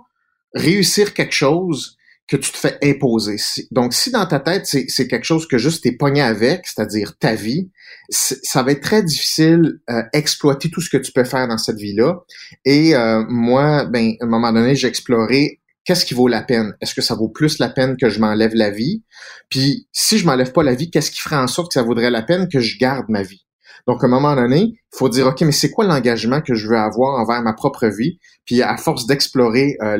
réussir 0.54 1.14
quelque 1.14 1.34
chose 1.34 1.96
que 2.26 2.36
tu 2.36 2.50
te 2.50 2.56
fais 2.56 2.78
imposer. 2.82 3.36
Donc, 3.70 3.92
si 3.92 4.10
dans 4.10 4.24
ta 4.24 4.40
tête, 4.40 4.66
c'est 4.66 5.08
quelque 5.08 5.24
chose 5.24 5.46
que 5.46 5.58
juste 5.58 5.82
t'es 5.82 5.92
pogné 5.92 6.22
avec, 6.22 6.66
c'est-à-dire 6.66 7.18
ta 7.18 7.34
vie, 7.34 7.70
ça 8.08 8.62
va 8.62 8.72
être 8.72 8.82
très 8.82 9.02
difficile 9.02 9.80
euh, 9.90 10.02
exploiter 10.12 10.70
tout 10.70 10.80
ce 10.80 10.88
que 10.88 10.96
tu 10.96 11.12
peux 11.12 11.24
faire 11.24 11.48
dans 11.48 11.58
cette 11.58 11.76
vie-là. 11.76 12.20
Et 12.64 12.94
euh, 12.94 13.24
moi, 13.28 13.84
ben, 13.84 14.14
à 14.20 14.24
un 14.24 14.28
moment 14.28 14.52
donné, 14.52 14.74
j'ai 14.74 14.88
exploré 14.88 15.60
qu'est-ce 15.84 16.06
qui 16.06 16.14
vaut 16.14 16.28
la 16.28 16.42
peine? 16.42 16.74
Est-ce 16.80 16.94
que 16.94 17.02
ça 17.02 17.14
vaut 17.14 17.28
plus 17.28 17.58
la 17.58 17.68
peine 17.68 17.96
que 17.98 18.08
je 18.08 18.20
m'enlève 18.20 18.54
la 18.54 18.70
vie? 18.70 19.02
Puis, 19.50 19.86
si 19.92 20.18
je 20.18 20.26
m'enlève 20.26 20.52
pas 20.52 20.62
la 20.62 20.74
vie, 20.74 20.90
qu'est-ce 20.90 21.10
qui 21.10 21.20
ferait 21.20 21.36
en 21.36 21.46
sorte 21.46 21.68
que 21.68 21.74
ça 21.74 21.82
vaudrait 21.82 22.10
la 22.10 22.22
peine 22.22 22.48
que 22.48 22.60
je 22.60 22.78
garde 22.78 23.06
ma 23.08 23.22
vie? 23.22 23.44
Donc, 23.86 24.02
à 24.02 24.06
un 24.06 24.10
moment 24.10 24.34
donné, 24.34 24.60
il 24.62 24.96
faut 24.96 25.08
dire, 25.08 25.26
OK, 25.26 25.42
mais 25.42 25.52
c'est 25.52 25.70
quoi 25.70 25.84
l'engagement 25.84 26.40
que 26.40 26.54
je 26.54 26.68
veux 26.68 26.76
avoir 26.76 27.20
envers 27.20 27.42
ma 27.42 27.52
propre 27.52 27.86
vie? 27.88 28.18
Puis, 28.46 28.62
à 28.62 28.76
force 28.76 29.06
d'explorer 29.06 29.76
euh, 29.82 29.98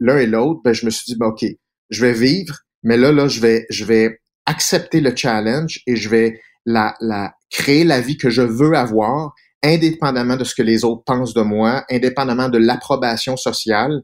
l'un 0.00 0.18
et 0.18 0.26
l'autre, 0.26 0.60
ben, 0.64 0.72
je 0.72 0.84
me 0.84 0.90
suis 0.90 1.04
dit, 1.06 1.16
ben, 1.16 1.26
OK, 1.26 1.44
je 1.90 2.04
vais 2.04 2.12
vivre, 2.12 2.58
mais 2.82 2.96
là, 2.96 3.12
là, 3.12 3.28
je 3.28 3.40
vais, 3.40 3.66
je 3.70 3.84
vais 3.84 4.20
accepter 4.46 5.00
le 5.00 5.14
challenge 5.14 5.80
et 5.86 5.96
je 5.96 6.08
vais 6.08 6.40
la, 6.66 6.94
la 7.00 7.34
créer 7.50 7.84
la 7.84 8.00
vie 8.00 8.16
que 8.16 8.30
je 8.30 8.42
veux 8.42 8.74
avoir, 8.74 9.32
indépendamment 9.62 10.36
de 10.36 10.44
ce 10.44 10.54
que 10.54 10.62
les 10.62 10.84
autres 10.84 11.02
pensent 11.04 11.34
de 11.34 11.42
moi, 11.42 11.84
indépendamment 11.90 12.48
de 12.48 12.58
l'approbation 12.58 13.36
sociale. 13.36 14.02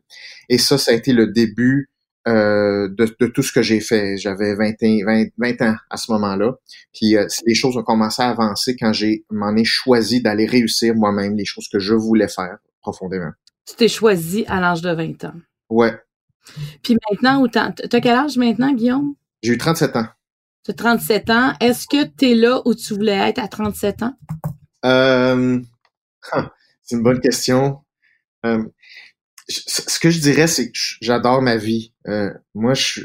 Et 0.48 0.58
ça, 0.58 0.78
ça 0.78 0.92
a 0.92 0.94
été 0.94 1.12
le 1.12 1.28
début 1.28 1.90
euh, 2.26 2.88
de, 2.88 3.16
de, 3.20 3.26
tout 3.26 3.42
ce 3.42 3.52
que 3.52 3.62
j'ai 3.62 3.80
fait. 3.80 4.16
J'avais 4.16 4.54
20, 4.54 4.74
20, 5.04 5.26
20, 5.38 5.62
ans 5.62 5.76
à 5.90 5.96
ce 5.96 6.10
moment-là. 6.12 6.54
Puis 6.92 7.16
euh, 7.16 7.26
les 7.46 7.54
choses 7.54 7.76
ont 7.76 7.82
commencé 7.82 8.22
à 8.22 8.30
avancer 8.30 8.76
quand 8.76 8.92
j'ai 8.92 9.24
m'en 9.30 9.54
ai 9.54 9.64
choisi 9.64 10.20
d'aller 10.20 10.46
réussir 10.46 10.94
moi-même 10.94 11.36
les 11.36 11.44
choses 11.44 11.68
que 11.72 11.78
je 11.78 11.94
voulais 11.94 12.28
faire 12.28 12.58
profondément. 12.80 13.30
Tu 13.66 13.76
t'es 13.76 13.88
choisi 13.88 14.44
à 14.48 14.60
l'âge 14.60 14.82
de 14.82 14.90
20 14.90 15.24
ans. 15.24 15.34
Ouais. 15.70 15.96
Puis 16.82 16.96
maintenant, 17.10 17.46
tu 17.48 17.58
as 17.58 18.00
quel 18.00 18.16
âge 18.16 18.36
maintenant, 18.36 18.72
Guillaume? 18.72 19.14
J'ai 19.42 19.52
eu 19.52 19.58
37 19.58 19.96
ans. 19.96 20.06
Tu 20.64 20.72
as 20.72 20.74
37 20.74 21.30
ans. 21.30 21.52
Est-ce 21.60 21.86
que 21.86 22.04
tu 22.04 22.32
es 22.32 22.34
là 22.34 22.60
où 22.64 22.74
tu 22.74 22.94
voulais 22.94 23.28
être 23.28 23.38
à 23.38 23.48
37 23.48 24.02
ans? 24.02 24.14
Euh, 24.84 25.60
c'est 26.82 26.96
une 26.96 27.02
bonne 27.02 27.20
question. 27.20 27.80
Euh, 28.44 28.64
ce 29.48 29.98
que 29.98 30.10
je 30.10 30.20
dirais, 30.20 30.46
c'est 30.46 30.70
que 30.70 30.78
j'adore 31.00 31.42
ma 31.42 31.56
vie. 31.56 31.92
Euh, 32.08 32.30
moi, 32.54 32.74
je, 32.74 33.02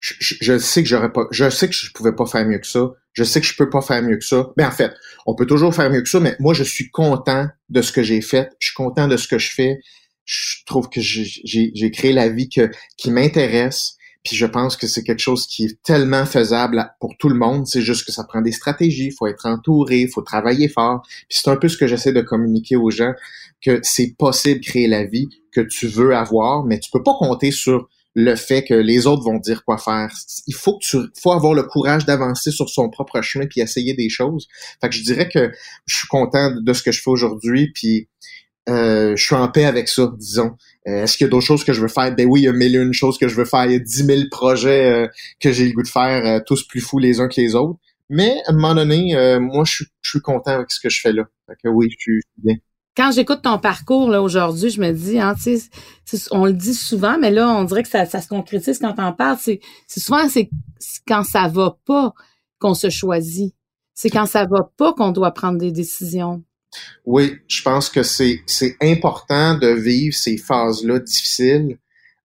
je, 0.00 0.58
sais 0.58 0.82
que 0.82 0.88
je 1.30 1.50
sais 1.50 1.68
que 1.68 1.74
je 1.74 1.92
pouvais 1.92 2.14
pas 2.14 2.26
faire 2.26 2.46
mieux 2.46 2.58
que 2.58 2.66
ça. 2.66 2.90
Je 3.12 3.24
sais 3.24 3.40
que 3.40 3.46
je 3.46 3.56
peux 3.56 3.70
pas 3.70 3.80
faire 3.80 4.02
mieux 4.02 4.16
que 4.16 4.24
ça. 4.24 4.50
Mais 4.56 4.64
en 4.64 4.70
fait, 4.70 4.92
on 5.26 5.34
peut 5.34 5.46
toujours 5.46 5.74
faire 5.74 5.90
mieux 5.90 6.02
que 6.02 6.08
ça, 6.08 6.20
mais 6.20 6.36
moi, 6.40 6.52
je 6.52 6.64
suis 6.64 6.90
content 6.90 7.48
de 7.68 7.82
ce 7.82 7.92
que 7.92 8.02
j'ai 8.02 8.20
fait. 8.20 8.50
Je 8.58 8.68
suis 8.68 8.74
content 8.74 9.08
de 9.08 9.16
ce 9.16 9.28
que 9.28 9.38
je 9.38 9.50
fais. 9.50 9.78
Je 10.24 10.64
trouve 10.66 10.88
que 10.88 11.00
j'ai 11.00 11.90
créé 11.90 12.12
la 12.12 12.28
vie 12.28 12.48
qui 12.48 13.10
m'intéresse. 13.10 13.96
Puis 14.24 14.36
je 14.36 14.46
pense 14.46 14.76
que 14.76 14.86
c'est 14.86 15.02
quelque 15.02 15.20
chose 15.20 15.46
qui 15.46 15.66
est 15.66 15.82
tellement 15.82 16.24
faisable 16.24 16.90
pour 16.98 17.16
tout 17.18 17.28
le 17.28 17.34
monde. 17.34 17.66
C'est 17.66 17.82
juste 17.82 18.06
que 18.06 18.12
ça 18.12 18.24
prend 18.24 18.40
des 18.40 18.52
stratégies, 18.52 19.10
faut 19.10 19.26
être 19.26 19.46
entouré, 19.46 20.06
faut 20.06 20.22
travailler 20.22 20.68
fort. 20.68 21.02
Puis 21.28 21.38
c'est 21.42 21.50
un 21.50 21.56
peu 21.56 21.68
ce 21.68 21.76
que 21.76 21.86
j'essaie 21.86 22.12
de 22.12 22.22
communiquer 22.22 22.76
aux 22.76 22.90
gens, 22.90 23.12
que 23.60 23.80
c'est 23.82 24.16
possible 24.16 24.60
de 24.60 24.64
créer 24.64 24.88
la 24.88 25.04
vie 25.04 25.28
que 25.52 25.60
tu 25.60 25.86
veux 25.86 26.16
avoir, 26.16 26.64
mais 26.64 26.80
tu 26.80 26.90
peux 26.90 27.02
pas 27.02 27.14
compter 27.18 27.50
sur 27.50 27.88
le 28.14 28.36
fait 28.36 28.64
que 28.64 28.74
les 28.74 29.06
autres 29.06 29.24
vont 29.24 29.38
dire 29.38 29.64
quoi 29.64 29.76
faire. 29.76 30.10
Il 30.46 30.54
faut 30.54 30.78
que 30.78 30.84
tu 30.84 30.98
faut 31.20 31.32
avoir 31.32 31.52
le 31.52 31.64
courage 31.64 32.06
d'avancer 32.06 32.50
sur 32.50 32.70
son 32.70 32.88
propre 32.88 33.20
chemin 33.22 33.46
puis 33.46 33.60
essayer 33.60 33.92
des 33.94 34.08
choses. 34.08 34.48
Fait 34.80 34.88
que 34.88 34.94
je 34.94 35.02
dirais 35.02 35.28
que 35.28 35.52
je 35.86 35.96
suis 35.96 36.08
content 36.08 36.50
de 36.50 36.72
ce 36.72 36.82
que 36.82 36.92
je 36.92 37.02
fais 37.02 37.10
aujourd'hui 37.10 37.72
puis 37.72 38.08
euh, 38.68 39.14
je 39.16 39.22
suis 39.22 39.34
en 39.34 39.48
paix 39.48 39.64
avec 39.64 39.88
ça, 39.88 40.10
disons. 40.16 40.56
Euh, 40.86 41.04
est-ce 41.04 41.16
qu'il 41.16 41.24
y 41.24 41.28
a 41.28 41.30
d'autres 41.30 41.46
choses 41.46 41.64
que 41.64 41.72
je 41.72 41.80
veux 41.80 41.88
faire? 41.88 42.14
Ben 42.14 42.26
oui, 42.28 42.42
il 42.42 42.44
y 42.44 42.48
a 42.48 42.52
mille 42.52 42.76
et 42.76 42.78
une 42.78 42.92
choses 42.92 43.18
que 43.18 43.28
je 43.28 43.34
veux 43.34 43.44
faire. 43.44 43.64
Il 43.66 43.72
y 43.72 43.76
a 43.76 43.78
dix 43.78 44.04
mille 44.04 44.28
projets 44.30 44.90
euh, 44.90 45.08
que 45.40 45.50
j'ai 45.52 45.66
le 45.66 45.72
goût 45.72 45.82
de 45.82 45.88
faire, 45.88 46.42
tous 46.44 46.64
plus 46.64 46.80
fous 46.80 46.98
les 46.98 47.20
uns 47.20 47.28
que 47.28 47.40
les 47.40 47.54
autres. 47.54 47.78
Mais 48.10 48.36
à 48.46 48.50
un 48.50 48.54
moment 48.54 48.74
donné, 48.74 49.16
moi, 49.40 49.64
je 49.64 49.84
suis, 50.02 50.20
content 50.20 50.52
avec 50.52 50.70
ce 50.70 50.78
que 50.78 50.90
je 50.90 51.00
fais 51.00 51.12
là. 51.12 51.24
Fait 51.46 51.54
que 51.62 51.68
oui, 51.68 51.88
je 51.90 51.96
suis 51.98 52.20
bien. 52.36 52.56
Quand 52.96 53.10
j'écoute 53.10 53.42
ton 53.42 53.58
parcours 53.58 54.08
là 54.08 54.22
aujourd'hui, 54.22 54.70
je 54.70 54.80
me 54.80 54.92
dis, 54.92 55.18
hein, 55.18 55.34
tu 55.42 55.58
sais, 55.58 56.28
on 56.30 56.44
le 56.44 56.52
dit 56.52 56.74
souvent, 56.74 57.18
mais 57.18 57.32
là, 57.32 57.48
on 57.48 57.64
dirait 57.64 57.82
que 57.82 57.88
ça, 57.88 58.06
ça 58.06 58.20
se 58.20 58.28
concrétise 58.28 58.78
quand 58.78 58.94
on 58.98 59.12
parle. 59.12 59.38
C'est 59.40 59.60
souvent 59.88 60.28
c'est 60.28 60.48
quand 61.06 61.24
ça 61.24 61.48
va 61.48 61.76
pas 61.86 62.12
qu'on 62.60 62.74
se 62.74 62.90
choisit. 62.90 63.54
C'est 63.94 64.10
quand 64.10 64.26
ça 64.26 64.44
va 64.44 64.70
pas 64.76 64.92
qu'on 64.92 65.10
doit 65.10 65.32
prendre 65.32 65.58
des 65.58 65.72
décisions. 65.72 66.44
Oui, 67.04 67.38
je 67.48 67.62
pense 67.62 67.88
que 67.88 68.02
c'est 68.02 68.76
important 68.82 69.54
de 69.54 69.68
vivre 69.68 70.14
ces 70.14 70.36
phases-là 70.36 70.98
difficiles 70.98 71.78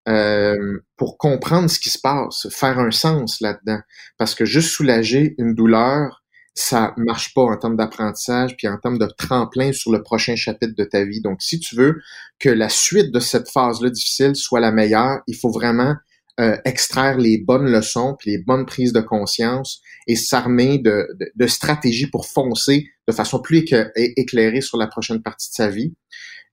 euh, 0.08 0.80
pour 0.98 1.18
comprendre 1.18 1.70
ce 1.70 1.80
qui 1.80 1.90
se 1.90 2.00
passe, 2.00 2.48
faire 2.50 2.80
un 2.80 2.92
sens 2.92 3.42
là-dedans. 3.42 3.80
Parce 4.18 4.36
que 4.36 4.46
juste 4.46 4.70
soulager 4.70 5.36
une 5.38 5.54
douleur, 5.54 6.24
ça 6.56 6.94
marche 6.98 7.34
pas 7.34 7.44
en 7.44 7.58
termes 7.58 7.78
d'apprentissage 7.78 8.58
puis 8.58 8.68
en 8.68 8.78
termes 8.78 8.98
de 8.98 9.08
tremplin 9.18 9.72
sur 9.72 9.92
le 9.92 10.02
prochain 10.02 10.36
chapitre 10.36 10.74
de 10.76 10.84
ta 10.84 11.06
vie. 11.06 11.22
Donc, 11.22 11.42
si 11.42 11.60
tu 11.60 11.76
veux 11.76 12.02
que 12.40 12.50
la 12.50 12.70
suite 12.70 13.12
de 13.12 13.20
cette 13.20 13.50
phase-là 13.50 13.90
difficile 13.90 14.36
soit 14.36 14.60
la 14.60 14.72
meilleure, 14.72 15.20
il 15.28 15.36
faut 15.36 15.52
vraiment 15.52 15.96
euh, 16.40 16.58
extraire 16.64 17.18
les 17.18 17.38
bonnes 17.38 17.70
leçons 17.70 18.16
puis 18.18 18.32
les 18.32 18.38
bonnes 18.38 18.66
prises 18.66 18.94
de 18.94 19.02
conscience 19.02 19.82
et 20.08 20.16
s'armer 20.16 20.78
de, 20.78 21.08
de, 21.36 21.48
stratégies 21.48 22.08
pour 22.08 22.26
foncer 22.28 22.88
de 23.08 23.14
façon 23.14 23.42
plus 23.42 23.66
éclairée 23.96 24.62
sur 24.62 24.78
la 24.78 24.88
prochaine 24.88 25.22
partie 25.22 25.50
de 25.50 25.56
sa 25.56 25.68
vie. 25.68 25.94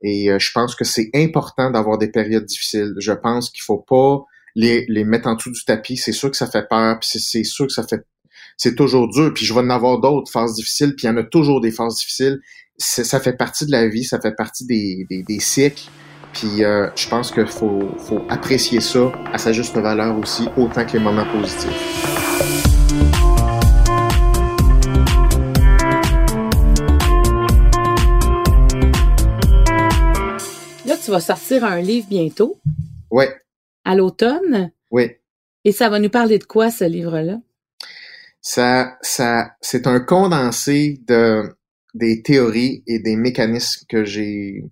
Et 0.02 0.30
euh, 0.30 0.38
je 0.38 0.50
pense 0.52 0.74
que 0.74 0.84
c'est 0.84 1.10
important 1.14 1.70
d'avoir 1.70 1.98
des 1.98 2.08
périodes 2.08 2.44
difficiles. 2.44 2.94
Je 2.98 3.12
pense 3.12 3.50
qu'il 3.50 3.62
faut 3.62 3.78
pas 3.78 4.24
les, 4.54 4.86
les 4.88 5.04
mettre 5.04 5.28
en 5.28 5.34
dessous 5.34 5.52
du 5.52 5.64
tapis. 5.64 5.96
C'est 5.96 6.12
sûr 6.12 6.30
que 6.30 6.36
ça 6.36 6.46
fait 6.46 6.68
peur, 6.68 6.98
puis 6.98 7.20
c'est 7.20 7.44
sûr 7.44 7.66
que 7.66 7.72
ça 7.72 7.86
fait 7.86 8.04
c'est 8.56 8.74
toujours 8.74 9.08
dur. 9.08 9.32
Puis 9.34 9.44
je 9.44 9.54
vais 9.54 9.60
en 9.60 9.70
avoir 9.70 10.00
d'autres 10.00 10.30
phases 10.30 10.54
difficiles, 10.54 10.94
puis 10.96 11.06
il 11.06 11.10
y 11.10 11.10
en 11.10 11.16
a 11.16 11.22
toujours 11.22 11.60
des 11.60 11.70
phases 11.70 11.96
difficiles. 11.96 12.40
Ça 12.78 13.20
fait 13.20 13.34
partie 13.34 13.66
de 13.66 13.70
la 13.70 13.88
vie, 13.88 14.04
ça 14.04 14.20
fait 14.20 14.34
partie 14.34 14.66
des, 14.66 15.06
des, 15.08 15.22
des 15.22 15.40
cycles. 15.40 15.88
Puis 16.36 16.64
euh, 16.64 16.90
je 16.94 17.08
pense 17.08 17.30
qu'il 17.30 17.46
faut, 17.46 17.88
faut 17.96 18.20
apprécier 18.28 18.82
ça 18.82 19.10
à 19.32 19.38
sa 19.38 19.52
juste 19.52 19.74
valeur 19.78 20.18
aussi, 20.18 20.46
autant 20.58 20.84
que 20.84 20.92
les 20.92 20.98
moments 20.98 21.24
positifs. 21.32 21.70
Là, 30.84 30.96
tu 31.02 31.10
vas 31.10 31.20
sortir 31.20 31.64
un 31.64 31.80
livre 31.80 32.06
bientôt. 32.10 32.60
Oui. 33.10 33.24
À 33.86 33.94
l'automne. 33.94 34.72
Oui. 34.90 35.12
Et 35.64 35.72
ça 35.72 35.88
va 35.88 35.98
nous 35.98 36.10
parler 36.10 36.38
de 36.38 36.44
quoi, 36.44 36.70
ce 36.70 36.84
livre-là? 36.84 37.40
Ça, 38.42 38.98
ça, 39.00 39.52
c'est 39.62 39.86
un 39.86 40.00
condensé 40.00 41.00
de, 41.08 41.56
des 41.94 42.20
théories 42.20 42.84
et 42.86 42.98
des 42.98 43.16
mécanismes 43.16 43.86
que 43.88 44.04
j'ai 44.04 44.64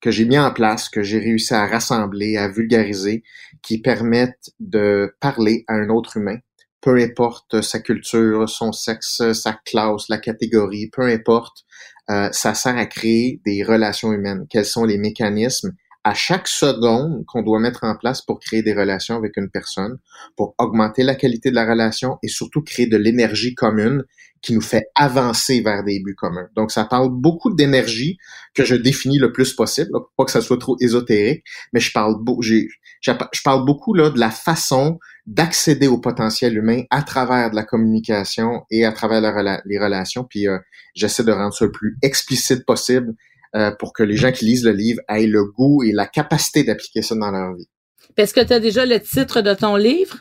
que 0.00 0.10
j'ai 0.10 0.24
mis 0.24 0.38
en 0.38 0.52
place, 0.52 0.88
que 0.88 1.02
j'ai 1.02 1.18
réussi 1.18 1.54
à 1.54 1.66
rassembler, 1.66 2.36
à 2.36 2.48
vulgariser, 2.48 3.22
qui 3.62 3.80
permettent 3.80 4.50
de 4.58 5.14
parler 5.20 5.64
à 5.68 5.74
un 5.74 5.88
autre 5.88 6.16
humain, 6.16 6.38
peu 6.80 6.96
importe 6.96 7.60
sa 7.60 7.80
culture, 7.80 8.48
son 8.48 8.72
sexe, 8.72 9.32
sa 9.32 9.52
classe, 9.52 10.08
la 10.08 10.18
catégorie, 10.18 10.88
peu 10.90 11.02
importe, 11.02 11.64
euh, 12.10 12.28
ça 12.32 12.54
sert 12.54 12.76
à 12.76 12.86
créer 12.86 13.40
des 13.44 13.62
relations 13.62 14.12
humaines. 14.12 14.46
Quels 14.48 14.64
sont 14.64 14.84
les 14.84 14.98
mécanismes 14.98 15.72
à 16.04 16.14
chaque 16.14 16.48
seconde 16.48 17.24
qu'on 17.26 17.42
doit 17.42 17.58
mettre 17.58 17.84
en 17.84 17.94
place 17.94 18.22
pour 18.22 18.40
créer 18.40 18.62
des 18.62 18.72
relations 18.72 19.16
avec 19.16 19.36
une 19.36 19.50
personne, 19.50 19.98
pour 20.36 20.54
augmenter 20.58 21.02
la 21.02 21.14
qualité 21.14 21.50
de 21.50 21.54
la 21.54 21.68
relation 21.68 22.18
et 22.22 22.28
surtout 22.28 22.62
créer 22.62 22.86
de 22.86 22.96
l'énergie 22.96 23.54
commune 23.54 24.04
qui 24.42 24.54
nous 24.54 24.62
fait 24.62 24.86
avancer 24.94 25.60
vers 25.60 25.84
des 25.84 26.00
buts 26.00 26.14
communs. 26.14 26.48
Donc, 26.56 26.70
ça 26.70 26.84
parle 26.84 27.10
beaucoup 27.10 27.52
d'énergie 27.52 28.16
que 28.54 28.64
je 28.64 28.74
définis 28.74 29.18
le 29.18 29.32
plus 29.32 29.52
possible, 29.52 29.90
pour 29.90 30.10
pas 30.16 30.24
que 30.24 30.30
ça 30.30 30.40
soit 30.40 30.58
trop 30.58 30.76
ésotérique, 30.80 31.44
mais 31.72 31.80
je 31.80 31.92
parle, 31.92 32.14
je 32.40 33.42
parle 33.44 33.66
beaucoup 33.66 33.92
là, 33.92 34.08
de 34.08 34.18
la 34.18 34.30
façon 34.30 34.98
d'accéder 35.26 35.86
au 35.86 35.98
potentiel 35.98 36.56
humain 36.56 36.82
à 36.90 37.02
travers 37.02 37.50
de 37.50 37.56
la 37.56 37.64
communication 37.64 38.64
et 38.70 38.86
à 38.86 38.92
travers 38.92 39.20
les 39.66 39.78
relations. 39.78 40.24
Puis, 40.24 40.48
euh, 40.48 40.58
j'essaie 40.94 41.24
de 41.24 41.32
rendre 41.32 41.52
ça 41.52 41.66
le 41.66 41.72
plus 41.72 41.96
explicite 42.02 42.64
possible 42.64 43.14
euh, 43.56 43.70
pour 43.78 43.92
que 43.92 44.02
les 44.02 44.16
gens 44.16 44.32
qui 44.32 44.44
lisent 44.44 44.64
le 44.64 44.72
livre 44.72 45.00
aient 45.08 45.26
le 45.26 45.44
goût 45.44 45.82
et 45.82 45.92
la 45.92 46.06
capacité 46.06 46.62
d'appliquer 46.62 47.02
ça 47.02 47.14
dans 47.14 47.30
leur 47.30 47.54
vie. 47.54 47.68
Est-ce 48.16 48.34
que 48.34 48.40
tu 48.40 48.52
as 48.52 48.60
déjà 48.60 48.86
le 48.86 49.00
titre 49.00 49.40
de 49.40 49.54
ton 49.54 49.76
livre? 49.76 50.18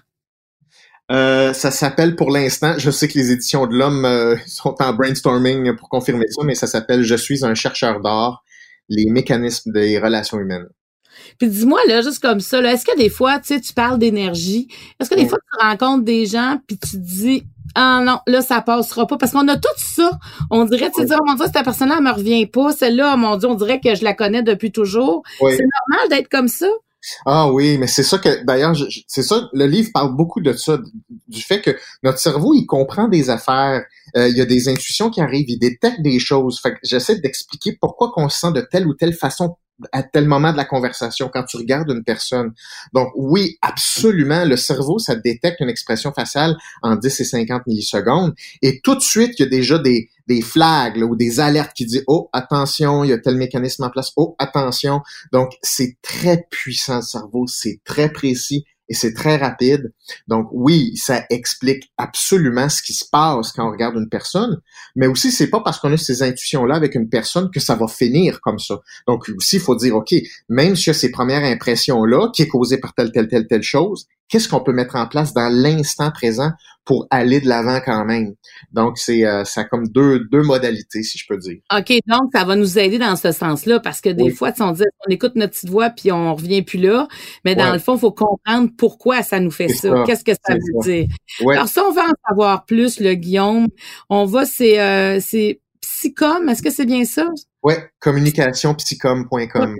Euh, 1.11 1.53
ça 1.53 1.71
s'appelle 1.71 2.15
pour 2.15 2.31
l'instant, 2.31 2.75
je 2.77 2.91
sais 2.91 3.07
que 3.07 3.17
les 3.17 3.31
éditions 3.31 3.65
de 3.65 3.75
l'homme 3.75 4.05
euh, 4.05 4.35
sont 4.47 4.75
en 4.79 4.93
brainstorming 4.93 5.75
pour 5.75 5.89
confirmer 5.89 6.25
ça, 6.29 6.43
mais 6.43 6.55
ça 6.55 6.67
s'appelle 6.67 7.03
Je 7.03 7.15
suis 7.15 7.43
un 7.43 7.55
chercheur 7.55 7.99
d'art, 8.01 8.43
les 8.89 9.09
mécanismes 9.09 9.71
des 9.71 9.99
relations 9.99 10.39
humaines. 10.39 10.67
Puis 11.37 11.49
dis-moi, 11.49 11.81
là, 11.87 12.01
juste 12.01 12.21
comme 12.21 12.39
ça, 12.39 12.61
est-ce 12.61 12.85
que 12.85 12.97
des 12.97 13.09
fois, 13.09 13.39
tu 13.39 13.47
sais, 13.47 13.61
tu 13.61 13.73
parles 13.73 13.99
d'énergie, 13.99 14.67
est-ce 14.99 15.09
que 15.09 15.15
des 15.15 15.27
fois 15.27 15.39
tu 15.39 15.65
rencontres 15.65 16.05
des 16.05 16.25
gens 16.25 16.59
puis 16.67 16.77
tu 16.77 16.91
te 16.91 16.97
dis 16.97 17.43
ah 17.75 18.01
non, 18.03 18.19
là, 18.27 18.41
ça 18.41 18.61
passera 18.61 19.07
pas. 19.07 19.17
Parce 19.17 19.31
qu'on 19.31 19.47
a 19.47 19.57
tout 19.57 19.69
ça. 19.77 20.11
On 20.49 20.65
dirait, 20.65 20.91
tu 20.91 21.05
sais, 21.05 21.15
oh 21.19 21.23
mon 21.25 21.35
Dieu, 21.35 21.45
cette 21.53 21.63
personne-là, 21.63 21.95
elle 21.97 22.03
me 22.03 22.11
revient 22.11 22.45
pas. 22.45 22.71
Celle-là, 22.71 23.13
oh 23.13 23.17
mon 23.17 23.37
Dieu, 23.37 23.49
on 23.49 23.55
dirait 23.55 23.79
que 23.79 23.95
je 23.95 24.03
la 24.03 24.13
connais 24.13 24.43
depuis 24.43 24.71
toujours. 24.71 25.23
C'est 25.39 25.65
normal 25.89 26.09
d'être 26.09 26.29
comme 26.29 26.47
ça. 26.47 26.67
Ah 27.25 27.49
oui, 27.51 27.77
mais 27.77 27.87
c'est 27.87 28.03
ça 28.03 28.17
que 28.17 28.43
d'ailleurs, 28.43 28.75
c'est 29.07 29.23
ça. 29.23 29.49
Le 29.53 29.65
livre 29.65 29.89
parle 29.93 30.15
beaucoup 30.15 30.41
de 30.41 30.51
ça, 30.51 30.79
du 31.27 31.41
fait 31.41 31.61
que 31.61 31.71
notre 32.03 32.19
cerveau, 32.19 32.53
il 32.53 32.65
comprend 32.65 33.07
des 33.07 33.29
affaires. 33.29 33.85
Euh, 34.17 34.27
il 34.27 34.37
y 34.37 34.41
a 34.41 34.45
des 34.45 34.67
intuitions 34.67 35.09
qui 35.09 35.21
arrivent, 35.21 35.49
il 35.49 35.59
détecte 35.59 36.01
des 36.01 36.19
choses. 36.19 36.59
Fait 36.59 36.71
que 36.71 36.79
j'essaie 36.83 37.19
d'expliquer 37.19 37.77
pourquoi 37.79 38.11
qu'on 38.11 38.27
se 38.27 38.39
sent 38.39 38.51
de 38.51 38.61
telle 38.61 38.87
ou 38.87 38.93
telle 38.93 39.13
façon 39.13 39.57
à 39.91 40.03
tel 40.03 40.27
moment 40.27 40.51
de 40.51 40.57
la 40.57 40.65
conversation 40.65 41.29
quand 41.31 41.43
tu 41.43 41.57
regardes 41.57 41.89
une 41.89 42.03
personne. 42.03 42.53
Donc 42.93 43.09
oui, 43.15 43.57
absolument, 43.61 44.45
le 44.45 44.57
cerveau, 44.57 44.99
ça 44.99 45.15
détecte 45.15 45.59
une 45.61 45.69
expression 45.69 46.11
faciale 46.11 46.55
en 46.81 46.95
10 46.95 47.19
et 47.19 47.23
50 47.23 47.67
millisecondes. 47.67 48.33
Et 48.61 48.81
tout 48.81 48.95
de 48.95 49.01
suite, 49.01 49.39
il 49.39 49.43
y 49.43 49.45
a 49.45 49.49
déjà 49.49 49.77
des, 49.77 50.09
des 50.27 50.41
flags 50.41 50.97
ou 51.03 51.15
des 51.15 51.39
alertes 51.39 51.73
qui 51.73 51.85
disent 51.85 52.03
oh 52.07 52.29
attention 52.33 53.03
il 53.03 53.09
y 53.09 53.13
a 53.13 53.17
tel 53.17 53.35
mécanisme 53.35 53.83
en 53.83 53.89
place. 53.89 54.11
Oh 54.15 54.35
attention 54.39 55.01
donc 55.31 55.51
c'est 55.61 55.97
très 56.01 56.45
puissant 56.49 56.97
le 56.97 57.01
cerveau 57.01 57.45
c'est 57.47 57.79
très 57.83 58.09
précis 58.11 58.65
et 58.89 58.95
c'est 58.95 59.13
très 59.13 59.37
rapide. 59.37 59.93
Donc 60.27 60.47
oui, 60.51 60.95
ça 60.97 61.23
explique 61.29 61.91
absolument 61.97 62.69
ce 62.69 62.81
qui 62.81 62.93
se 62.93 63.05
passe 63.09 63.51
quand 63.51 63.67
on 63.67 63.71
regarde 63.71 63.95
une 63.95 64.09
personne, 64.09 64.59
mais 64.95 65.07
aussi 65.07 65.31
c'est 65.31 65.49
pas 65.49 65.61
parce 65.61 65.79
qu'on 65.79 65.93
a 65.93 65.97
ces 65.97 66.23
intuitions 66.23 66.65
là 66.65 66.75
avec 66.75 66.95
une 66.95 67.09
personne 67.09 67.49
que 67.51 67.59
ça 67.59 67.75
va 67.75 67.87
finir 67.87 68.41
comme 68.41 68.59
ça. 68.59 68.79
Donc 69.07 69.29
aussi 69.37 69.57
il 69.57 69.61
faut 69.61 69.75
dire 69.75 69.95
OK, 69.95 70.15
même 70.49 70.75
si 70.75 70.89
a 70.89 70.93
ces 70.93 71.11
premières 71.11 71.43
impressions 71.43 72.03
là 72.03 72.29
qui 72.33 72.41
est 72.41 72.47
causée 72.47 72.79
par 72.79 72.93
telle 72.93 73.11
telle 73.11 73.27
telle 73.27 73.47
telle 73.47 73.63
chose, 73.63 74.07
qu'est-ce 74.29 74.47
qu'on 74.47 74.61
peut 74.61 74.71
mettre 74.71 74.95
en 74.95 75.07
place 75.07 75.33
dans 75.33 75.49
l'instant 75.49 76.11
présent 76.11 76.51
pour 76.85 77.07
aller 77.11 77.41
de 77.41 77.47
l'avant 77.47 77.79
quand 77.83 78.05
même? 78.05 78.35
Donc, 78.71 78.97
c'est 78.97 79.25
euh, 79.25 79.43
ça 79.43 79.63
comme 79.63 79.87
deux, 79.87 80.21
deux 80.31 80.43
modalités, 80.43 81.03
si 81.03 81.17
je 81.17 81.25
peux 81.27 81.37
dire. 81.37 81.57
OK, 81.75 81.91
donc 82.07 82.29
ça 82.33 82.45
va 82.45 82.55
nous 82.55 82.79
aider 82.79 82.97
dans 82.97 83.15
ce 83.15 83.31
sens-là, 83.31 83.79
parce 83.79 84.01
que 84.01 84.09
des 84.09 84.31
fois, 84.31 84.51
on 84.59 84.71
dit 84.71 84.83
on 85.07 85.11
écoute 85.11 85.35
notre 85.35 85.53
petite 85.53 85.69
voix 85.69 85.89
puis 85.89 86.11
on 86.11 86.35
revient 86.35 86.61
plus 86.61 86.79
là, 86.79 87.07
mais 87.43 87.55
dans 87.55 87.73
le 87.73 87.79
fond, 87.79 87.95
il 87.95 87.99
faut 87.99 88.11
comprendre 88.11 88.69
pourquoi 88.77 89.23
ça 89.23 89.39
nous 89.39 89.51
fait 89.51 89.69
ça. 89.69 90.03
Qu'est-ce 90.05 90.23
que 90.23 90.33
ça 90.33 90.53
veut 90.53 90.83
dire? 90.83 91.07
Alors, 91.49 91.67
si 91.67 91.79
on 91.79 91.91
veut 91.91 92.01
en 92.01 92.29
savoir 92.29 92.65
plus, 92.65 92.99
le 92.99 93.15
Guillaume, 93.15 93.67
on 94.09 94.25
va, 94.25 94.45
c'est 94.45 94.79
euh, 94.79 95.19
c'est 95.19 95.59
Psycom, 95.81 96.47
est-ce 96.47 96.61
que 96.61 96.69
c'est 96.69 96.85
bien 96.85 97.03
ça? 97.03 97.27
Oui, 97.63 97.73
communicationpsycom.com. 97.99 99.75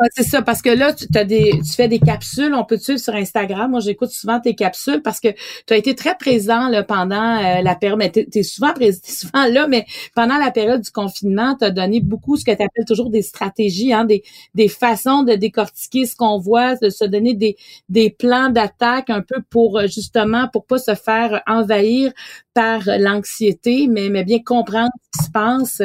Ah, 0.00 0.06
c'est 0.16 0.22
ça, 0.22 0.40
parce 0.40 0.62
que 0.62 0.70
là, 0.70 0.94
tu, 0.94 1.06
as 1.14 1.24
des, 1.24 1.60
tu 1.62 1.72
fais 1.74 1.86
des 1.86 1.98
capsules, 1.98 2.54
on 2.54 2.64
peut 2.64 2.78
te 2.78 2.82
suivre 2.82 2.98
sur 2.98 3.14
Instagram. 3.14 3.70
Moi, 3.70 3.80
j'écoute 3.80 4.10
souvent 4.10 4.40
tes 4.40 4.54
capsules 4.54 5.02
parce 5.02 5.20
que 5.20 5.28
tu 5.66 5.74
as 5.74 5.76
été 5.76 5.94
très 5.94 6.16
présent 6.16 6.68
là, 6.68 6.82
pendant 6.82 7.36
euh, 7.38 7.60
la 7.60 7.74
période, 7.74 7.98
mais 7.98 8.10
tu 8.10 8.26
es, 8.34 8.42
souvent 8.42 8.72
présent, 8.72 9.00
souvent 9.04 9.44
là, 9.46 9.66
mais 9.68 9.84
pendant 10.14 10.38
la 10.38 10.50
période 10.50 10.80
du 10.80 10.90
confinement, 10.90 11.56
tu 11.58 11.66
as 11.66 11.70
donné 11.70 12.00
beaucoup 12.00 12.36
ce 12.38 12.44
que 12.44 12.52
tu 12.52 12.62
appelles 12.62 12.86
toujours 12.86 13.10
des 13.10 13.20
stratégies, 13.20 13.92
hein, 13.92 14.06
des, 14.06 14.22
des 14.54 14.68
façons 14.68 15.24
de 15.24 15.34
décortiquer 15.34 16.06
ce 16.06 16.16
qu'on 16.16 16.38
voit, 16.38 16.74
de 16.76 16.88
se 16.88 17.04
donner 17.04 17.34
des, 17.34 17.56
des 17.90 18.08
plans 18.08 18.48
d'attaque 18.48 19.10
un 19.10 19.20
peu 19.20 19.42
pour 19.50 19.78
euh, 19.78 19.88
justement, 19.88 20.48
pour 20.48 20.64
pas 20.64 20.78
se 20.78 20.94
faire 20.94 21.42
envahir 21.46 22.12
par 22.54 22.80
l'anxiété, 22.98 23.88
mais, 23.88 24.08
mais 24.08 24.24
bien 24.24 24.38
comprendre 24.42 24.90
ce 25.14 25.18
qui 25.20 25.26
se 25.26 25.30
passe. 25.30 25.82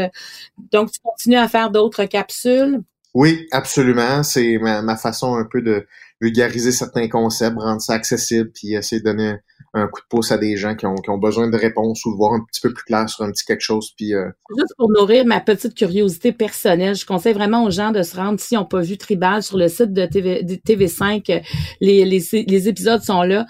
Donc, 0.71 0.91
tu 0.91 0.99
continues 1.01 1.37
à 1.37 1.47
faire 1.49 1.71
d'autres 1.71 2.05
capsules. 2.05 2.81
Oui, 3.17 3.47
absolument. 3.51 4.21
C'est 4.21 4.59
ma, 4.59 4.95
façon 4.95 5.33
un 5.33 5.43
peu 5.43 5.63
de 5.63 5.87
vulgariser 6.21 6.71
certains 6.71 7.07
concepts, 7.07 7.57
rendre 7.57 7.81
ça 7.81 7.93
accessible, 7.93 8.51
puis 8.53 8.75
essayer 8.75 9.01
de 9.01 9.05
donner 9.05 9.33
un 9.73 9.87
coup 9.87 10.01
de 10.01 10.05
pouce 10.07 10.31
à 10.31 10.37
des 10.37 10.55
gens 10.55 10.75
qui 10.75 10.85
ont, 10.85 11.17
besoin 11.17 11.49
de 11.49 11.57
réponses 11.57 12.05
ou 12.05 12.11
de 12.11 12.15
voir 12.15 12.33
un 12.33 12.41
petit 12.41 12.61
peu 12.61 12.71
plus 12.71 12.83
clair 12.83 13.09
sur 13.09 13.25
un 13.25 13.31
petit 13.31 13.43
quelque 13.43 13.61
chose. 13.61 13.91
Puis, 13.97 14.13
euh, 14.13 14.29
Juste 14.55 14.75
pour 14.77 14.91
nourrir 14.91 15.25
ma 15.25 15.39
petite 15.39 15.73
curiosité 15.73 16.31
personnelle, 16.31 16.93
je 16.93 17.07
conseille 17.07 17.33
vraiment 17.33 17.63
aux 17.63 17.71
gens 17.71 17.89
de 17.89 18.03
se 18.03 18.15
rendre, 18.15 18.39
s'ils 18.39 18.59
n'ont 18.59 18.65
pas 18.65 18.81
vu 18.81 18.99
Tribal, 18.99 19.41
sur 19.41 19.57
le 19.57 19.67
site 19.67 19.93
de, 19.93 20.05
TV, 20.55 20.87
5 20.87 21.23
les, 21.81 22.05
les, 22.05 22.45
les 22.47 22.69
épisodes 22.69 23.01
sont 23.01 23.23
là. 23.23 23.47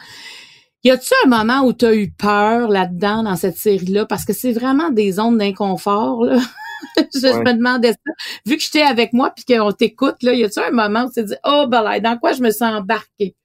Y 0.86 0.92
a-tu 0.92 1.14
un 1.26 1.30
moment 1.30 1.68
où 1.68 1.74
tu 1.74 1.84
as 1.84 1.94
eu 1.94 2.10
peur 2.10 2.70
là-dedans, 2.70 3.24
dans 3.24 3.36
cette 3.36 3.58
série-là? 3.58 4.06
Parce 4.06 4.24
que 4.24 4.32
c'est 4.32 4.54
vraiment 4.54 4.92
des 4.92 5.12
zones 5.12 5.38
d'inconfort, 5.38 6.24
là. 6.24 6.40
je 6.98 7.40
me 7.44 7.54
demandais 7.54 7.94
ça. 7.94 8.12
Vu 8.46 8.58
que 8.58 8.64
j'étais 8.64 8.82
avec 8.82 9.14
moi 9.14 9.34
puis 9.36 9.46
qu'on 9.46 9.72
t'écoute, 9.72 10.22
là, 10.22 10.34
y 10.34 10.44
a-tu 10.44 10.60
un 10.60 10.72
moment 10.72 11.06
où 11.06 11.08
tu 11.08 11.22
te 11.22 11.28
dis, 11.28 11.36
oh, 11.46 11.66
ben 11.70 12.00
dans 12.00 12.18
quoi 12.18 12.34
je 12.34 12.42
me 12.42 12.52
sens 12.52 12.74
embarqué? 12.74 13.36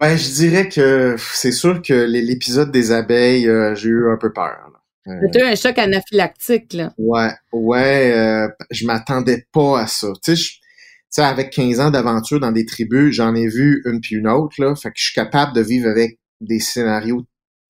Ben, 0.00 0.16
je 0.16 0.30
dirais 0.32 0.68
que 0.68 1.16
c'est 1.18 1.52
sûr 1.52 1.80
que 1.80 1.94
l'épisode 1.94 2.70
des 2.70 2.92
abeilles, 2.92 3.48
euh, 3.48 3.74
j'ai 3.74 3.88
eu 3.88 4.10
un 4.10 4.16
peu 4.16 4.32
peur. 4.32 4.70
Euh, 5.06 5.12
C'était 5.22 5.42
un 5.42 5.54
choc 5.54 5.78
anaphylactique, 5.78 6.72
là. 6.72 6.92
Ouais, 6.98 7.30
ouais, 7.52 8.12
euh, 8.12 8.48
je 8.70 8.86
m'attendais 8.86 9.46
pas 9.52 9.80
à 9.80 9.86
ça. 9.86 10.08
Tu 10.22 10.36
sais, 10.36 11.22
avec 11.22 11.50
15 11.50 11.80
ans 11.80 11.90
d'aventure 11.90 12.40
dans 12.40 12.52
des 12.52 12.66
tribus, 12.66 13.14
j'en 13.14 13.34
ai 13.34 13.46
vu 13.46 13.82
une 13.84 14.00
puis 14.00 14.16
une 14.16 14.28
autre, 14.28 14.54
là. 14.58 14.74
Fait 14.74 14.88
que 14.88 14.94
je 14.96 15.04
suis 15.04 15.14
capable 15.14 15.54
de 15.54 15.60
vivre 15.60 15.88
avec 15.88 16.18
des 16.40 16.58
scénarios 16.58 17.24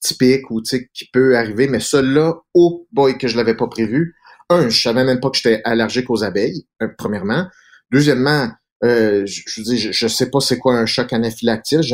typique 0.04 0.50
ou 0.50 0.60
qui 0.60 1.08
peut 1.12 1.36
arriver, 1.36 1.66
mais 1.66 1.80
celui-là, 1.80 2.34
oh 2.52 2.86
boy, 2.92 3.18
que 3.18 3.26
je 3.26 3.36
l'avais 3.36 3.56
pas 3.56 3.66
prévu. 3.66 4.14
Un, 4.50 4.68
je 4.68 4.80
savais 4.80 5.04
même 5.04 5.20
pas 5.20 5.30
que 5.30 5.38
j'étais 5.38 5.62
allergique 5.64 6.10
aux 6.10 6.22
abeilles, 6.22 6.66
euh, 6.82 6.88
premièrement. 6.98 7.46
Deuxièmement, 7.90 8.50
euh, 8.84 9.24
je, 9.24 9.42
je, 9.46 9.62
dis, 9.62 9.78
je, 9.78 10.08
sais 10.08 10.30
pas 10.30 10.40
c'est 10.40 10.58
quoi 10.58 10.76
un 10.76 10.84
choc 10.84 11.10
anaphylactique. 11.14 11.90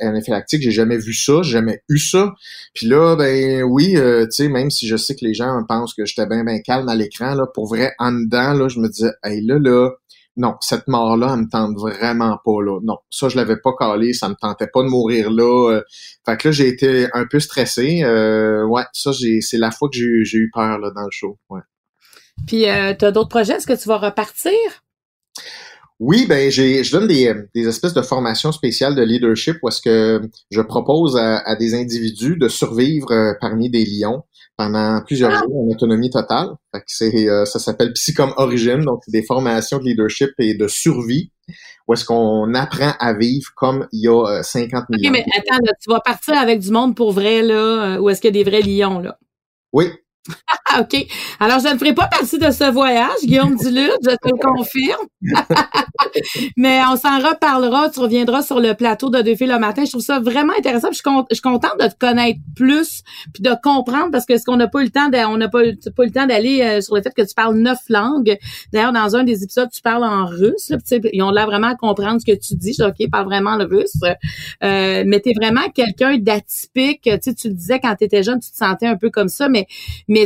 Anaphylactique, 0.00 0.62
j'ai 0.62 0.70
jamais 0.70 0.98
vu 0.98 1.12
ça, 1.12 1.42
j'ai 1.42 1.52
jamais 1.52 1.82
eu 1.88 1.98
ça. 1.98 2.32
Puis 2.74 2.86
là, 2.86 3.16
ben 3.16 3.64
oui, 3.64 3.96
euh, 3.96 4.24
tu 4.26 4.44
sais, 4.44 4.48
même 4.48 4.70
si 4.70 4.86
je 4.86 4.96
sais 4.96 5.16
que 5.16 5.24
les 5.24 5.34
gens 5.34 5.60
pensent 5.68 5.94
que 5.94 6.04
j'étais 6.04 6.26
bien, 6.26 6.44
bien 6.44 6.60
calme 6.60 6.88
à 6.88 6.94
l'écran, 6.94 7.34
là, 7.34 7.46
pour 7.52 7.66
vrai, 7.66 7.92
en 7.98 8.12
dedans, 8.12 8.52
là, 8.52 8.68
je 8.68 8.78
me 8.78 8.88
disais, 8.88 9.10
hey, 9.24 9.44
là, 9.44 9.58
là, 9.58 9.90
non, 10.36 10.54
cette 10.60 10.88
mort-là, 10.88 11.34
elle 11.34 11.44
me 11.44 11.48
tente 11.48 11.76
vraiment 11.76 12.38
pas 12.44 12.62
là. 12.62 12.80
Non, 12.82 12.96
ça 13.10 13.28
je 13.28 13.36
l'avais 13.36 13.58
pas 13.58 13.72
calé, 13.78 14.12
ça 14.14 14.28
me 14.28 14.34
tentait 14.34 14.66
pas 14.66 14.82
de 14.82 14.88
mourir 14.88 15.30
là. 15.30 15.72
Euh. 15.72 15.82
fait 16.24 16.36
que 16.38 16.48
là 16.48 16.52
j'ai 16.52 16.68
été 16.68 17.08
un 17.12 17.26
peu 17.26 17.38
stressé. 17.38 18.02
Euh, 18.02 18.64
ouais, 18.66 18.84
ça 18.92 19.12
c'est 19.12 19.58
la 19.58 19.70
fois 19.70 19.88
que 19.90 19.96
j'ai 19.96 20.38
eu 20.38 20.50
peur 20.52 20.78
là 20.78 20.90
dans 20.94 21.02
le 21.02 21.10
show. 21.10 21.38
Ouais. 21.50 21.60
Puis 22.46 22.68
euh, 22.68 22.94
tu 22.98 23.04
as 23.04 23.12
d'autres 23.12 23.28
projets, 23.28 23.54
est-ce 23.54 23.66
que 23.66 23.80
tu 23.80 23.88
vas 23.88 23.98
repartir? 23.98 24.52
Oui, 26.00 26.26
ben 26.26 26.50
j'ai, 26.50 26.82
je 26.82 26.90
donne 26.90 27.06
des, 27.06 27.32
des 27.54 27.68
espèces 27.68 27.94
de 27.94 28.02
formations 28.02 28.50
spéciales 28.50 28.96
de 28.96 29.02
leadership 29.02 29.58
où 29.62 29.68
est-ce 29.68 29.80
que 29.80 30.28
je 30.50 30.60
propose 30.60 31.16
à, 31.16 31.54
des 31.56 31.74
individus 31.74 32.36
de 32.36 32.48
survivre 32.48 33.12
euh, 33.12 33.34
parmi 33.40 33.70
des 33.70 33.84
lions 33.84 34.24
pendant 34.56 35.02
plusieurs 35.04 35.32
ah! 35.32 35.40
jours 35.40 35.64
en 35.64 35.72
autonomie 35.72 36.10
totale. 36.10 36.48
Fait 36.74 36.82
c'est, 36.86 37.28
euh, 37.28 37.44
ça 37.44 37.58
s'appelle 37.58 37.92
Psychom 37.92 38.32
Origin, 38.36 38.80
donc 38.84 39.00
c'est 39.04 39.12
des 39.12 39.24
formations 39.24 39.78
de 39.78 39.84
leadership 39.84 40.30
et 40.38 40.54
de 40.54 40.68
survie 40.68 41.30
où 41.88 41.94
est-ce 41.94 42.04
qu'on 42.04 42.54
apprend 42.54 42.92
à 43.00 43.12
vivre 43.12 43.50
comme 43.56 43.88
il 43.92 44.04
y 44.04 44.08
a 44.08 44.42
50 44.42 44.88
millions. 44.90 45.10
OK, 45.10 45.16
mais 45.16 45.24
attends, 45.36 45.58
tu 45.82 45.90
vas 45.90 46.00
partir 46.00 46.38
avec 46.38 46.60
du 46.60 46.70
monde 46.70 46.94
pour 46.94 47.12
vrai, 47.12 47.42
là, 47.42 48.00
ou 48.00 48.08
est-ce 48.08 48.20
qu'il 48.20 48.34
y 48.34 48.40
a 48.40 48.44
des 48.44 48.48
vrais 48.48 48.62
lions, 48.62 49.00
là? 49.00 49.18
Oui, 49.72 49.86
OK. 50.78 51.06
Alors, 51.40 51.58
je 51.58 51.72
ne 51.72 51.78
ferai 51.78 51.92
pas 51.92 52.06
partie 52.06 52.38
de 52.38 52.50
ce 52.50 52.70
voyage, 52.70 53.18
Guillaume 53.22 53.56
Duluth, 53.56 53.98
je 54.02 54.10
te 54.10 54.28
le 54.28 54.38
confirme. 54.40 55.06
Mais 56.56 56.80
on 56.90 56.96
s'en 56.96 57.18
reparlera. 57.18 57.90
Tu 57.90 58.00
reviendras 58.00 58.42
sur 58.42 58.60
le 58.60 58.74
plateau 58.74 59.10
de 59.10 59.20
Deux 59.20 59.34
filles 59.34 59.48
le 59.48 59.58
matin. 59.58 59.84
Je 59.84 59.90
trouve 59.90 60.02
ça 60.02 60.20
vraiment 60.20 60.52
intéressant. 60.56 60.88
je, 60.90 60.96
suis 60.96 61.42
contente 61.42 61.78
de 61.78 61.86
te 61.86 61.98
connaître 61.98 62.38
plus 62.56 63.02
puis 63.34 63.42
de 63.42 63.50
comprendre 63.62 64.10
parce 64.10 64.24
que 64.24 64.36
ce 64.38 64.44
qu'on 64.44 64.56
n'a 64.56 64.68
pas 64.68 64.82
le 64.82 64.90
temps 64.90 65.10
on 65.28 65.36
n'a 65.36 65.48
pas, 65.48 65.64
eu 65.64 65.78
le 65.98 66.10
temps 66.10 66.26
d'aller 66.26 66.62
euh, 66.62 66.80
sur 66.80 66.94
le 66.94 67.02
fait 67.02 67.12
que 67.14 67.22
tu 67.22 67.34
parles 67.34 67.56
neuf 67.56 67.78
langues. 67.88 68.36
D'ailleurs, 68.72 68.92
dans 68.92 69.16
un 69.16 69.24
des 69.24 69.42
épisodes, 69.42 69.68
tu 69.70 69.82
parles 69.82 70.04
en 70.04 70.26
russe. 70.26 70.72
Ils 71.12 71.22
ont 71.22 71.30
l'air 71.30 71.46
vraiment 71.46 71.68
à 71.68 71.74
comprendre 71.74 72.20
ce 72.20 72.26
que 72.26 72.36
tu 72.38 72.54
dis. 72.54 72.72
Je 72.72 72.84
dis, 72.84 73.04
OK, 73.04 73.10
parle 73.10 73.26
vraiment 73.26 73.56
le 73.56 73.64
russe. 73.64 73.98
Euh, 74.62 75.04
mais 75.06 75.20
tu 75.20 75.30
es 75.30 75.32
vraiment 75.34 75.68
quelqu'un 75.74 76.16
d'atypique. 76.18 77.08
Tu, 77.22 77.48
le 77.48 77.54
disais 77.54 77.80
quand 77.80 77.94
tu 77.96 78.04
étais 78.04 78.22
jeune, 78.22 78.40
tu 78.40 78.50
te 78.50 78.56
sentais 78.56 78.86
un 78.86 78.96
peu 78.96 79.10
comme 79.10 79.28
ça, 79.28 79.48
mais 79.48 79.66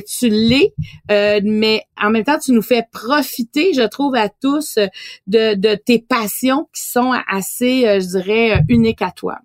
tu 0.03 0.29
l'est. 0.29 0.75
Euh, 1.11 1.41
mais 1.45 1.83
en 2.01 2.11
même 2.11 2.25
temps, 2.25 2.39
tu 2.39 2.53
nous 2.53 2.63
fais 2.63 2.85
profiter, 2.93 3.73
je 3.75 3.87
trouve, 3.87 4.15
à 4.15 4.29
tous 4.29 4.79
de, 5.27 5.55
de 5.55 5.75
tes 5.75 5.99
passions 5.99 6.69
qui 6.75 6.83
sont 6.83 7.13
assez, 7.29 7.87
euh, 7.87 8.01
je 8.01 8.07
dirais, 8.07 8.61
uniques 8.69 9.03
à 9.03 9.11
toi. 9.11 9.39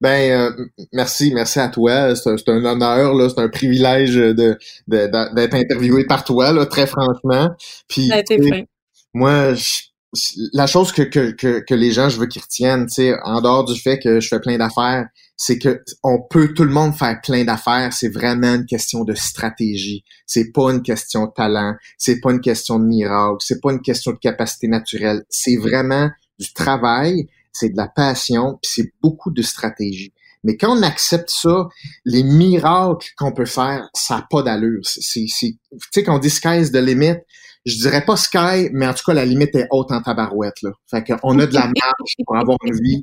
Ben 0.00 0.32
euh, 0.32 0.66
merci, 0.94 1.32
merci 1.34 1.58
à 1.58 1.68
toi. 1.68 2.14
C'est 2.16 2.48
un, 2.48 2.64
honneur, 2.64 3.12
là, 3.14 3.28
c'est 3.28 3.40
un 3.40 3.50
privilège 3.50 4.14
de, 4.14 4.58
d'être 4.86 5.54
interviewé 5.54 6.06
par 6.06 6.24
toi, 6.24 6.52
là, 6.52 6.64
très 6.64 6.86
franchement. 6.86 7.50
Puis 7.86 8.10
moi, 9.12 9.52
la 10.52 10.66
chose 10.66 10.92
que, 10.92 11.02
que, 11.02 11.60
que, 11.60 11.74
les 11.74 11.92
gens, 11.92 12.08
je 12.08 12.18
veux 12.18 12.26
qu'ils 12.26 12.42
retiennent, 12.42 12.86
tu 12.86 13.14
en 13.22 13.40
dehors 13.40 13.64
du 13.64 13.80
fait 13.80 13.98
que 13.98 14.20
je 14.20 14.28
fais 14.28 14.40
plein 14.40 14.58
d'affaires, 14.58 15.06
c'est 15.36 15.58
que 15.58 15.82
on 16.02 16.18
peut 16.28 16.52
tout 16.52 16.64
le 16.64 16.72
monde 16.72 16.94
faire 16.96 17.20
plein 17.22 17.44
d'affaires. 17.44 17.92
C'est 17.92 18.08
vraiment 18.08 18.54
une 18.54 18.66
question 18.66 19.04
de 19.04 19.14
stratégie. 19.14 20.04
C'est 20.26 20.52
pas 20.52 20.72
une 20.72 20.82
question 20.82 21.26
de 21.26 21.32
talent. 21.34 21.74
C'est 21.96 22.20
pas 22.20 22.32
une 22.32 22.40
question 22.40 22.78
de 22.78 22.84
miracle. 22.86 23.38
C'est 23.40 23.60
pas 23.60 23.72
une 23.72 23.82
question 23.82 24.12
de 24.12 24.18
capacité 24.18 24.66
naturelle. 24.68 25.22
C'est 25.28 25.56
vraiment 25.56 26.10
du 26.38 26.52
travail 26.52 27.26
c'est 27.52 27.70
de 27.70 27.76
la 27.76 27.88
passion, 27.88 28.58
puis 28.62 28.72
c'est 28.74 28.92
beaucoup 29.02 29.30
de 29.30 29.42
stratégie. 29.42 30.12
Mais 30.42 30.56
quand 30.56 30.76
on 30.76 30.82
accepte 30.82 31.28
ça, 31.28 31.68
les 32.04 32.22
miracles 32.22 33.08
qu'on 33.16 33.32
peut 33.32 33.44
faire, 33.44 33.90
ça 33.92 34.16
n'a 34.16 34.26
pas 34.30 34.42
d'allure. 34.42 34.80
C'est, 34.84 35.26
tu 35.26 35.54
sais, 35.90 36.02
quand 36.02 36.16
on 36.16 36.18
dit 36.18 36.30
je 37.64 37.76
dirais 37.76 38.04
pas 38.04 38.16
sky, 38.16 38.70
mais 38.72 38.86
en 38.86 38.94
tout 38.94 39.04
cas, 39.04 39.14
la 39.14 39.24
limite 39.24 39.54
est 39.54 39.66
haute 39.70 39.92
en 39.92 40.00
tabarouette, 40.00 40.62
là. 40.62 40.70
Fait 40.90 41.04
qu'on 41.04 41.38
a 41.38 41.46
de 41.46 41.54
la 41.54 41.60
marge 41.66 42.14
pour 42.24 42.36
avoir 42.36 42.58
une 42.64 42.74
vie 42.74 43.02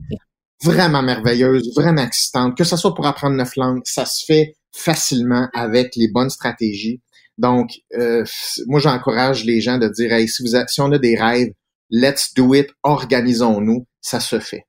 vraiment 0.64 1.04
merveilleuse, 1.04 1.72
vraiment 1.76 2.02
excitante. 2.04 2.58
Que 2.58 2.64
ce 2.64 2.76
soit 2.78 2.96
pour 2.96 3.06
apprendre 3.06 3.36
neuf 3.36 3.56
langues, 3.56 3.82
ça 3.86 4.06
se 4.06 4.26
fait 4.26 4.56
facilement 4.76 5.48
avec 5.54 5.96
les 5.96 6.08
bonnes 6.08 6.30
stratégies. 6.30 7.02
Donc, 7.38 7.70
euh, 7.96 8.26
moi, 8.66 8.80
j'encourage 8.80 9.46
les 9.46 9.62
gens 9.62 9.78
de 9.78 9.88
dire, 9.88 10.12
hey, 10.12 10.28
si, 10.28 10.42
vous 10.42 10.58
si 10.68 10.82
on 10.82 10.92
a 10.92 10.98
des 10.98 11.16
rêves, 11.16 11.52
let's 11.92 12.34
do 12.34 12.54
it, 12.56 12.68
organisons-nous 12.84 13.86
ça 14.02 14.20
se 14.20 14.40
fait. 14.40 14.66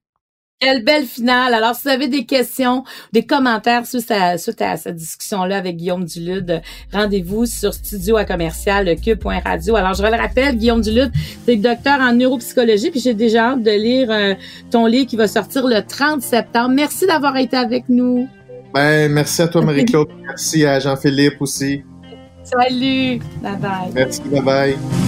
Quelle 0.60 0.82
belle 0.82 1.04
finale. 1.04 1.54
Alors, 1.54 1.76
si 1.76 1.82
vous 1.84 1.90
avez 1.90 2.08
des 2.08 2.24
questions, 2.24 2.82
des 3.12 3.24
commentaires 3.24 3.86
suite 3.86 4.10
à, 4.10 4.30
à 4.30 4.36
cette 4.76 4.96
discussion-là 4.96 5.56
avec 5.56 5.76
Guillaume 5.76 6.04
Dulude, 6.04 6.62
rendez-vous 6.92 7.46
sur 7.46 7.72
studio 7.72 8.16
à 8.16 8.24
commercial 8.24 8.92
cube.radio. 9.00 9.76
Alors, 9.76 9.94
je 9.94 10.02
le 10.02 10.08
rappelle, 10.08 10.56
Guillaume 10.56 10.80
Dulude, 10.80 11.12
c'est 11.46 11.54
docteur 11.54 12.00
en 12.00 12.12
neuropsychologie, 12.12 12.90
puis 12.90 12.98
j'ai 12.98 13.14
déjà 13.14 13.50
hâte 13.50 13.62
de 13.62 13.70
lire 13.70 14.10
euh, 14.10 14.34
ton 14.72 14.86
livre 14.86 15.06
qui 15.06 15.14
va 15.14 15.28
sortir 15.28 15.64
le 15.64 15.80
30 15.80 16.22
septembre. 16.22 16.70
Merci 16.70 17.06
d'avoir 17.06 17.36
été 17.36 17.56
avec 17.56 17.88
nous. 17.88 18.28
Ben, 18.74 19.12
merci 19.12 19.42
à 19.42 19.46
toi, 19.46 19.62
Marie-Claude. 19.62 20.08
merci 20.26 20.66
à 20.66 20.80
Jean-Philippe 20.80 21.40
aussi. 21.40 21.84
Salut. 22.42 23.20
Bye 23.40 23.56
bye. 23.60 23.92
Merci. 23.94 24.22
Bye 24.22 24.42
bye. 24.42 25.07